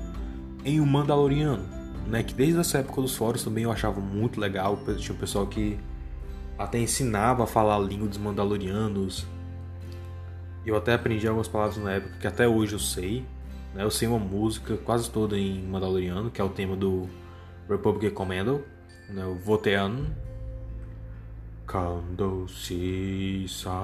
em 0.65 0.81
um 0.81 0.87
Mandaloriano, 0.87 1.65
né? 2.07 2.23
Que 2.23 2.35
desde 2.35 2.61
essa 2.61 2.79
época 2.79 3.01
dos 3.01 3.17
fóruns 3.17 3.43
também 3.43 3.65
eu 3.65 3.73
achava 3.73 4.01
muito 4.01 4.41
legal. 4.41 4.79
Tinha 4.99 5.15
um 5.15 5.19
pessoal 5.19 5.47
que 5.47 5.79
até 6.59 6.79
ensinava 6.79 7.45
a 7.45 7.47
falar 7.47 7.77
a 7.77 7.79
língua 7.79 8.09
dos 8.09 8.19
Mandalorianos. 8.19 9.27
Eu 10.65 10.77
até 10.77 10.95
aprendi 10.95 11.27
algumas 11.27 11.47
palavras 11.47 11.77
na 11.79 11.93
época 11.93 12.15
que 12.21 12.27
até 12.27 12.49
hoje 12.49 12.73
eu 12.73 12.79
sei. 12.79 13.25
Né? 13.77 13.85
Eu 13.85 13.91
sei 13.91 14.09
uma 14.09 14.19
música 14.19 14.77
quase 14.79 15.11
toda 15.11 15.39
em 15.39 15.63
Mandaloriano, 15.63 16.31
que 16.31 16.41
é 16.41 16.45
o 16.45 16.49
tema 16.49 16.75
do 16.75 17.07
Republic 17.69 18.11
Commando, 18.11 18.65
né? 19.11 19.25
o 19.27 19.35
Votean. 19.35 20.07
Kando 21.67 22.49
si 22.49 23.45
sakarota 23.49 23.75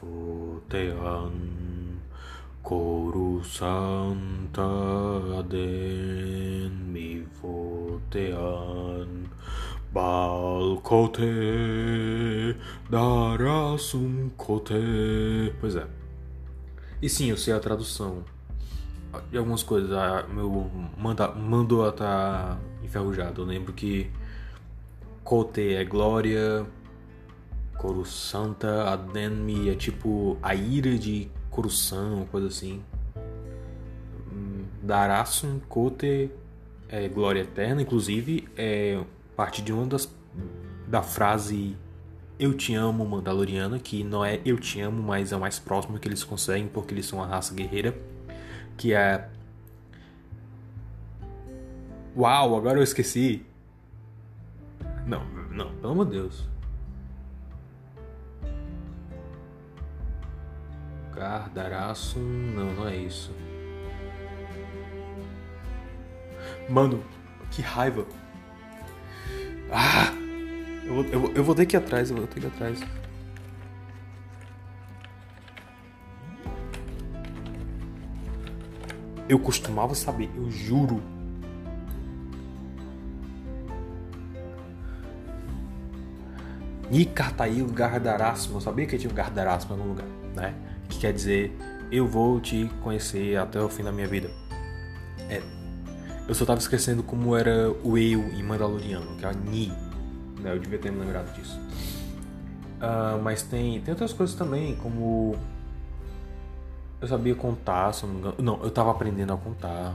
votean 0.00 1.32
Koru 2.62 3.44
santa 3.44 4.62
aden 5.38 6.72
mi 6.88 7.26
votean 7.42 9.28
Balcote 9.92 11.26
darasum 12.90 14.30
cote 14.38 15.52
Pois 15.60 15.76
é. 15.76 16.01
E 17.02 17.08
sim, 17.08 17.30
eu 17.30 17.36
sei 17.36 17.52
a 17.52 17.58
tradução 17.58 18.22
de 19.28 19.36
algumas 19.36 19.64
coisas. 19.64 19.90
A, 19.92 20.22
meu 20.28 20.70
manda, 20.96 21.28
mandou 21.32 21.90
tá 21.90 22.56
enferrujado. 22.80 23.42
Eu 23.42 23.46
lembro 23.46 23.72
que 23.72 24.08
Cote 25.24 25.74
é 25.74 25.84
glória, 25.84 26.64
Coro 27.76 28.04
Santa, 28.04 28.88
Adenmi 28.88 29.68
é 29.68 29.74
tipo 29.74 30.38
a 30.40 30.54
ira 30.54 30.96
de 30.96 31.28
Coruscant, 31.50 32.26
coisa 32.30 32.46
assim. 32.46 32.80
Hum, 34.32 34.64
Darasum 34.80 35.58
Cote 35.68 36.30
é 36.88 37.08
glória 37.08 37.40
eterna, 37.40 37.82
inclusive 37.82 38.48
é 38.56 39.02
parte 39.36 39.60
de 39.60 39.72
uma 39.72 39.86
das 39.86 40.08
da 40.86 41.02
frase 41.02 41.76
eu 42.42 42.52
te 42.52 42.74
amo 42.74 43.06
Mandaloriana, 43.06 43.78
que 43.78 44.02
não 44.02 44.24
é 44.24 44.40
eu 44.44 44.58
te 44.58 44.80
amo, 44.80 45.00
mas 45.00 45.30
é 45.30 45.36
o 45.36 45.40
mais 45.40 45.60
próximo 45.60 45.96
que 45.96 46.08
eles 46.08 46.24
conseguem 46.24 46.66
porque 46.66 46.92
eles 46.92 47.06
são 47.06 47.20
uma 47.20 47.26
raça 47.26 47.54
guerreira, 47.54 47.96
que 48.76 48.92
é 48.92 49.28
Uau, 52.16 52.56
agora 52.56 52.78
eu 52.78 52.82
esqueci. 52.82 53.46
Não, 55.06 55.24
não, 55.50 55.72
pelo 55.76 55.92
amor 55.92 56.06
de 56.06 56.12
Deus. 56.12 56.48
Gardaraço, 61.14 62.18
não, 62.18 62.72
não 62.74 62.88
é 62.88 62.96
isso. 62.96 63.32
Mano, 66.68 67.02
que 67.52 67.62
raiva. 67.62 68.04
Ah! 69.70 70.21
Eu 70.84 70.94
vou, 70.94 71.04
eu, 71.04 71.34
eu 71.34 71.44
vou 71.44 71.54
ter 71.54 71.66
que 71.66 71.76
ir 71.76 71.78
atrás, 71.78 72.10
eu 72.10 72.16
vou 72.16 72.26
ter 72.26 72.40
que 72.40 72.46
ir 72.46 72.48
atrás. 72.48 72.80
Eu 79.28 79.38
costumava 79.38 79.94
saber, 79.94 80.28
eu 80.36 80.50
juro. 80.50 81.00
Nicartail 86.90 87.66
Gardarasmo, 87.68 88.58
eu 88.58 88.60
sabia 88.60 88.86
que 88.86 88.98
tinha 88.98 89.10
um 89.10 89.14
Gardarasmo 89.14 89.74
em 89.74 89.78
algum 89.78 89.88
lugar, 89.90 90.06
né? 90.34 90.54
Que 90.90 90.98
quer 90.98 91.12
dizer, 91.14 91.56
eu 91.90 92.06
vou 92.06 92.38
te 92.40 92.70
conhecer 92.82 93.36
até 93.38 93.58
o 93.58 93.68
fim 93.68 93.82
da 93.82 93.90
minha 93.90 94.06
vida. 94.06 94.30
É. 95.30 95.40
Eu 96.28 96.34
só 96.34 96.44
tava 96.44 96.60
esquecendo 96.60 97.02
como 97.02 97.34
era 97.34 97.70
o 97.82 97.96
eu 97.96 98.20
em 98.34 98.42
Mandaloriano, 98.42 99.16
que 99.16 99.24
é 99.24 99.28
a 99.28 99.32
Ni. 99.32 99.72
Né? 100.42 100.52
Eu 100.52 100.58
devia 100.58 100.78
ter 100.78 100.90
me 100.90 101.00
lembrado 101.00 101.32
disso. 101.34 101.58
Uh, 102.80 103.22
mas 103.22 103.42
tem, 103.42 103.80
tem 103.80 103.92
outras 103.92 104.12
coisas 104.12 104.34
também, 104.34 104.74
como. 104.76 105.36
Eu 107.00 107.08
sabia 107.08 107.34
contar, 107.34 107.92
se 107.92 108.04
não 108.04 108.12
me 108.12 108.18
engano. 108.18 108.34
Não, 108.38 108.62
eu 108.62 108.70
tava 108.70 108.90
aprendendo 108.90 109.32
a 109.32 109.36
contar. 109.36 109.94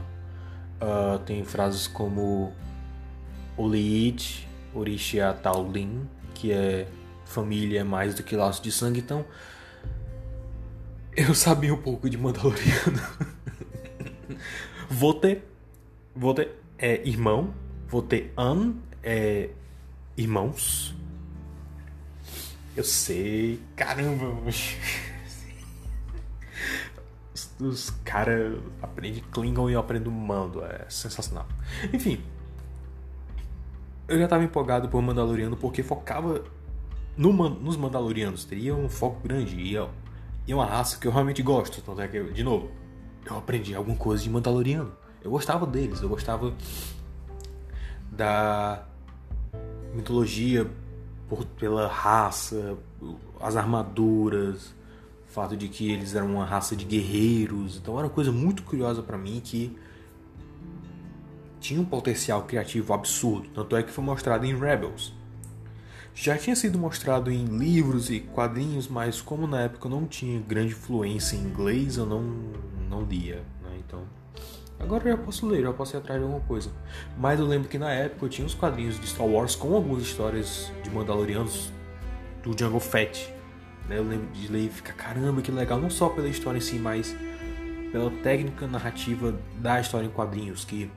Uh, 0.80 1.18
tem 1.20 1.44
frases 1.44 1.86
como 1.86 2.52
Oliit, 3.56 4.48
Orixia 4.74 5.32
Taulin, 5.32 6.06
que 6.34 6.52
é 6.52 6.86
família 7.24 7.84
mais 7.84 8.14
do 8.14 8.22
que 8.22 8.36
laço 8.36 8.62
de 8.62 8.72
sangue, 8.72 9.00
então 9.00 9.24
eu 11.14 11.34
sabia 11.34 11.74
um 11.74 11.82
pouco 11.82 12.08
de 12.08 12.16
Mandaloriano. 12.16 13.02
vou 14.88 15.12
ter, 15.12 15.44
vou 16.14 16.32
ter 16.32 16.56
é 16.78 17.06
irmão, 17.06 17.52
vou 17.88 18.00
ter 18.00 18.32
an 18.36 18.74
é 19.02 19.50
irmãos. 20.18 20.94
Eu 22.76 22.84
sei, 22.84 23.60
caramba. 23.76 24.36
Os 27.60 27.90
caras 28.04 28.58
aprendem 28.82 29.22
Klingon 29.32 29.70
e 29.70 29.72
eu 29.72 29.80
aprendo 29.80 30.10
Mando, 30.10 30.64
é 30.64 30.86
sensacional. 30.88 31.46
Enfim, 31.92 32.22
eu 34.06 34.18
já 34.18 34.24
estava 34.24 34.44
empolgado 34.44 34.88
por 34.88 35.00
Mandaloriano 35.02 35.56
porque 35.56 35.82
focava 35.82 36.44
no, 37.16 37.32
nos 37.48 37.76
Mandalorianos. 37.76 38.44
Teria 38.44 38.74
um 38.74 38.88
foco 38.88 39.20
grande 39.22 39.56
e 39.56 39.76
é, 39.76 39.88
é 40.48 40.54
uma 40.54 40.66
raça 40.66 40.98
que 40.98 41.06
eu 41.06 41.12
realmente 41.12 41.42
gosto. 41.42 41.80
Tanto 41.82 42.00
é 42.00 42.08
que, 42.08 42.22
de 42.24 42.44
novo, 42.44 42.70
eu 43.24 43.36
aprendi 43.36 43.74
alguma 43.74 43.96
coisa 43.96 44.22
de 44.22 44.30
Mandaloriano. 44.30 44.92
Eu 45.22 45.30
gostava 45.30 45.66
deles, 45.66 46.00
eu 46.00 46.08
gostava 46.08 46.54
da 48.10 48.87
mitologia 49.94 50.70
por, 51.28 51.44
pela 51.44 51.86
raça, 51.88 52.76
as 53.40 53.56
armaduras, 53.56 54.74
o 55.26 55.30
fato 55.30 55.56
de 55.56 55.68
que 55.68 55.90
eles 55.90 56.14
eram 56.14 56.34
uma 56.34 56.44
raça 56.44 56.74
de 56.74 56.84
guerreiros. 56.84 57.76
Então 57.76 57.98
era 57.98 58.06
uma 58.06 58.12
coisa 58.12 58.32
muito 58.32 58.62
curiosa 58.62 59.02
para 59.02 59.18
mim 59.18 59.40
que 59.42 59.76
tinha 61.60 61.80
um 61.80 61.84
potencial 61.84 62.42
criativo 62.42 62.92
absurdo, 62.92 63.48
tanto 63.54 63.76
é 63.76 63.82
que 63.82 63.90
foi 63.90 64.04
mostrado 64.04 64.46
em 64.46 64.56
Rebels. 64.56 65.12
Já 66.14 66.36
tinha 66.36 66.56
sido 66.56 66.78
mostrado 66.78 67.30
em 67.30 67.44
livros 67.44 68.10
e 68.10 68.20
quadrinhos, 68.20 68.88
mas 68.88 69.20
como 69.20 69.46
na 69.46 69.62
época 69.62 69.88
não 69.88 70.04
tinha 70.04 70.40
grande 70.40 70.74
fluência 70.74 71.36
em 71.36 71.40
inglês, 71.40 71.96
eu 71.96 72.06
não, 72.06 72.22
não 72.90 73.02
lia. 73.02 73.44
Agora 74.80 75.08
eu 75.08 75.16
já 75.16 75.22
posso 75.22 75.46
ler, 75.46 75.62
já 75.62 75.72
posso 75.72 75.96
ir 75.96 75.98
atrás 75.98 76.20
de 76.20 76.24
alguma 76.24 76.44
coisa. 76.46 76.70
Mas 77.16 77.40
eu 77.40 77.46
lembro 77.46 77.68
que 77.68 77.78
na 77.78 77.90
época 77.90 78.26
eu 78.26 78.28
tinha 78.28 78.46
os 78.46 78.54
quadrinhos 78.54 78.98
de 78.98 79.06
Star 79.06 79.26
Wars 79.26 79.56
com 79.56 79.74
algumas 79.74 80.02
histórias 80.02 80.72
de 80.82 80.90
Mandalorianos 80.90 81.72
do 82.42 82.56
Jungle 82.56 82.80
Fett. 82.80 83.32
Né? 83.88 83.98
Eu 83.98 84.04
lembro 84.04 84.28
de 84.28 84.48
ler 84.48 84.66
e 84.66 84.68
ficar, 84.68 84.92
caramba, 84.92 85.42
que 85.42 85.50
legal, 85.50 85.80
não 85.80 85.90
só 85.90 86.08
pela 86.08 86.28
história 86.28 86.58
em 86.58 86.60
si, 86.60 86.76
mas 86.76 87.14
pela 87.90 88.10
técnica 88.22 88.66
narrativa 88.66 89.34
da 89.58 89.80
história 89.80 90.06
em 90.06 90.10
quadrinhos, 90.10 90.64
que 90.64 90.90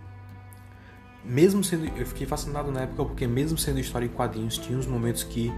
mesmo 1.24 1.64
sendo. 1.64 1.86
Eu 1.98 2.06
fiquei 2.06 2.28
fascinado 2.28 2.72
na 2.72 2.82
época 2.82 3.06
porque, 3.06 3.28
mesmo 3.28 3.58
sendo 3.58 3.80
história 3.80 4.06
em 4.06 4.10
quadrinhos, 4.10 4.58
tinha 4.58 4.78
uns 4.78 4.88
momentos 4.88 5.24
que 5.24 5.52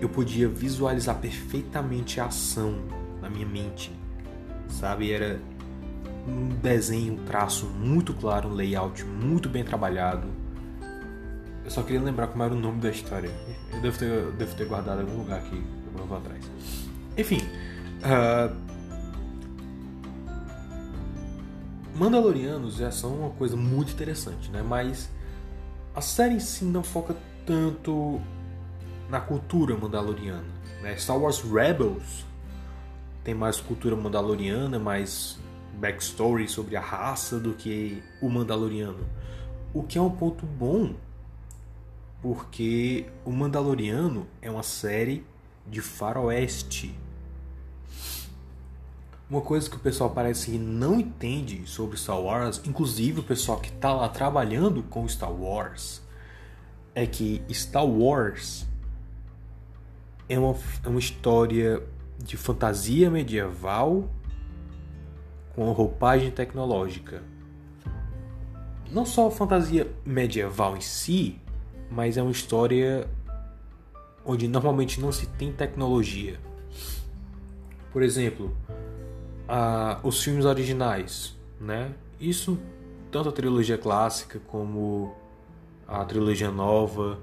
eu 0.00 0.08
podia 0.08 0.48
visualizar 0.48 1.16
perfeitamente 1.18 2.20
a 2.20 2.26
ação 2.26 2.76
na 3.20 3.28
minha 3.28 3.46
mente, 3.46 3.92
sabe? 4.68 5.12
Era 5.12 5.40
um 6.26 6.48
desenho, 6.48 7.14
um 7.14 7.24
traço 7.24 7.66
muito 7.66 8.14
claro, 8.14 8.48
um 8.48 8.54
layout 8.54 9.04
muito 9.04 9.48
bem 9.48 9.64
trabalhado. 9.64 10.28
Eu 11.64 11.70
só 11.70 11.82
queria 11.82 12.00
lembrar 12.00 12.28
como 12.28 12.42
era 12.42 12.52
o 12.52 12.58
nome 12.58 12.80
da 12.80 12.90
história. 12.90 13.30
Eu 13.72 13.80
devo 13.80 13.98
ter, 13.98 14.06
eu 14.06 14.32
devo 14.32 14.54
ter 14.54 14.66
guardado 14.66 15.00
em 15.00 15.04
algum 15.04 15.18
lugar 15.18 15.38
aqui, 15.38 15.62
eu 15.96 16.06
vou 16.06 16.18
atrás. 16.18 16.44
Enfim, 17.16 17.40
uh, 18.02 18.54
Mandalorianos 21.94 22.76
já 22.76 22.90
são 22.90 23.14
uma 23.14 23.30
coisa 23.30 23.56
muito 23.56 23.92
interessante, 23.92 24.50
né? 24.50 24.62
Mas 24.62 25.10
a 25.94 26.00
série 26.00 26.34
em 26.34 26.40
si 26.40 26.64
não 26.64 26.82
foca 26.82 27.14
tanto 27.44 28.20
na 29.10 29.20
cultura 29.20 29.76
mandaloriana. 29.76 30.44
Né? 30.80 30.96
Star 30.96 31.18
Wars 31.18 31.42
Rebels 31.42 32.24
tem 33.22 33.34
mais 33.34 33.60
cultura 33.60 33.94
mandaloriana, 33.94 34.78
mais 34.78 35.38
backstory 35.82 36.46
sobre 36.46 36.76
a 36.76 36.80
raça 36.80 37.40
do 37.40 37.54
que 37.54 38.00
o 38.20 38.28
Mandaloriano. 38.30 39.04
O 39.74 39.82
que 39.82 39.98
é 39.98 40.00
um 40.00 40.10
ponto 40.10 40.46
bom, 40.46 40.94
porque 42.22 43.06
o 43.24 43.32
Mandaloriano 43.32 44.28
é 44.40 44.48
uma 44.48 44.62
série 44.62 45.26
de 45.66 45.80
faroeste. 45.80 46.94
Uma 49.28 49.40
coisa 49.40 49.68
que 49.68 49.74
o 49.74 49.80
pessoal 49.80 50.10
parece 50.10 50.52
que 50.52 50.58
não 50.58 51.00
entende 51.00 51.66
sobre 51.66 51.96
Star 51.96 52.20
Wars, 52.20 52.60
inclusive 52.64 53.18
o 53.18 53.24
pessoal 53.24 53.58
que 53.58 53.70
está 53.70 53.92
lá 53.92 54.08
trabalhando 54.08 54.84
com 54.84 55.08
Star 55.08 55.32
Wars, 55.32 56.00
é 56.94 57.06
que 57.06 57.42
Star 57.50 57.86
Wars 57.86 58.66
é 60.28 60.38
uma, 60.38 60.54
é 60.84 60.88
uma 60.88 61.00
história 61.00 61.82
de 62.22 62.36
fantasia 62.36 63.10
medieval 63.10 64.08
com 65.54 65.70
roupagem 65.72 66.30
tecnológica. 66.30 67.22
Não 68.90 69.06
só 69.06 69.30
fantasia 69.30 69.90
medieval 70.04 70.76
em 70.76 70.80
si, 70.80 71.38
mas 71.90 72.16
é 72.16 72.22
uma 72.22 72.30
história 72.30 73.08
onde 74.24 74.46
normalmente 74.48 75.00
não 75.00 75.10
se 75.10 75.26
tem 75.26 75.52
tecnologia. 75.52 76.38
Por 77.92 78.02
exemplo, 78.02 78.56
a, 79.48 80.00
os 80.02 80.22
filmes 80.22 80.44
originais, 80.44 81.36
né? 81.60 81.92
Isso 82.20 82.58
tanto 83.10 83.28
a 83.28 83.32
trilogia 83.32 83.76
clássica 83.76 84.40
como 84.46 85.14
a 85.86 86.04
trilogia 86.04 86.50
nova. 86.50 87.18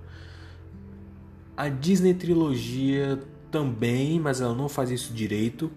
A 1.58 1.68
Disney 1.68 2.14
trilogia 2.14 3.20
também, 3.52 4.20
mas 4.20 4.42
ela 4.42 4.54
não 4.54 4.70
faz 4.70 4.92
isso 4.92 5.14
direito. 5.14 5.72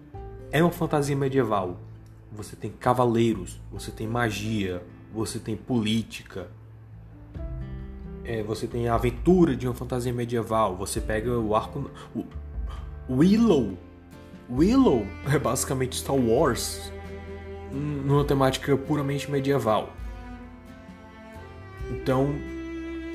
É 0.51 0.61
uma 0.61 0.71
fantasia 0.71 1.15
medieval. 1.15 1.79
Você 2.35 2.55
tem 2.55 2.71
cavaleiros, 2.71 3.61
você 3.71 3.91
tem 3.91 4.07
magia, 4.07 4.83
você 5.13 5.37
tem 5.37 5.55
política, 5.55 6.49
é, 8.25 8.41
você 8.41 8.65
tem 8.67 8.87
a 8.87 8.95
aventura 8.95 9.55
de 9.55 9.67
uma 9.67 9.73
fantasia 9.73 10.13
medieval. 10.13 10.75
Você 10.77 11.01
pega 11.01 11.31
o 11.37 11.55
arco. 11.55 11.91
O, 12.15 12.25
Willow. 13.09 13.77
Willow 14.49 15.05
é 15.31 15.37
basicamente 15.37 15.97
Star 15.97 16.15
Wars 16.15 16.91
numa 17.71 18.23
temática 18.23 18.75
puramente 18.77 19.29
medieval. 19.29 19.91
Então, 21.89 22.33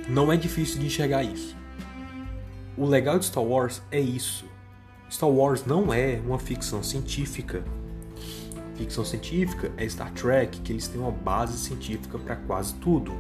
não 0.09 0.33
é 0.33 0.37
difícil 0.37 0.81
de 0.81 0.87
enxergar 0.87 1.23
isso. 1.23 1.57
O 2.77 2.85
legal 2.85 3.19
de 3.19 3.25
Star 3.25 3.43
Wars 3.43 3.83
é 3.91 4.01
isso. 4.01 4.45
Star 5.11 5.31
Wars 5.31 5.65
não 5.65 5.93
é 5.93 6.21
uma 6.25 6.39
ficção 6.39 6.83
científica. 6.83 7.65
Ficção 8.79 9.05
científica 9.05 9.71
é 9.77 9.87
Star 9.89 10.13
Trek, 10.13 10.61
que 10.61 10.73
eles 10.73 10.89
têm 10.89 11.01
uma 11.01 11.11
base 11.11 11.59
científica 11.59 12.19
para 12.19 12.37
quase 12.37 12.75
tudo 12.75 13.13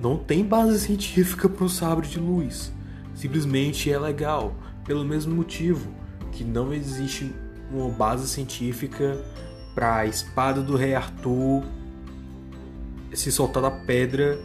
não 0.00 0.16
tem 0.16 0.44
base 0.44 0.80
científica 0.80 1.48
para 1.48 1.64
o 1.64 1.68
sabre 1.68 2.08
de 2.08 2.18
luz. 2.18 2.72
Simplesmente 3.14 3.92
é 3.92 3.98
legal, 3.98 4.54
pelo 4.84 5.04
mesmo 5.04 5.34
motivo 5.34 5.92
que 6.32 6.42
não 6.42 6.72
existe 6.72 7.32
uma 7.70 7.90
base 7.90 8.26
científica 8.26 9.18
para 9.74 9.96
a 9.96 10.06
espada 10.06 10.62
do 10.62 10.76
rei 10.76 10.94
Arthur 10.94 11.62
se 13.12 13.30
soltar 13.30 13.62
da 13.62 13.70
pedra 13.70 14.38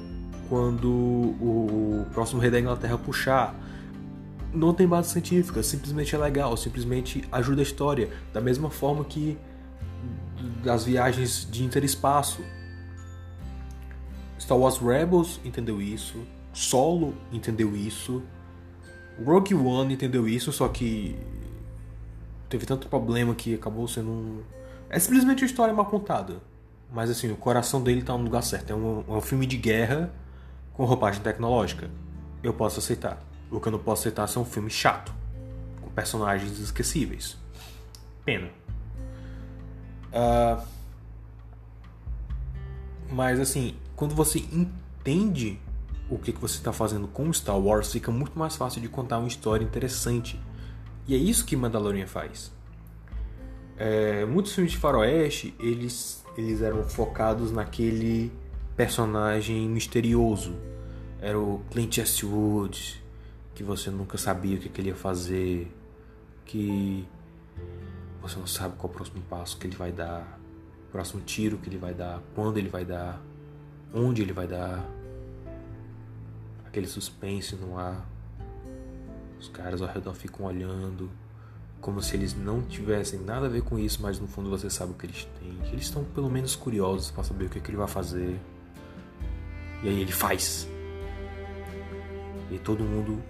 quando 0.49 0.89
o 0.89 2.05
próximo 2.13 2.41
rei 2.41 2.51
da 2.51 2.59
Inglaterra 2.59 2.97
puxar. 2.97 3.55
Não 4.53 4.73
tem 4.73 4.88
base 4.88 5.09
científica, 5.09 5.61
simplesmente 5.61 6.15
é 6.15 6.17
legal, 6.17 6.55
simplesmente 6.57 7.23
ajuda 7.32 7.61
a 7.61 7.63
história, 7.63 8.09
da 8.34 8.41
mesma 8.41 8.69
forma 8.69 9.03
que 9.03 9.38
das 10.66 10.84
viagens 10.84 11.47
de 11.49 11.63
interespaço. 11.63 12.41
Star 14.39 14.57
Wars 14.57 14.78
Rebels 14.78 15.39
entendeu 15.45 15.82
isso, 15.82 16.26
Solo 16.51 17.16
entendeu 17.32 17.76
isso, 17.76 18.22
Rogue 19.24 19.53
One 19.55 19.93
entendeu 19.93 20.28
isso, 20.28 20.51
só 20.51 20.68
que 20.68 21.18
teve 22.49 22.66
tanto 22.66 22.88
problema 22.88 23.34
que 23.34 23.55
acabou 23.55 23.88
sendo 23.88 24.09
um... 24.09 24.43
É 24.89 24.99
simplesmente 24.99 25.43
uma 25.43 25.47
história 25.47 25.74
mal 25.74 25.86
contada. 25.86 26.41
Mas 26.91 27.09
assim, 27.09 27.32
o 27.32 27.36
coração 27.36 27.82
dele 27.82 28.01
tá 28.01 28.18
no 28.18 28.24
lugar 28.24 28.43
certo. 28.43 28.72
É 28.72 28.76
um, 28.76 29.03
é 29.07 29.11
um 29.11 29.22
filme 29.22 29.45
de 29.45 29.57
guerra 29.57 30.13
com 30.74 30.86
roupagem 30.86 31.22
tecnológica. 31.22 31.89
Eu 32.43 32.53
posso 32.53 32.80
aceitar. 32.80 33.22
O 33.49 33.59
que 33.59 33.68
eu 33.68 33.72
não 33.72 33.80
posso 33.80 34.01
aceitar 34.01 34.30
é 34.34 34.39
um 34.39 34.45
filme 34.45 34.70
chato, 34.70 35.13
com 35.82 35.89
personagens 35.89 36.59
esquecíveis. 36.59 37.38
Pena. 38.24 38.49
Uh... 40.16 40.66
Mas 43.11 43.39
assim, 43.39 43.76
quando 43.95 44.16
você 44.16 44.39
entende 44.39 45.59
o 46.09 46.18
que, 46.18 46.32
que 46.32 46.39
você 46.39 46.57
está 46.57 46.72
fazendo 46.72 47.07
com 47.07 47.32
Star 47.32 47.57
Wars, 47.57 47.91
fica 47.91 48.11
muito 48.11 48.38
mais 48.38 48.55
fácil 48.55 48.82
de 48.82 48.89
contar 48.89 49.18
uma 49.20 49.28
história 49.28 49.63
interessante. 49.63 50.39
E 51.07 51.13
é 51.13 51.18
isso 51.18 51.45
que 51.45 51.55
Mandalorian 51.55 52.07
faz. 52.07 52.51
É, 53.78 54.26
muitos 54.26 54.53
filmes 54.53 54.72
de 54.72 54.78
faroeste, 54.78 55.53
eles, 55.59 56.24
eles 56.38 56.61
eram 56.61 56.84
focados 56.84 57.51
naquele 57.51 58.32
personagem 58.76 59.68
misterioso. 59.70 60.55
Era 61.22 61.39
o 61.39 61.61
Clint 61.72 61.97
Eastwood, 61.97 63.03
que 63.53 63.63
você 63.63 63.89
nunca 63.89 64.18
sabia 64.18 64.57
o 64.57 64.59
que, 64.59 64.70
que 64.70 64.82
ele 64.82 64.89
ia 64.89 64.95
fazer, 64.95 65.72
que 66.45 67.07
você 68.28 68.39
não 68.39 68.47
sabe 68.47 68.76
qual 68.78 68.91
é 68.91 68.93
o 68.93 68.97
próximo 68.97 69.21
passo 69.30 69.57
que 69.57 69.67
ele 69.67 69.76
vai 69.76 69.91
dar, 69.91 70.39
o 70.88 70.91
próximo 70.91 71.21
tiro 71.21 71.57
que 71.57 71.69
ele 71.69 71.78
vai 71.78 71.93
dar, 71.93 72.21
quando 72.34 72.57
ele 72.57 72.69
vai 72.69 72.84
dar 72.84 73.21
onde 73.93 74.21
ele 74.21 74.34
vai 74.34 74.47
dar, 74.47 74.84
aquele 76.65 76.88
suspense 76.88 77.55
no 77.55 77.78
ar. 77.78 78.05
Os 79.39 79.47
caras 79.47 79.82
ao 79.82 79.88
redor 79.88 80.13
ficam 80.13 80.45
olhando, 80.47 81.09
como 81.80 82.01
se 82.01 82.15
eles 82.15 82.36
não 82.36 82.63
tivessem 82.63 83.19
nada 83.19 83.45
a 83.45 83.49
ver 83.49 83.61
com 83.61 83.78
isso, 83.78 84.01
mas 84.01 84.19
no 84.19 84.28
fundo 84.28 84.49
você 84.49 84.69
sabe 84.69 84.91
o 84.91 84.95
que 84.95 85.05
eles 85.05 85.28
têm. 85.39 85.71
Eles 85.71 85.86
estão 85.86 86.03
pelo 86.03 86.30
menos 86.30 86.55
curiosos 86.55 87.11
para 87.11 87.23
saber 87.23 87.45
o 87.45 87.49
que, 87.49 87.59
é 87.59 87.61
que 87.61 87.69
ele 87.69 87.78
vai 87.78 87.88
fazer. 87.88 88.39
E 89.84 89.88
aí 89.88 90.01
ele 90.01 90.11
faz. 90.11 90.67
E 92.49 92.57
todo 92.57 92.84
mundo 92.84 93.21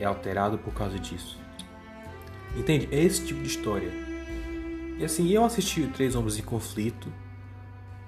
é 0.00 0.04
alterado 0.04 0.56
por 0.56 0.72
causa 0.72 0.98
disso. 0.98 1.38
Entende? 2.56 2.88
É 2.90 3.02
esse 3.02 3.26
tipo 3.26 3.42
de 3.42 3.48
história. 3.48 4.11
E 4.98 5.04
assim, 5.04 5.28
eu 5.28 5.44
assisti 5.44 5.86
Três 5.88 6.14
Homens 6.14 6.38
em 6.38 6.42
Conflito 6.42 7.12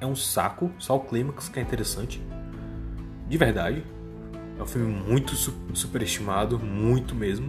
é 0.00 0.06
um 0.06 0.14
saco, 0.14 0.70
só 0.78 0.96
o 0.96 1.00
clímax 1.00 1.48
que 1.48 1.58
é 1.58 1.62
interessante. 1.62 2.22
De 3.28 3.38
verdade. 3.38 3.84
É 4.58 4.62
um 4.62 4.66
filme 4.66 4.92
muito 4.92 5.34
superestimado, 5.74 6.58
muito 6.58 7.14
mesmo. 7.14 7.48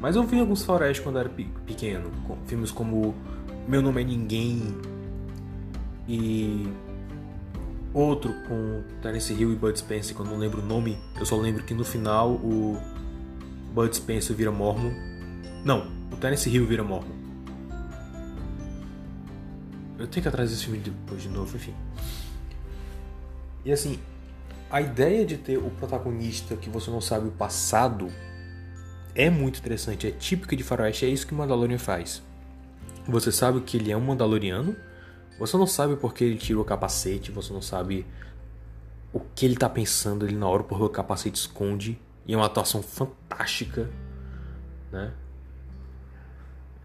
Mas 0.00 0.16
eu 0.16 0.24
vi 0.24 0.40
alguns 0.40 0.64
faroeste 0.64 1.00
quando 1.00 1.18
era 1.18 1.28
pequeno. 1.28 2.10
Com 2.26 2.36
filmes 2.46 2.72
como 2.72 3.14
Meu 3.68 3.80
Nome 3.80 4.02
é 4.02 4.04
Ninguém 4.04 4.74
e 6.08 6.66
outro 7.94 8.32
com 8.48 8.82
Terence 9.00 9.32
Hill 9.32 9.52
e 9.52 9.54
Bud 9.54 9.78
Spencer, 9.78 10.16
que 10.16 10.20
eu 10.20 10.26
não 10.26 10.38
lembro 10.38 10.60
o 10.60 10.66
nome. 10.66 10.98
Eu 11.18 11.24
só 11.24 11.36
lembro 11.36 11.62
que 11.62 11.72
no 11.72 11.84
final 11.84 12.32
o 12.32 12.76
Bud 13.72 13.94
Spencer 13.94 14.34
vira 14.34 14.50
mormon. 14.50 14.92
Não, 15.64 15.86
o 16.10 16.16
Terence 16.16 16.50
Hill 16.50 16.66
vira 16.66 16.82
mormon. 16.82 17.21
Eu 20.02 20.08
tenho 20.08 20.20
que 20.20 20.28
atrás 20.28 20.50
desse 20.50 20.64
filme 20.64 20.80
depois 20.80 21.22
de 21.22 21.28
novo, 21.28 21.56
enfim. 21.56 21.72
E 23.64 23.70
assim, 23.70 24.00
a 24.68 24.80
ideia 24.80 25.24
de 25.24 25.36
ter 25.36 25.58
o 25.58 25.70
protagonista 25.70 26.56
que 26.56 26.68
você 26.68 26.90
não 26.90 27.00
sabe 27.00 27.28
o 27.28 27.30
passado 27.30 28.10
é 29.14 29.30
muito 29.30 29.60
interessante, 29.60 30.08
é 30.08 30.10
típica 30.10 30.56
de 30.56 30.64
Faroeste, 30.64 31.06
é 31.06 31.08
isso 31.08 31.24
que 31.24 31.32
o 31.32 31.36
Mandalorian 31.36 31.78
faz. 31.78 32.20
Você 33.06 33.30
sabe 33.30 33.60
que 33.60 33.76
ele 33.76 33.92
é 33.92 33.96
um 33.96 34.00
Mandaloriano, 34.00 34.74
você 35.38 35.56
não 35.56 35.68
sabe 35.68 35.94
porque 35.94 36.24
ele 36.24 36.36
tirou 36.36 36.62
o 36.62 36.66
capacete, 36.66 37.30
você 37.30 37.52
não 37.52 37.62
sabe 37.62 38.04
o 39.12 39.20
que 39.20 39.46
ele 39.46 39.54
tá 39.54 39.68
pensando 39.68 40.24
ali 40.24 40.34
na 40.34 40.48
hora 40.48 40.64
porque 40.64 40.82
o 40.82 40.88
capacete 40.88 41.38
esconde. 41.38 41.96
E 42.26 42.34
é 42.34 42.36
uma 42.36 42.46
atuação 42.46 42.82
fantástica, 42.82 43.88
né? 44.90 45.12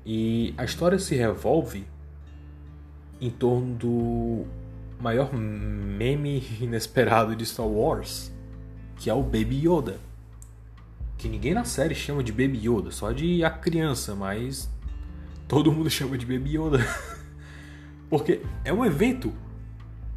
E 0.05 0.53
a 0.55 0.63
história 0.63 0.99
se 0.99 1.15
revolve 1.15 1.97
em 3.20 3.30
torno 3.30 3.76
do 3.76 4.45
maior 4.99 5.34
meme 5.34 6.43
inesperado 6.59 7.36
de 7.36 7.45
Star 7.45 7.68
Wars, 7.68 8.32
que 8.95 9.09
é 9.09 9.13
o 9.13 9.22
Baby 9.22 9.68
Yoda. 9.68 9.99
Que 11.18 11.28
ninguém 11.28 11.53
na 11.53 11.63
série 11.63 11.95
chama 11.95 12.24
de 12.24 12.32
Baby 12.32 12.59
Yoda, 12.68 12.91
só 12.91 13.11
de 13.11 13.43
a 13.43 13.49
criança, 13.49 14.15
mas 14.15 14.70
todo 15.47 15.72
mundo 15.72 15.89
chama 15.89 16.18
de 16.18 16.26
Baby 16.26 16.57
Yoda. 16.57 16.80
Porque 18.09 18.41
é 18.63 18.72
um 18.72 18.86
evento. 18.86 19.34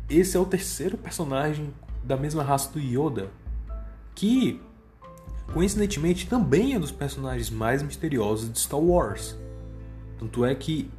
Esse 0.08 0.36
é 0.36 0.40
o 0.40 0.44
terceiro 0.44 0.98
personagem 0.98 1.72
da 2.02 2.16
mesma 2.16 2.42
raça 2.42 2.70
do 2.72 2.80
Yoda, 2.80 3.30
que 4.14 4.60
coincidentemente 5.52 6.28
também 6.28 6.74
é 6.74 6.76
um 6.76 6.80
dos 6.80 6.90
personagens 6.90 7.50
mais 7.50 7.82
misteriosos 7.82 8.52
de 8.52 8.58
Star 8.58 8.80
Wars. 8.80 9.36
Tanto 10.18 10.44
é 10.44 10.54
que 10.54 10.90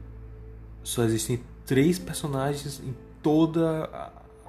só 0.83 1.03
existem 1.03 1.41
três 1.71 1.97
personagens 1.97 2.81
em 2.85 2.93
toda 3.23 3.89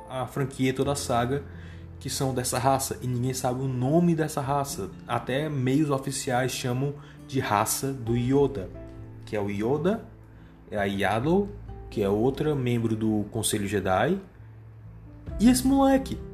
a, 0.09 0.23
a 0.23 0.27
franquia, 0.27 0.75
toda 0.75 0.91
a 0.91 0.97
saga 0.97 1.45
que 2.01 2.11
são 2.11 2.35
dessa 2.35 2.59
raça 2.59 2.99
e 3.01 3.07
ninguém 3.07 3.33
sabe 3.33 3.63
o 3.63 3.69
nome 3.69 4.13
dessa 4.13 4.41
raça. 4.41 4.91
Até 5.07 5.49
meios 5.49 5.89
oficiais 5.89 6.51
chamam 6.51 6.95
de 7.29 7.39
raça 7.39 7.93
do 7.93 8.17
Yoda, 8.17 8.69
que 9.25 9.37
é 9.37 9.41
o 9.41 9.49
Yoda 9.49 10.05
é 10.69 10.77
a 10.77 10.83
Yaddle, 10.83 11.49
que 11.89 12.03
é 12.03 12.09
outra 12.09 12.57
membro 12.57 12.97
do 12.97 13.25
Conselho 13.31 13.69
Jedi, 13.69 14.19
e 15.39 15.49
esse 15.49 15.65
moleque. 15.65 16.19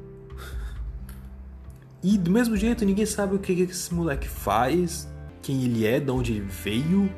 E 2.01 2.17
do 2.17 2.31
mesmo 2.31 2.57
jeito, 2.57 2.83
ninguém 2.83 3.05
sabe 3.05 3.35
o 3.35 3.39
que 3.39 3.51
esse 3.51 3.93
moleque 3.93 4.27
faz, 4.27 5.07
quem 5.43 5.65
ele 5.65 5.85
é, 5.85 5.99
de 5.99 6.09
onde 6.09 6.31
ele 6.31 6.47
veio, 6.47 7.13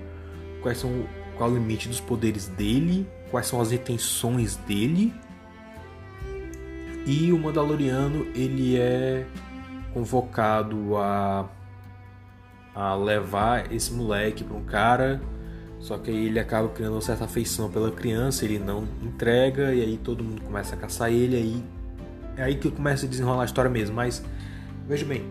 quais 0.62 0.80
são, 0.80 1.06
qual 1.38 1.52
é 1.52 1.54
o 1.54 1.56
limite 1.56 1.88
dos 1.88 2.02
poderes 2.02 2.48
dele, 2.48 3.08
quais 3.32 3.48
são 3.48 3.60
as 3.60 3.72
intenções 3.72 4.56
dele. 4.58 5.14
E 7.06 7.32
o 7.32 7.40
Mandaloriano, 7.40 8.28
ele 8.36 8.78
é 8.78 9.26
convocado 9.94 10.96
a 10.98 11.50
a 12.74 12.96
levar 12.96 13.72
esse 13.72 13.92
moleque 13.92 14.44
para 14.44 14.56
um 14.56 14.64
cara, 14.64 15.22
só 15.80 15.98
que 15.98 16.10
aí 16.10 16.28
ele 16.28 16.40
acaba 16.40 16.70
criando 16.70 16.94
uma 16.94 17.02
certa 17.02 17.26
afeição 17.26 17.70
pela 17.70 17.92
criança, 17.92 18.46
ele 18.46 18.60
não 18.60 18.88
entrega 19.04 19.74
e 19.74 19.82
aí 19.82 19.98
todo 19.98 20.24
mundo 20.24 20.42
começa 20.42 20.76
a 20.76 20.78
caçar 20.78 21.12
ele, 21.12 21.36
aí 21.36 21.64
é 22.38 22.44
aí 22.44 22.56
que 22.56 22.72
começa 22.72 23.06
a 23.06 23.10
desenrolar 23.10 23.42
a 23.42 23.46
história 23.46 23.70
mesmo, 23.70 23.96
mas 23.96 24.24
veja 24.88 25.06
bem, 25.06 25.26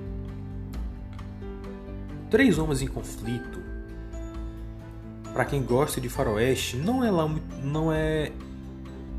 Três 2.29 2.59
Homens 2.59 2.81
em 2.81 2.87
Conflito, 2.87 3.60
para 5.33 5.45
quem 5.45 5.63
gosta 5.63 6.01
de 6.01 6.09
faroeste, 6.09 6.77
não 6.77 7.05
é 7.05 7.11
lá 7.11 7.29
não 7.63 7.93
é 7.93 8.33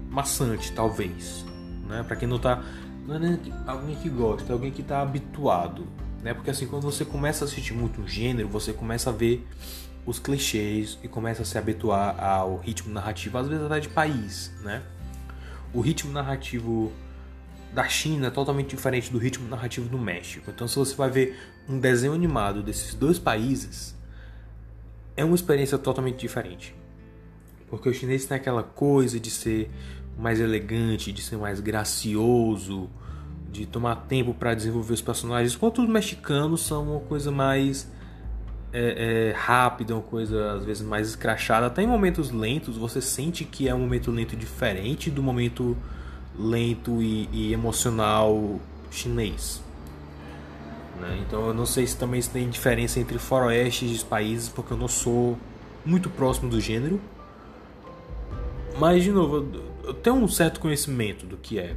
maçante, 0.09 0.71
talvez, 0.73 1.45
né? 1.87 2.03
Para 2.03 2.15
quem 2.15 2.27
não 2.27 2.39
tá 2.39 2.63
não 3.07 3.15
é 3.15 3.39
alguém 3.65 3.95
que 3.95 4.09
gosta, 4.09 4.51
é 4.51 4.53
alguém 4.53 4.71
que 4.71 4.81
está 4.81 5.01
habituado, 5.01 5.87
né? 6.21 6.33
Porque 6.33 6.49
assim, 6.49 6.67
quando 6.67 6.83
você 6.83 7.03
começa 7.05 7.45
a 7.45 7.47
assistir 7.47 7.73
muito 7.73 8.01
um 8.01 8.07
gênero, 8.07 8.47
você 8.47 8.73
começa 8.73 9.09
a 9.09 9.13
ver 9.13 9.47
os 10.05 10.19
clichês 10.19 10.97
e 11.03 11.07
começa 11.07 11.43
a 11.43 11.45
se 11.45 11.57
habituar 11.57 12.21
ao 12.23 12.57
ritmo 12.57 12.93
narrativo, 12.93 13.37
às 13.37 13.47
vezes 13.47 13.63
até 13.63 13.79
de 13.79 13.89
país, 13.89 14.51
né? 14.61 14.81
O 15.73 15.79
ritmo 15.79 16.11
narrativo 16.11 16.91
da 17.73 17.87
China 17.87 18.27
é 18.27 18.29
totalmente 18.29 18.75
diferente 18.75 19.09
do 19.11 19.17
ritmo 19.17 19.47
narrativo 19.47 19.87
do 19.87 19.97
México. 19.97 20.51
Então, 20.51 20.67
se 20.67 20.75
você 20.75 20.93
vai 20.93 21.09
ver 21.09 21.39
um 21.69 21.79
desenho 21.79 22.13
animado 22.13 22.61
desses 22.61 22.93
dois 22.93 23.17
países, 23.17 23.95
é 25.21 25.25
uma 25.25 25.35
experiência 25.35 25.77
totalmente 25.77 26.19
diferente. 26.19 26.75
Porque 27.69 27.87
o 27.87 27.93
chinês 27.93 28.25
tem 28.25 28.35
aquela 28.35 28.63
coisa 28.63 29.19
de 29.19 29.29
ser 29.29 29.69
mais 30.17 30.39
elegante, 30.39 31.11
de 31.11 31.21
ser 31.21 31.37
mais 31.37 31.59
gracioso, 31.59 32.89
de 33.51 33.65
tomar 33.65 33.95
tempo 33.95 34.33
para 34.33 34.53
desenvolver 34.53 34.93
os 34.93 35.01
personagens, 35.01 35.53
enquanto 35.53 35.81
os 35.81 35.89
mexicanos 35.89 36.61
são 36.61 36.83
uma 36.83 36.99
coisa 37.01 37.31
mais 37.31 37.89
é, 38.73 39.29
é, 39.29 39.37
rápida, 39.37 39.93
uma 39.93 40.03
coisa 40.03 40.53
às 40.53 40.65
vezes 40.65 40.83
mais 40.83 41.07
escrachada. 41.09 41.67
Até 41.67 41.83
em 41.83 41.87
momentos 41.87 42.31
lentos 42.31 42.77
você 42.77 43.01
sente 43.01 43.45
que 43.45 43.67
é 43.67 43.75
um 43.75 43.79
momento 43.79 44.11
lento 44.11 44.35
diferente 44.35 45.09
do 45.09 45.21
momento 45.21 45.77
lento 46.37 47.01
e, 47.01 47.29
e 47.31 47.53
emocional 47.53 48.59
chinês. 48.89 49.61
Né? 51.01 51.23
Então 51.27 51.47
eu 51.47 51.53
não 51.53 51.65
sei 51.65 51.85
se 51.87 51.97
também 51.97 52.21
tem 52.21 52.47
diferença 52.47 52.99
entre 52.99 53.17
faroestes 53.17 53.89
dos 53.89 54.03
países, 54.03 54.47
porque 54.47 54.71
eu 54.71 54.77
não 54.77 54.87
sou 54.87 55.37
muito 55.83 56.09
próximo 56.09 56.49
do 56.49 56.61
gênero. 56.61 57.01
Mas 58.77 59.03
de 59.03 59.11
novo, 59.11 59.47
eu 59.83 59.93
tenho 59.95 60.15
um 60.15 60.27
certo 60.27 60.59
conhecimento 60.59 61.25
do 61.25 61.35
que 61.37 61.59
é. 61.59 61.75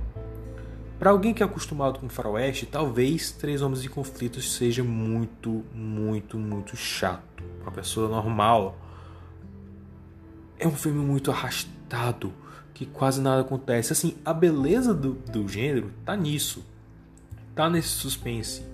Para 0.99 1.11
alguém 1.11 1.35
que 1.35 1.43
é 1.43 1.47
acostumado 1.47 1.99
com 1.99 2.09
faroeste, 2.09 2.67
talvez 2.67 3.33
Três 3.33 3.63
Homens 3.63 3.83
de 3.83 3.89
Conflitos 3.89 4.55
seja 4.55 4.85
muito, 4.85 5.65
muito, 5.75 6.39
muito 6.39 6.77
chato. 6.77 7.43
Para 7.59 7.71
uma 7.71 7.73
pessoa 7.73 8.09
normal, 8.09 8.79
é 10.59 10.69
um 10.69 10.77
filme 10.77 11.05
muito 11.05 11.31
arrastado 11.31 12.33
que 12.73 12.87
quase 12.87 13.21
nada 13.21 13.41
acontece. 13.41 13.93
Assim, 13.93 14.17
a 14.25 14.33
beleza 14.33 14.95
do, 14.95 15.15
do 15.15 15.49
gênero 15.49 15.91
tá 16.05 16.15
nisso. 16.15 16.65
Tá 17.55 17.69
nesse 17.69 17.89
suspense 17.89 18.74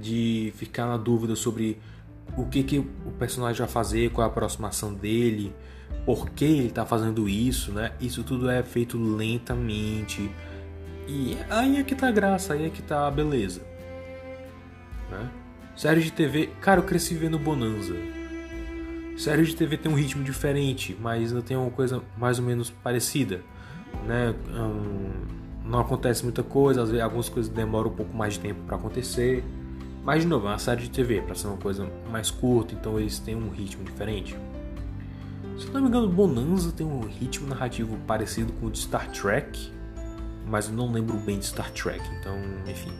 de 0.00 0.52
ficar 0.56 0.86
na 0.86 0.96
dúvida 0.96 1.36
sobre 1.36 1.78
o 2.36 2.46
que, 2.46 2.62
que 2.62 2.78
o 2.78 3.12
personagem 3.18 3.58
vai 3.58 3.68
fazer, 3.68 4.10
qual 4.10 4.24
é 4.24 4.28
a 4.28 4.30
aproximação 4.30 4.94
dele, 4.94 5.54
por 6.04 6.30
que 6.30 6.44
ele 6.44 6.66
está 6.68 6.84
fazendo 6.84 7.28
isso, 7.28 7.72
né? 7.72 7.92
Isso 8.00 8.24
tudo 8.24 8.50
é 8.50 8.62
feito 8.62 8.98
lentamente. 8.98 10.30
E 11.06 11.36
aí 11.50 11.76
é 11.76 11.82
que 11.82 11.94
tá 11.94 12.08
a 12.08 12.12
graça, 12.12 12.54
aí 12.54 12.66
é 12.66 12.70
que 12.70 12.82
tá 12.82 13.06
a 13.06 13.10
beleza. 13.10 13.62
Né? 15.10 15.30
Série 15.76 16.00
de 16.00 16.12
TV, 16.12 16.50
cara, 16.60 16.80
eu 16.80 16.84
cresci 16.84 17.14
vendo 17.14 17.38
Bonanza. 17.38 17.94
Série 19.16 19.44
de 19.44 19.54
TV 19.54 19.76
tem 19.76 19.92
um 19.92 19.94
ritmo 19.94 20.24
diferente, 20.24 20.96
mas 21.00 21.30
ainda 21.30 21.42
tem 21.42 21.56
uma 21.56 21.70
coisa 21.70 22.02
mais 22.16 22.38
ou 22.38 22.44
menos 22.44 22.70
parecida, 22.70 23.42
né? 24.06 24.34
não 25.64 25.80
acontece 25.80 26.24
muita 26.24 26.42
coisa, 26.42 26.82
às 26.82 26.88
vezes 26.88 27.02
algumas 27.02 27.28
coisas 27.28 27.52
demoram 27.52 27.90
um 27.90 27.94
pouco 27.94 28.16
mais 28.16 28.34
de 28.34 28.40
tempo 28.40 28.60
para 28.66 28.76
acontecer. 28.76 29.44
Mas 30.04 30.22
de 30.22 30.28
novo, 30.28 30.46
é 30.46 30.50
uma 30.50 30.58
série 30.58 30.82
de 30.82 30.90
TV, 30.90 31.22
para 31.22 31.34
ser 31.34 31.46
uma 31.46 31.56
coisa 31.56 31.88
mais 32.10 32.30
curta, 32.30 32.74
então 32.74 32.98
eles 32.98 33.18
têm 33.20 33.36
um 33.36 33.50
ritmo 33.50 33.84
diferente. 33.84 34.36
Se 35.58 35.70
não 35.70 35.80
me 35.80 35.88
engano, 35.88 36.08
Bonanza 36.08 36.72
tem 36.72 36.84
um 36.84 37.06
ritmo 37.06 37.46
narrativo 37.46 37.96
parecido 38.06 38.52
com 38.54 38.66
o 38.66 38.70
de 38.70 38.78
Star 38.78 39.10
Trek, 39.12 39.70
mas 40.46 40.68
eu 40.68 40.74
não 40.74 40.90
lembro 40.90 41.16
bem 41.18 41.38
de 41.38 41.46
Star 41.46 41.70
Trek, 41.70 42.02
então, 42.18 42.36
enfim. 42.66 42.92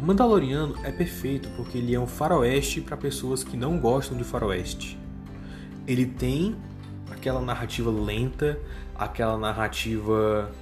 O 0.00 0.06
Mandaloriano 0.06 0.76
é 0.84 0.92
perfeito 0.92 1.48
porque 1.56 1.78
ele 1.78 1.92
é 1.92 1.98
um 1.98 2.06
faroeste 2.06 2.80
para 2.80 2.96
pessoas 2.96 3.42
que 3.42 3.56
não 3.56 3.76
gostam 3.80 4.16
de 4.16 4.22
faroeste. 4.22 4.96
Ele 5.84 6.06
tem 6.06 6.54
aquela 7.10 7.40
narrativa 7.40 7.90
lenta, 7.90 8.56
aquela 8.94 9.36
narrativa 9.36 10.52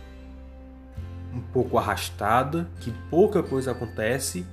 um 1.36 1.40
pouco 1.52 1.76
arrastada, 1.76 2.68
que 2.80 2.90
pouca 3.10 3.42
coisa 3.42 3.72
acontece, 3.72 4.46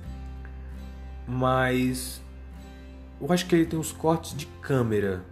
mas 1.26 2.22
eu 3.20 3.32
acho 3.32 3.46
que 3.46 3.54
ele 3.54 3.66
tem 3.66 3.78
os 3.78 3.90
cortes 3.90 4.36
de 4.36 4.46
câmera 4.60 5.24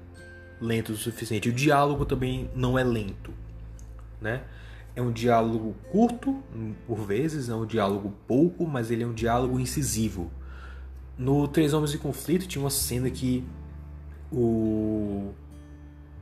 lentos 0.60 1.00
o 1.00 1.02
suficiente. 1.02 1.48
O 1.48 1.52
diálogo 1.52 2.06
também 2.06 2.50
não 2.54 2.78
é 2.78 2.84
lento, 2.84 3.32
né? 4.20 4.42
É 4.94 5.02
um 5.02 5.10
diálogo 5.10 5.74
curto, 5.90 6.42
por 6.86 6.98
vezes, 6.98 7.48
é 7.48 7.54
um 7.54 7.66
diálogo 7.66 8.14
pouco, 8.26 8.66
mas 8.66 8.90
ele 8.90 9.02
é 9.02 9.06
um 9.06 9.14
diálogo 9.14 9.58
incisivo. 9.58 10.30
No 11.18 11.48
Três 11.48 11.72
Homens 11.72 11.90
de 11.90 11.98
Conflito 11.98 12.46
tinha 12.46 12.62
uma 12.62 12.70
cena 12.70 13.10
que 13.10 13.44
o, 14.30 15.32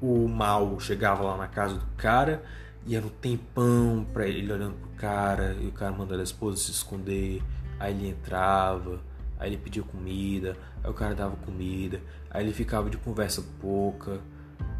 o 0.00 0.28
mal 0.28 0.78
chegava 0.80 1.22
lá 1.22 1.36
na 1.36 1.48
casa 1.48 1.74
do 1.74 1.86
cara 1.96 2.42
e 2.86 2.96
era 2.96 3.04
um 3.04 3.10
tempão 3.10 4.06
pra 4.12 4.26
ele 4.26 4.52
olhando 4.52 4.74
pro 4.74 4.90
cara, 4.90 5.56
e 5.60 5.68
o 5.68 5.72
cara 5.72 5.92
mandando 5.92 6.20
a 6.20 6.24
esposa 6.24 6.56
se 6.56 6.70
esconder, 6.70 7.42
aí 7.78 7.94
ele 7.94 8.08
entrava, 8.08 9.00
aí 9.38 9.50
ele 9.50 9.56
pedia 9.56 9.82
comida, 9.82 10.56
aí 10.82 10.90
o 10.90 10.94
cara 10.94 11.14
dava 11.14 11.36
comida, 11.36 12.00
aí 12.30 12.44
ele 12.44 12.52
ficava 12.52 12.88
de 12.88 12.96
conversa 12.96 13.42
pouca, 13.60 14.20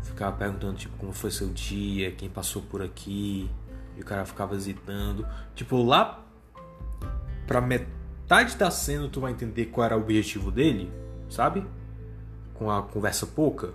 ficava 0.03 0.37
perguntando 0.37 0.77
tipo 0.77 0.97
como 0.97 1.13
foi 1.13 1.31
seu 1.31 1.49
dia, 1.49 2.11
quem 2.13 2.29
passou 2.29 2.63
por 2.63 2.83
aqui, 2.83 3.51
e 3.97 4.01
o 4.01 4.05
cara 4.05 4.25
ficava 4.25 4.55
hesitando. 4.55 5.27
Tipo, 5.55 5.83
lá 5.83 6.25
pra 7.47 7.61
metade 7.61 8.57
da 8.57 8.71
cena 8.71 9.09
tu 9.09 9.21
vai 9.21 9.33
entender 9.33 9.67
qual 9.67 9.85
era 9.85 9.97
o 9.97 10.01
objetivo 10.01 10.51
dele, 10.51 10.91
sabe? 11.29 11.65
Com 12.55 12.71
a 12.71 12.83
conversa 12.83 13.27
pouca. 13.27 13.75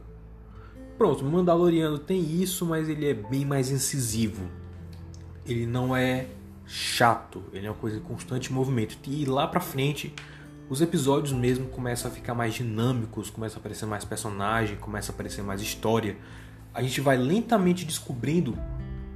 Pronto, 0.97 1.25
o 1.25 1.29
Mandaloriano 1.29 1.99
tem 1.99 2.21
isso, 2.41 2.65
mas 2.65 2.87
ele 2.87 3.07
é 3.07 3.13
bem 3.13 3.45
mais 3.45 3.69
incisivo. 3.69 4.43
Ele 5.45 5.65
não 5.65 5.95
é 5.95 6.27
chato, 6.65 7.43
ele 7.53 7.67
é 7.67 7.69
uma 7.69 7.77
coisa 7.77 7.97
em 7.97 8.01
constante 8.01 8.51
movimento. 8.51 8.97
E 9.05 9.25
lá 9.25 9.47
pra 9.47 9.59
frente, 9.59 10.13
os 10.69 10.81
episódios 10.81 11.33
mesmo 11.33 11.67
começam 11.67 12.09
a 12.09 12.13
ficar 12.13 12.33
mais 12.33 12.53
dinâmicos, 12.53 13.29
começa 13.29 13.57
a 13.57 13.59
aparecer 13.59 13.85
mais 13.85 14.05
personagem, 14.05 14.77
começa 14.77 15.11
a 15.11 15.13
aparecer 15.13 15.43
mais 15.43 15.61
história. 15.61 16.17
A 16.73 16.81
gente 16.81 17.01
vai 17.01 17.17
lentamente 17.17 17.85
descobrindo 17.85 18.57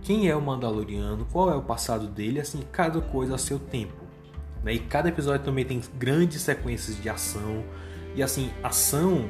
quem 0.02 0.30
é 0.30 0.36
o 0.36 0.42
Mandaloriano, 0.42 1.26
qual 1.32 1.50
é 1.50 1.56
o 1.56 1.62
passado 1.62 2.08
dele, 2.08 2.40
assim, 2.40 2.62
cada 2.72 3.02
coisa 3.02 3.36
a 3.36 3.38
seu 3.38 3.58
tempo. 3.58 4.04
Né? 4.64 4.74
E 4.74 4.80
cada 4.80 5.10
episódio 5.10 5.46
também 5.46 5.66
tem 5.66 5.82
grandes 5.98 6.42
sequências 6.42 7.02
de 7.02 7.10
ação, 7.10 7.64
e 8.16 8.24
assim, 8.24 8.52
ação 8.64 9.30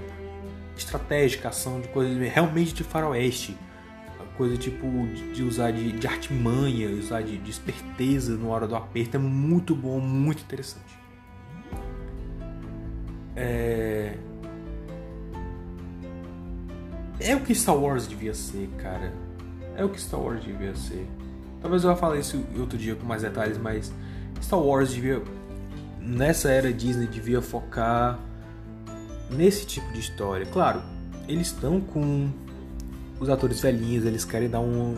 estratégica, 0.79 1.49
ação 1.49 1.79
de 1.79 1.87
coisas 1.89 2.17
realmente 2.31 2.73
de 2.73 2.83
faroeste. 2.83 3.57
Coisa 4.37 4.55
tipo 4.55 4.87
de, 5.33 5.43
usar 5.43 5.71
de, 5.71 5.91
de 5.91 6.07
artimanha, 6.07 6.89
usar 6.91 7.21
de, 7.21 7.37
de 7.37 7.51
esperteza 7.51 8.37
na 8.37 8.47
hora 8.47 8.65
do 8.65 8.75
aperto 8.75 9.17
é 9.17 9.19
muito 9.19 9.75
bom, 9.75 9.99
muito 9.99 10.41
interessante. 10.41 10.97
É... 13.35 14.15
é 17.19 17.35
o 17.35 17.41
que 17.41 17.53
Star 17.53 17.75
Wars 17.75 18.07
devia 18.07 18.33
ser, 18.33 18.69
cara 18.77 19.11
é 19.79 19.85
o 19.85 19.89
que 19.89 19.99
Star 19.99 20.19
Wars 20.19 20.43
devia 20.43 20.75
ser. 20.75 21.07
Talvez 21.61 21.83
eu 21.83 21.95
falar 21.95 22.19
isso 22.19 22.45
outro 22.59 22.77
dia 22.77 22.95
com 22.95 23.05
mais 23.05 23.21
detalhes, 23.21 23.57
mas 23.57 23.91
Star 24.41 24.59
Wars 24.59 24.91
devia 24.93 25.23
nessa 26.01 26.49
era 26.49 26.71
Disney 26.71 27.07
devia 27.07 27.41
focar 27.41 28.19
nesse 29.29 29.65
tipo 29.65 29.91
de 29.93 29.99
história. 29.99 30.45
Claro, 30.45 30.81
eles 31.27 31.47
estão 31.47 31.79
com 31.79 32.29
os 33.19 33.29
atores 33.29 33.59
velhinhos, 33.59 34.05
eles 34.05 34.25
querem 34.25 34.49
dar 34.49 34.61
um, 34.61 34.97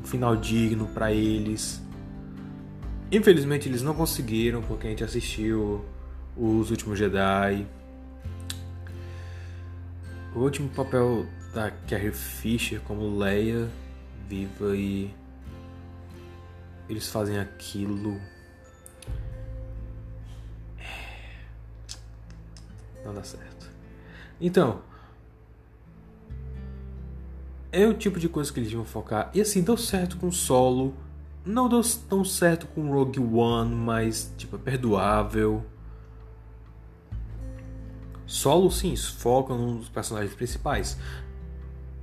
um 0.00 0.04
final 0.04 0.36
digno 0.36 0.86
para 0.88 1.12
eles. 1.12 1.80
Infelizmente 3.10 3.68
eles 3.68 3.82
não 3.82 3.94
conseguiram, 3.94 4.62
porque 4.62 4.86
a 4.86 4.90
gente 4.90 5.04
assistiu 5.04 5.84
Os 6.36 6.70
Últimos 6.70 6.98
Jedi. 6.98 7.66
O 10.34 10.40
último 10.40 10.68
papel 10.70 11.26
da 11.54 11.70
Carrie 11.70 12.12
Fisher 12.12 12.80
como 12.80 13.18
Leia, 13.18 13.68
viva 14.28 14.74
e 14.74 15.14
eles 16.88 17.08
fazem 17.08 17.38
aquilo. 17.38 18.18
Não 23.12 23.16
dá 23.16 23.24
certo. 23.24 23.70
Então, 24.40 24.80
é 27.70 27.86
o 27.86 27.92
tipo 27.92 28.18
de 28.18 28.28
coisa 28.28 28.50
que 28.50 28.58
eles 28.58 28.72
iam 28.72 28.84
focar. 28.84 29.30
E 29.34 29.40
assim, 29.40 29.62
deu 29.62 29.76
certo 29.76 30.16
com 30.16 30.32
Solo. 30.32 30.94
Não 31.44 31.68
deu 31.68 31.82
tão 32.08 32.24
certo 32.24 32.66
com 32.68 32.90
Rogue 32.90 33.20
One, 33.20 33.74
mas 33.74 34.32
tipo, 34.38 34.56
é 34.56 34.58
perdoável. 34.58 35.62
Solo 38.26 38.70
sim, 38.70 38.96
foca 38.96 39.54
nos 39.54 39.90
personagens 39.90 40.34
principais. 40.34 40.96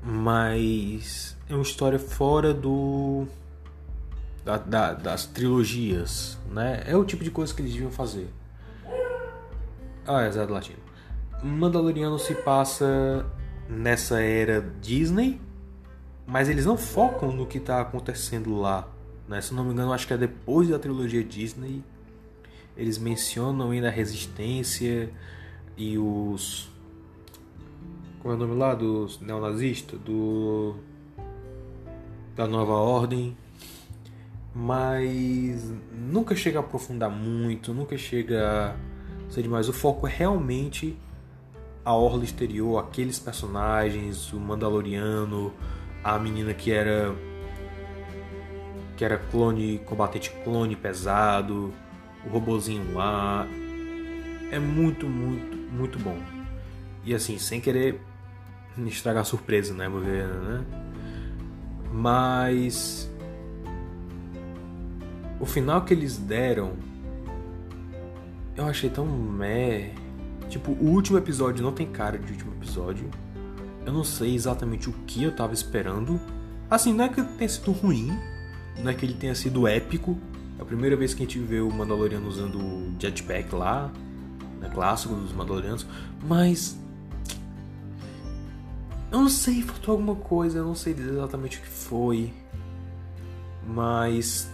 Mas 0.03 1.35
é 1.49 1.55
uma 1.55 1.63
história 1.63 1.97
fora 1.97 2.53
do. 2.53 3.25
Da, 4.45 4.57
da, 4.57 4.93
das 4.93 5.25
trilogias, 5.25 6.37
né? 6.51 6.83
É 6.85 6.95
o 6.95 7.03
tipo 7.03 7.23
de 7.23 7.31
coisa 7.31 7.53
que 7.53 7.61
eles 7.61 7.73
deviam 7.73 7.91
fazer. 7.91 8.31
Ah, 10.05 10.21
é 10.21 10.31
Zé 10.31 10.45
do 10.45 10.53
Latino. 10.53 10.88
Mandaloriano 11.43 12.19
se 12.19 12.35
passa 12.35 13.25
nessa 13.69 14.19
era 14.21 14.61
Disney, 14.81 15.39
mas 16.25 16.49
eles 16.49 16.65
não 16.65 16.77
focam 16.77 17.31
no 17.31 17.45
que 17.45 17.59
está 17.59 17.79
acontecendo 17.79 18.59
lá. 18.59 18.87
Né? 19.27 19.39
Se 19.41 19.53
não 19.53 19.63
me 19.63 19.71
engano, 19.71 19.93
acho 19.93 20.07
que 20.07 20.13
é 20.13 20.17
depois 20.17 20.67
da 20.67 20.79
trilogia 20.79 21.23
Disney. 21.23 21.83
Eles 22.75 22.97
mencionam 22.97 23.71
ainda 23.71 23.87
a 23.87 23.91
resistência 23.91 25.11
e 25.77 25.97
os. 25.97 26.69
Como 28.21 28.33
é 28.33 28.37
o 28.37 28.39
nome 28.39 28.55
lá? 28.55 28.73
Dos 28.73 29.21
neonazistas? 29.21 29.99
Do. 29.99 30.75
Da 32.35 32.47
nova 32.47 32.73
ordem. 32.73 33.37
Mas 34.53 35.71
nunca 35.91 36.35
chega 36.35 36.59
a 36.59 36.61
aprofundar 36.61 37.09
muito, 37.09 37.73
nunca 37.73 37.97
chega 37.97 38.75
a 39.29 39.31
ser 39.31 39.43
demais. 39.43 39.69
O 39.69 39.73
foco 39.73 40.07
é 40.07 40.09
realmente 40.09 40.97
a 41.89 41.93
orla 41.95 42.23
exterior, 42.23 42.77
aqueles 42.77 43.17
personagens, 43.17 44.31
o 44.31 44.39
Mandaloriano, 44.39 45.51
a 46.03 46.19
menina 46.19 46.53
que 46.53 46.71
era 46.71 47.15
que 48.95 49.03
era 49.03 49.17
clone, 49.17 49.79
combatente 49.79 50.29
clone 50.43 50.75
pesado, 50.75 51.73
o 52.23 52.29
robozinho 52.29 52.93
lá. 52.93 53.47
É 54.51 54.59
muito, 54.59 55.07
muito, 55.07 55.57
muito 55.73 55.97
bom. 55.97 56.15
E 57.03 57.15
assim, 57.15 57.39
sem 57.39 57.59
querer 57.59 57.99
estragar 58.85 59.21
a 59.21 59.25
surpresa, 59.25 59.73
né, 59.73 59.89
né? 59.89 60.65
Mas 61.91 63.11
o 65.39 65.45
final 65.45 65.81
que 65.81 65.93
eles 65.95 66.17
deram 66.17 66.73
eu 68.55 68.67
achei 68.67 68.91
tão 68.91 69.07
meh. 69.07 69.98
Tipo, 70.49 70.71
o 70.71 70.87
último 70.87 71.17
episódio 71.17 71.63
não 71.63 71.71
tem 71.71 71.87
cara 71.87 72.17
de 72.17 72.31
último 72.33 72.53
episódio. 72.53 73.09
Eu 73.85 73.93
não 73.93 74.03
sei 74.03 74.33
exatamente 74.33 74.89
o 74.89 74.93
que 75.05 75.23
eu 75.23 75.31
tava 75.31 75.53
esperando. 75.53 76.19
Assim, 76.69 76.91
não 76.91 77.05
é 77.05 77.09
que 77.09 77.21
tenha 77.21 77.49
sido 77.49 77.71
ruim, 77.71 78.11
não 78.77 78.89
é 78.91 78.93
que 78.93 79.05
ele 79.05 79.13
tenha 79.13 79.35
sido 79.35 79.67
épico. 79.67 80.17
É 80.57 80.61
a 80.61 80.65
primeira 80.65 80.95
vez 80.95 81.13
que 81.13 81.23
a 81.23 81.25
gente 81.25 81.39
vê 81.39 81.59
o 81.61 81.71
Mandaloriano 81.71 82.27
usando 82.27 82.59
o 82.59 82.95
jetpack 82.99 83.53
lá, 83.55 83.91
né, 84.59 84.69
clássico 84.73 85.15
dos 85.15 85.31
Mandalorianos, 85.31 85.85
mas. 86.27 86.77
Eu 89.11 89.21
não 89.21 89.29
sei, 89.29 89.63
faltou 89.63 89.93
alguma 89.93 90.15
coisa, 90.15 90.59
eu 90.59 90.65
não 90.65 90.75
sei 90.75 90.93
exatamente 90.93 91.57
o 91.57 91.61
que 91.61 91.67
foi. 91.67 92.33
Mas. 93.67 94.49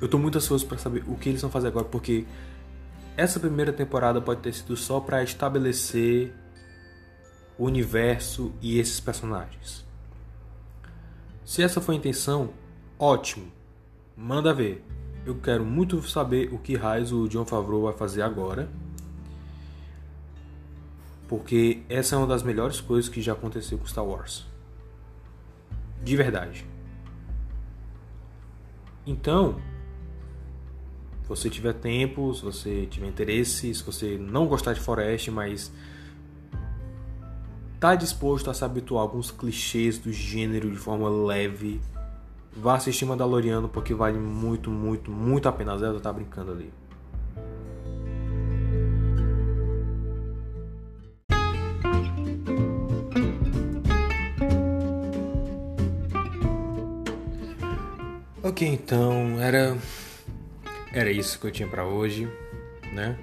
Eu 0.00 0.08
tô 0.08 0.18
muito 0.18 0.38
ansioso 0.38 0.66
para 0.66 0.78
saber 0.78 1.04
o 1.06 1.14
que 1.14 1.28
eles 1.28 1.42
vão 1.42 1.50
fazer 1.50 1.68
agora, 1.68 1.84
porque 1.84 2.26
essa 3.16 3.38
primeira 3.38 3.72
temporada 3.72 4.20
pode 4.20 4.40
ter 4.40 4.52
sido 4.52 4.76
só 4.76 5.00
para 5.00 5.22
estabelecer 5.22 6.32
o 7.58 7.64
universo 7.66 8.52
e 8.62 8.78
esses 8.78 9.00
personagens. 9.00 9.84
Se 11.44 11.62
essa 11.62 11.80
foi 11.80 11.96
a 11.96 11.98
intenção, 11.98 12.50
ótimo, 12.98 13.50
manda 14.16 14.54
ver. 14.54 14.84
Eu 15.26 15.34
quero 15.34 15.64
muito 15.64 16.02
saber 16.08 16.52
o 16.54 16.58
que 16.58 16.76
raios 16.76 17.12
o 17.12 17.28
John 17.28 17.44
Favreau 17.44 17.82
vai 17.82 17.92
fazer 17.92 18.22
agora. 18.22 18.68
Porque 21.28 21.82
essa 21.88 22.14
é 22.14 22.18
uma 22.18 22.26
das 22.26 22.42
melhores 22.42 22.80
coisas 22.80 23.08
que 23.08 23.20
já 23.20 23.32
aconteceu 23.32 23.76
com 23.78 23.86
Star 23.86 24.04
Wars. 24.04 24.46
De 26.02 26.16
verdade. 26.16 26.66
Então, 29.06 29.60
você 31.30 31.48
tiver 31.48 31.74
tempo, 31.74 32.34
se 32.34 32.42
você 32.42 32.86
tiver 32.90 33.06
interesse, 33.06 33.72
se 33.72 33.84
você 33.84 34.18
não 34.18 34.48
gostar 34.48 34.72
de 34.72 34.80
Forest, 34.80 35.30
mas 35.30 35.72
tá 37.78 37.94
disposto 37.94 38.50
a 38.50 38.54
se 38.54 38.64
habituar 38.64 39.02
a 39.02 39.04
alguns 39.04 39.30
clichês 39.30 39.96
do 39.96 40.12
gênero 40.12 40.68
de 40.68 40.76
forma 40.76 41.08
leve, 41.08 41.80
vá 42.52 42.74
assistir 42.74 43.04
Mandaloriano 43.04 43.68
porque 43.68 43.94
vale 43.94 44.18
muito, 44.18 44.72
muito, 44.72 45.08
muito 45.08 45.48
a 45.48 45.52
pena. 45.52 45.74
A 45.74 45.78
Zelda 45.78 46.00
tá 46.00 46.12
brincando 46.12 46.50
ali. 46.50 46.72
Ok, 58.42 58.66
então 58.66 59.40
era 59.40 59.78
era 60.92 61.10
isso 61.10 61.38
que 61.38 61.46
eu 61.46 61.50
tinha 61.50 61.68
para 61.68 61.84
hoje, 61.84 62.28
né? 62.92 63.16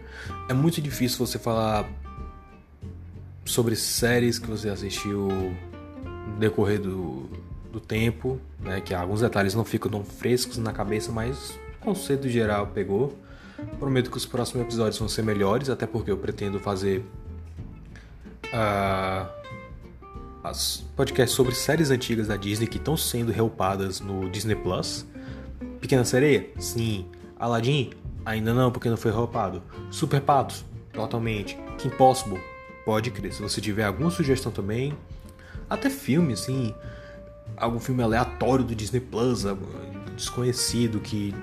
É 0.50 0.54
muito 0.54 0.82
difícil 0.82 1.26
você 1.26 1.38
falar 1.38 1.90
sobre 3.46 3.76
séries 3.76 4.40
que 4.40 4.48
você 4.48 4.70
assistiu 4.70 5.30
no 6.28 6.38
decorrer 6.38 6.80
do, 6.80 7.30
do 7.72 7.80
tempo, 7.80 8.40
né? 8.60 8.82
Que 8.82 8.94
alguns 8.94 9.22
detalhes 9.22 9.54
não 9.54 9.66
ficam 9.66 9.92
tão 9.92 10.04
frescos 10.04 10.58
na 10.58 10.72
cabeça, 10.72 11.12
mas 11.12 11.60
o 11.82 11.86
conceito 11.86 12.30
geral 12.30 12.68
pegou. 12.68 13.18
Prometo 13.80 14.12
que 14.12 14.18
os 14.18 14.26
próximos 14.26 14.64
episódios 14.64 15.00
vão 15.00 15.10
ser 15.10 15.24
melhores, 15.24 15.70
até 15.70 15.88
porque 15.88 16.12
eu 16.12 16.18
pretendo 16.18 16.60
fazer 16.60 17.04
uh, 18.46 19.28
as 20.44 20.86
podcasts 20.96 21.36
sobre 21.36 21.56
séries 21.56 21.90
antigas 21.90 22.28
da 22.28 22.38
Disney 22.38 22.68
que 22.68 22.78
estão 22.78 22.96
sendo 22.96 23.32
reupadas 23.32 24.00
no 24.00 24.30
Disney 24.30 24.56
Plus. 24.56 25.06
Pequena 25.82 26.06
Sereia? 26.06 26.48
Sim. 26.60 27.06
Aladdin? 27.40 27.92
Ainda 28.26 28.54
não, 28.54 28.72
porque 28.72 28.90
não 28.90 28.98
foi 28.98 29.12
reupado. 29.12 29.62
Super 29.90 30.22
Patos? 30.22 30.66
Totalmente. 30.92 31.58
Kim 31.78 31.90
Possible? 31.90 32.40
Pode 32.86 33.12
crer. 33.12 33.34
Se 33.34 33.42
você 33.42 33.62
tiver 33.62 33.86
alguma 33.86 34.10
sugestão 34.10 34.52
também, 34.52 34.98
até 35.70 35.90
filme, 35.90 36.34
assim, 36.34 36.74
algum 37.56 37.80
filme 37.80 38.02
aleatório 38.04 38.64
do 38.64 38.76
Disney 38.76 39.00
Plus, 39.00 39.46
desconhecido 40.16 41.00
que 41.00 41.34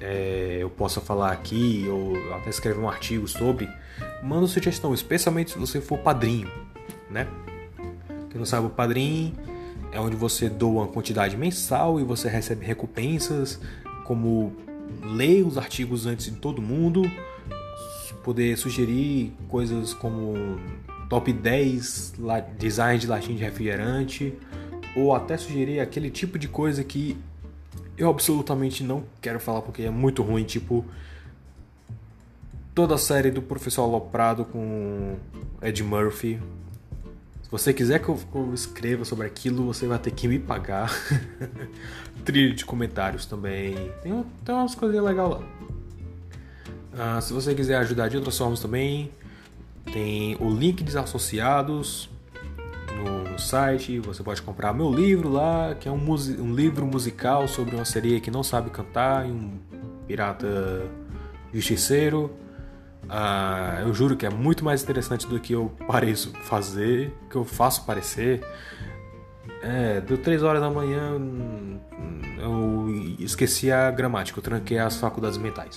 é, 0.00 0.58
eu 0.60 0.70
possa 0.70 1.00
falar 1.00 1.30
aqui, 1.32 1.86
ou 1.88 2.16
até 2.34 2.50
escrever 2.50 2.80
um 2.80 2.88
artigo 2.88 3.28
sobre, 3.28 3.68
manda 4.22 4.46
sugestão, 4.46 4.94
especialmente 4.94 5.52
se 5.52 5.58
você 5.58 5.80
for 5.80 5.98
padrinho, 5.98 6.50
né? 7.10 7.26
Quem 8.30 8.38
não 8.38 8.46
sabe, 8.46 8.66
o 8.66 8.70
padrinho 8.70 9.34
é 9.92 10.00
onde 10.00 10.16
você 10.16 10.48
doa 10.48 10.84
uma 10.84 10.86
quantidade 10.86 11.36
mensal 11.36 12.00
e 12.00 12.04
você 12.04 12.28
recebe 12.28 12.64
recompensas, 12.64 13.60
como 14.04 14.56
ler 15.02 15.46
os 15.46 15.56
artigos 15.56 16.06
antes 16.06 16.26
de 16.26 16.32
todo 16.32 16.60
mundo, 16.60 17.02
poder 18.22 18.56
sugerir 18.56 19.32
coisas 19.48 19.94
como 19.94 20.34
top 21.08 21.32
10 21.32 22.14
design 22.58 22.98
de 22.98 23.06
latinha 23.06 23.36
de 23.36 23.44
refrigerante 23.44 24.34
ou 24.96 25.14
até 25.14 25.36
sugerir 25.36 25.80
aquele 25.80 26.10
tipo 26.10 26.38
de 26.38 26.48
coisa 26.48 26.84
que 26.84 27.16
eu 27.96 28.08
absolutamente 28.08 28.82
não 28.82 29.04
quero 29.20 29.40
falar 29.40 29.62
porque 29.62 29.82
é 29.82 29.90
muito 29.90 30.22
ruim, 30.22 30.44
tipo 30.44 30.84
toda 32.74 32.94
a 32.94 32.98
série 32.98 33.30
do 33.30 33.42
Professor 33.42 33.82
Aloprado 33.82 34.44
com 34.44 35.16
Ed 35.60 35.82
Murphy. 35.82 36.40
Se 37.50 37.52
você 37.52 37.74
quiser 37.74 37.98
que 37.98 38.08
eu, 38.08 38.54
escreva 38.54 39.04
sobre 39.04 39.26
aquilo, 39.26 39.64
você 39.64 39.84
vai 39.84 39.98
ter 39.98 40.12
que 40.12 40.28
me 40.28 40.38
pagar. 40.38 40.88
Trilha 42.24 42.54
de 42.54 42.64
comentários 42.64 43.26
também. 43.26 43.74
Tem, 44.04 44.24
tem 44.44 44.54
umas 44.54 44.76
coisinhas 44.76 45.04
legais 45.04 45.30
lá. 45.30 45.42
Ah, 46.96 47.20
se 47.20 47.32
você 47.32 47.52
quiser 47.52 47.74
ajudar 47.78 48.06
de 48.06 48.16
outras 48.16 48.38
formas 48.38 48.60
também, 48.60 49.10
tem 49.92 50.36
o 50.38 50.48
link 50.48 50.84
desassociados 50.84 52.08
no 52.94 53.36
site, 53.36 53.98
você 53.98 54.22
pode 54.22 54.40
comprar 54.42 54.72
meu 54.72 54.92
livro 54.92 55.28
lá, 55.28 55.74
que 55.74 55.88
é 55.88 55.90
um, 55.90 56.08
um 56.08 56.54
livro 56.54 56.86
musical 56.86 57.48
sobre 57.48 57.74
uma 57.74 57.84
sereia 57.84 58.20
que 58.20 58.30
não 58.30 58.44
sabe 58.44 58.70
cantar 58.70 59.28
e 59.28 59.32
um 59.32 59.58
pirata 60.06 60.86
justiceiro. 61.52 62.30
Uh, 63.04 63.82
eu 63.82 63.94
juro 63.94 64.16
que 64.16 64.24
é 64.24 64.30
muito 64.30 64.64
mais 64.64 64.82
interessante 64.82 65.26
do 65.26 65.40
que 65.40 65.52
eu 65.52 65.72
pareço 65.86 66.32
fazer, 66.42 67.12
que 67.28 67.36
eu 67.36 67.44
faço 67.44 67.84
parecer. 67.84 68.40
É, 69.62 70.00
deu 70.00 70.16
3 70.16 70.42
horas 70.42 70.60
da 70.60 70.70
manhã, 70.70 71.20
eu 72.38 72.88
esqueci 73.18 73.70
a 73.70 73.90
gramática, 73.90 74.38
eu 74.38 74.42
tranquei 74.42 74.78
as 74.78 74.96
faculdades 74.96 75.38
mentais. 75.38 75.76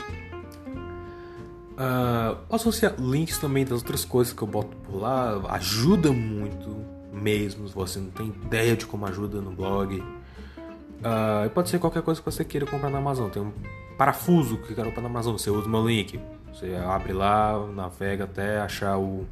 Uh, 1.74 2.36
posso 2.48 2.70
associar 2.70 2.94
links 3.00 3.40
também 3.40 3.66
das 3.66 3.80
outras 3.80 4.06
coisas 4.06 4.32
que 4.32 4.42
eu 4.42 4.48
boto 4.48 4.78
por 4.78 4.96
lá, 4.96 5.42
ajuda 5.50 6.12
muito 6.12 6.86
mesmo, 7.12 7.68
você 7.68 8.00
não 8.00 8.12
tem 8.12 8.28
ideia 8.28 8.76
de 8.76 8.86
como 8.86 9.06
ajuda 9.06 9.42
no 9.42 9.52
blog. 9.52 10.00
Uh, 10.00 11.50
pode 11.54 11.70
ser 11.70 11.80
qualquer 11.80 12.02
coisa 12.02 12.22
que 12.22 12.26
você 12.26 12.46
queira 12.46 12.66
comprar 12.66 12.90
na 12.90 13.00
Amazon. 13.00 13.30
Tem 13.30 13.42
um 13.42 13.52
parafuso 13.98 14.58
que 14.58 14.74
quero 14.74 14.88
comprar 14.90 15.02
na 15.02 15.10
Amazon, 15.10 15.34
você 15.34 15.50
usa 15.50 15.68
o 15.68 15.70
meu 15.70 15.86
link. 15.86 16.20
Você 16.54 16.76
abre 16.76 17.14
lá, 17.14 17.66
navega 17.74 18.26
até 18.26 18.60
achar 18.60 18.98
o 18.98 19.26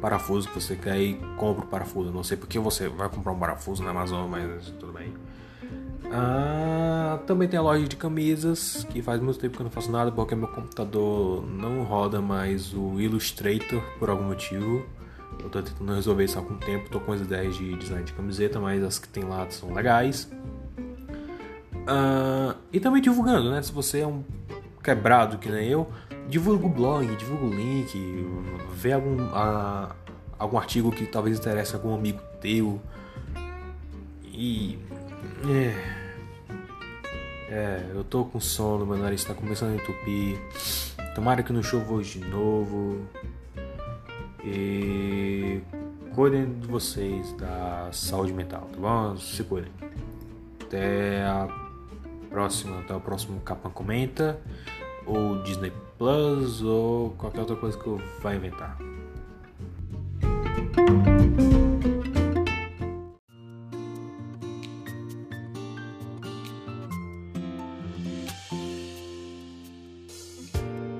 parafuso 0.00 0.48
que 0.48 0.54
você 0.54 0.76
quer 0.76 0.96
e 0.98 1.14
compra 1.36 1.64
o 1.64 1.66
parafuso. 1.66 2.12
Não 2.12 2.22
sei 2.22 2.36
porque 2.36 2.58
você 2.58 2.88
vai 2.88 3.08
comprar 3.08 3.32
um 3.32 3.38
parafuso 3.38 3.82
na 3.82 3.90
Amazon, 3.90 4.28
mas 4.28 4.70
tudo 4.78 4.92
bem. 4.92 5.12
Ah, 6.12 7.18
também 7.26 7.48
tem 7.48 7.58
a 7.58 7.62
loja 7.62 7.84
de 7.84 7.96
camisas, 7.96 8.86
que 8.90 9.02
faz 9.02 9.20
muito 9.20 9.40
tempo 9.40 9.56
que 9.56 9.60
eu 9.60 9.64
não 9.64 9.70
faço 9.70 9.90
nada 9.90 10.12
porque 10.12 10.36
meu 10.36 10.46
computador 10.46 11.44
não 11.44 11.82
roda 11.82 12.20
mais 12.20 12.72
o 12.72 13.00
Illustrator 13.00 13.82
por 13.98 14.08
algum 14.08 14.24
motivo. 14.24 14.86
Eu 15.42 15.50
tô 15.50 15.60
tentando 15.60 15.94
resolver 15.94 16.24
isso 16.24 16.38
há 16.38 16.40
algum 16.40 16.56
tempo, 16.58 16.88
tô 16.90 17.00
com 17.00 17.12
as 17.12 17.20
ideias 17.20 17.56
de 17.56 17.76
design 17.76 18.04
de 18.04 18.12
camiseta, 18.12 18.60
mas 18.60 18.82
as 18.84 19.00
que 19.00 19.08
tem 19.08 19.24
lá 19.24 19.50
são 19.50 19.74
legais. 19.74 20.30
Ah, 21.88 22.54
e 22.72 22.78
também 22.78 23.02
divulgando, 23.02 23.50
né? 23.50 23.60
Se 23.62 23.72
você 23.72 24.00
é 24.00 24.06
um 24.06 24.22
quebrado 24.86 25.38
que 25.38 25.50
nem 25.50 25.66
eu, 25.66 25.90
divulga 26.28 26.64
o 26.64 26.68
blog, 26.68 27.04
divulga 27.16 27.44
o 27.44 27.50
link, 27.50 28.24
vê 28.72 28.92
algum, 28.92 29.16
uh, 29.16 29.92
algum 30.38 30.56
artigo 30.56 30.92
que 30.92 31.04
talvez 31.06 31.36
interesse 31.40 31.74
a 31.74 31.78
algum 31.78 31.92
amigo 31.92 32.20
teu. 32.40 32.80
E. 34.24 34.78
É. 35.50 36.06
É, 37.48 37.90
eu 37.94 38.04
tô 38.04 38.24
com 38.24 38.38
sono, 38.38 38.86
meu 38.86 38.96
nariz 38.96 39.24
tá 39.24 39.34
começando 39.34 39.72
a 39.72 39.74
entupir. 39.74 40.38
Tomara 41.16 41.42
que 41.42 41.52
não 41.52 41.64
chova 41.64 41.94
hoje 41.94 42.20
de 42.20 42.28
novo. 42.28 43.06
E 44.44 45.60
cuidem 46.14 46.60
de 46.60 46.68
vocês 46.68 47.32
da 47.32 47.88
saúde 47.90 48.32
mental, 48.32 48.68
tá 48.72 48.78
bom? 48.78 49.16
Se 49.16 49.42
cuidem. 49.42 49.72
Até 50.60 51.24
a 51.24 51.48
próxima, 52.30 52.80
até 52.80 52.94
o 52.94 53.00
próximo 53.00 53.40
Capa 53.40 53.70
Comenta, 53.70 54.38
ou 55.06 55.42
Disney 55.42 55.72
Plus, 55.98 56.62
ou 56.62 57.10
qualquer 57.10 57.40
outra 57.40 57.56
coisa 57.56 57.78
que 57.78 57.86
eu 57.86 58.00
vá 58.20 58.34
inventar. 58.34 58.76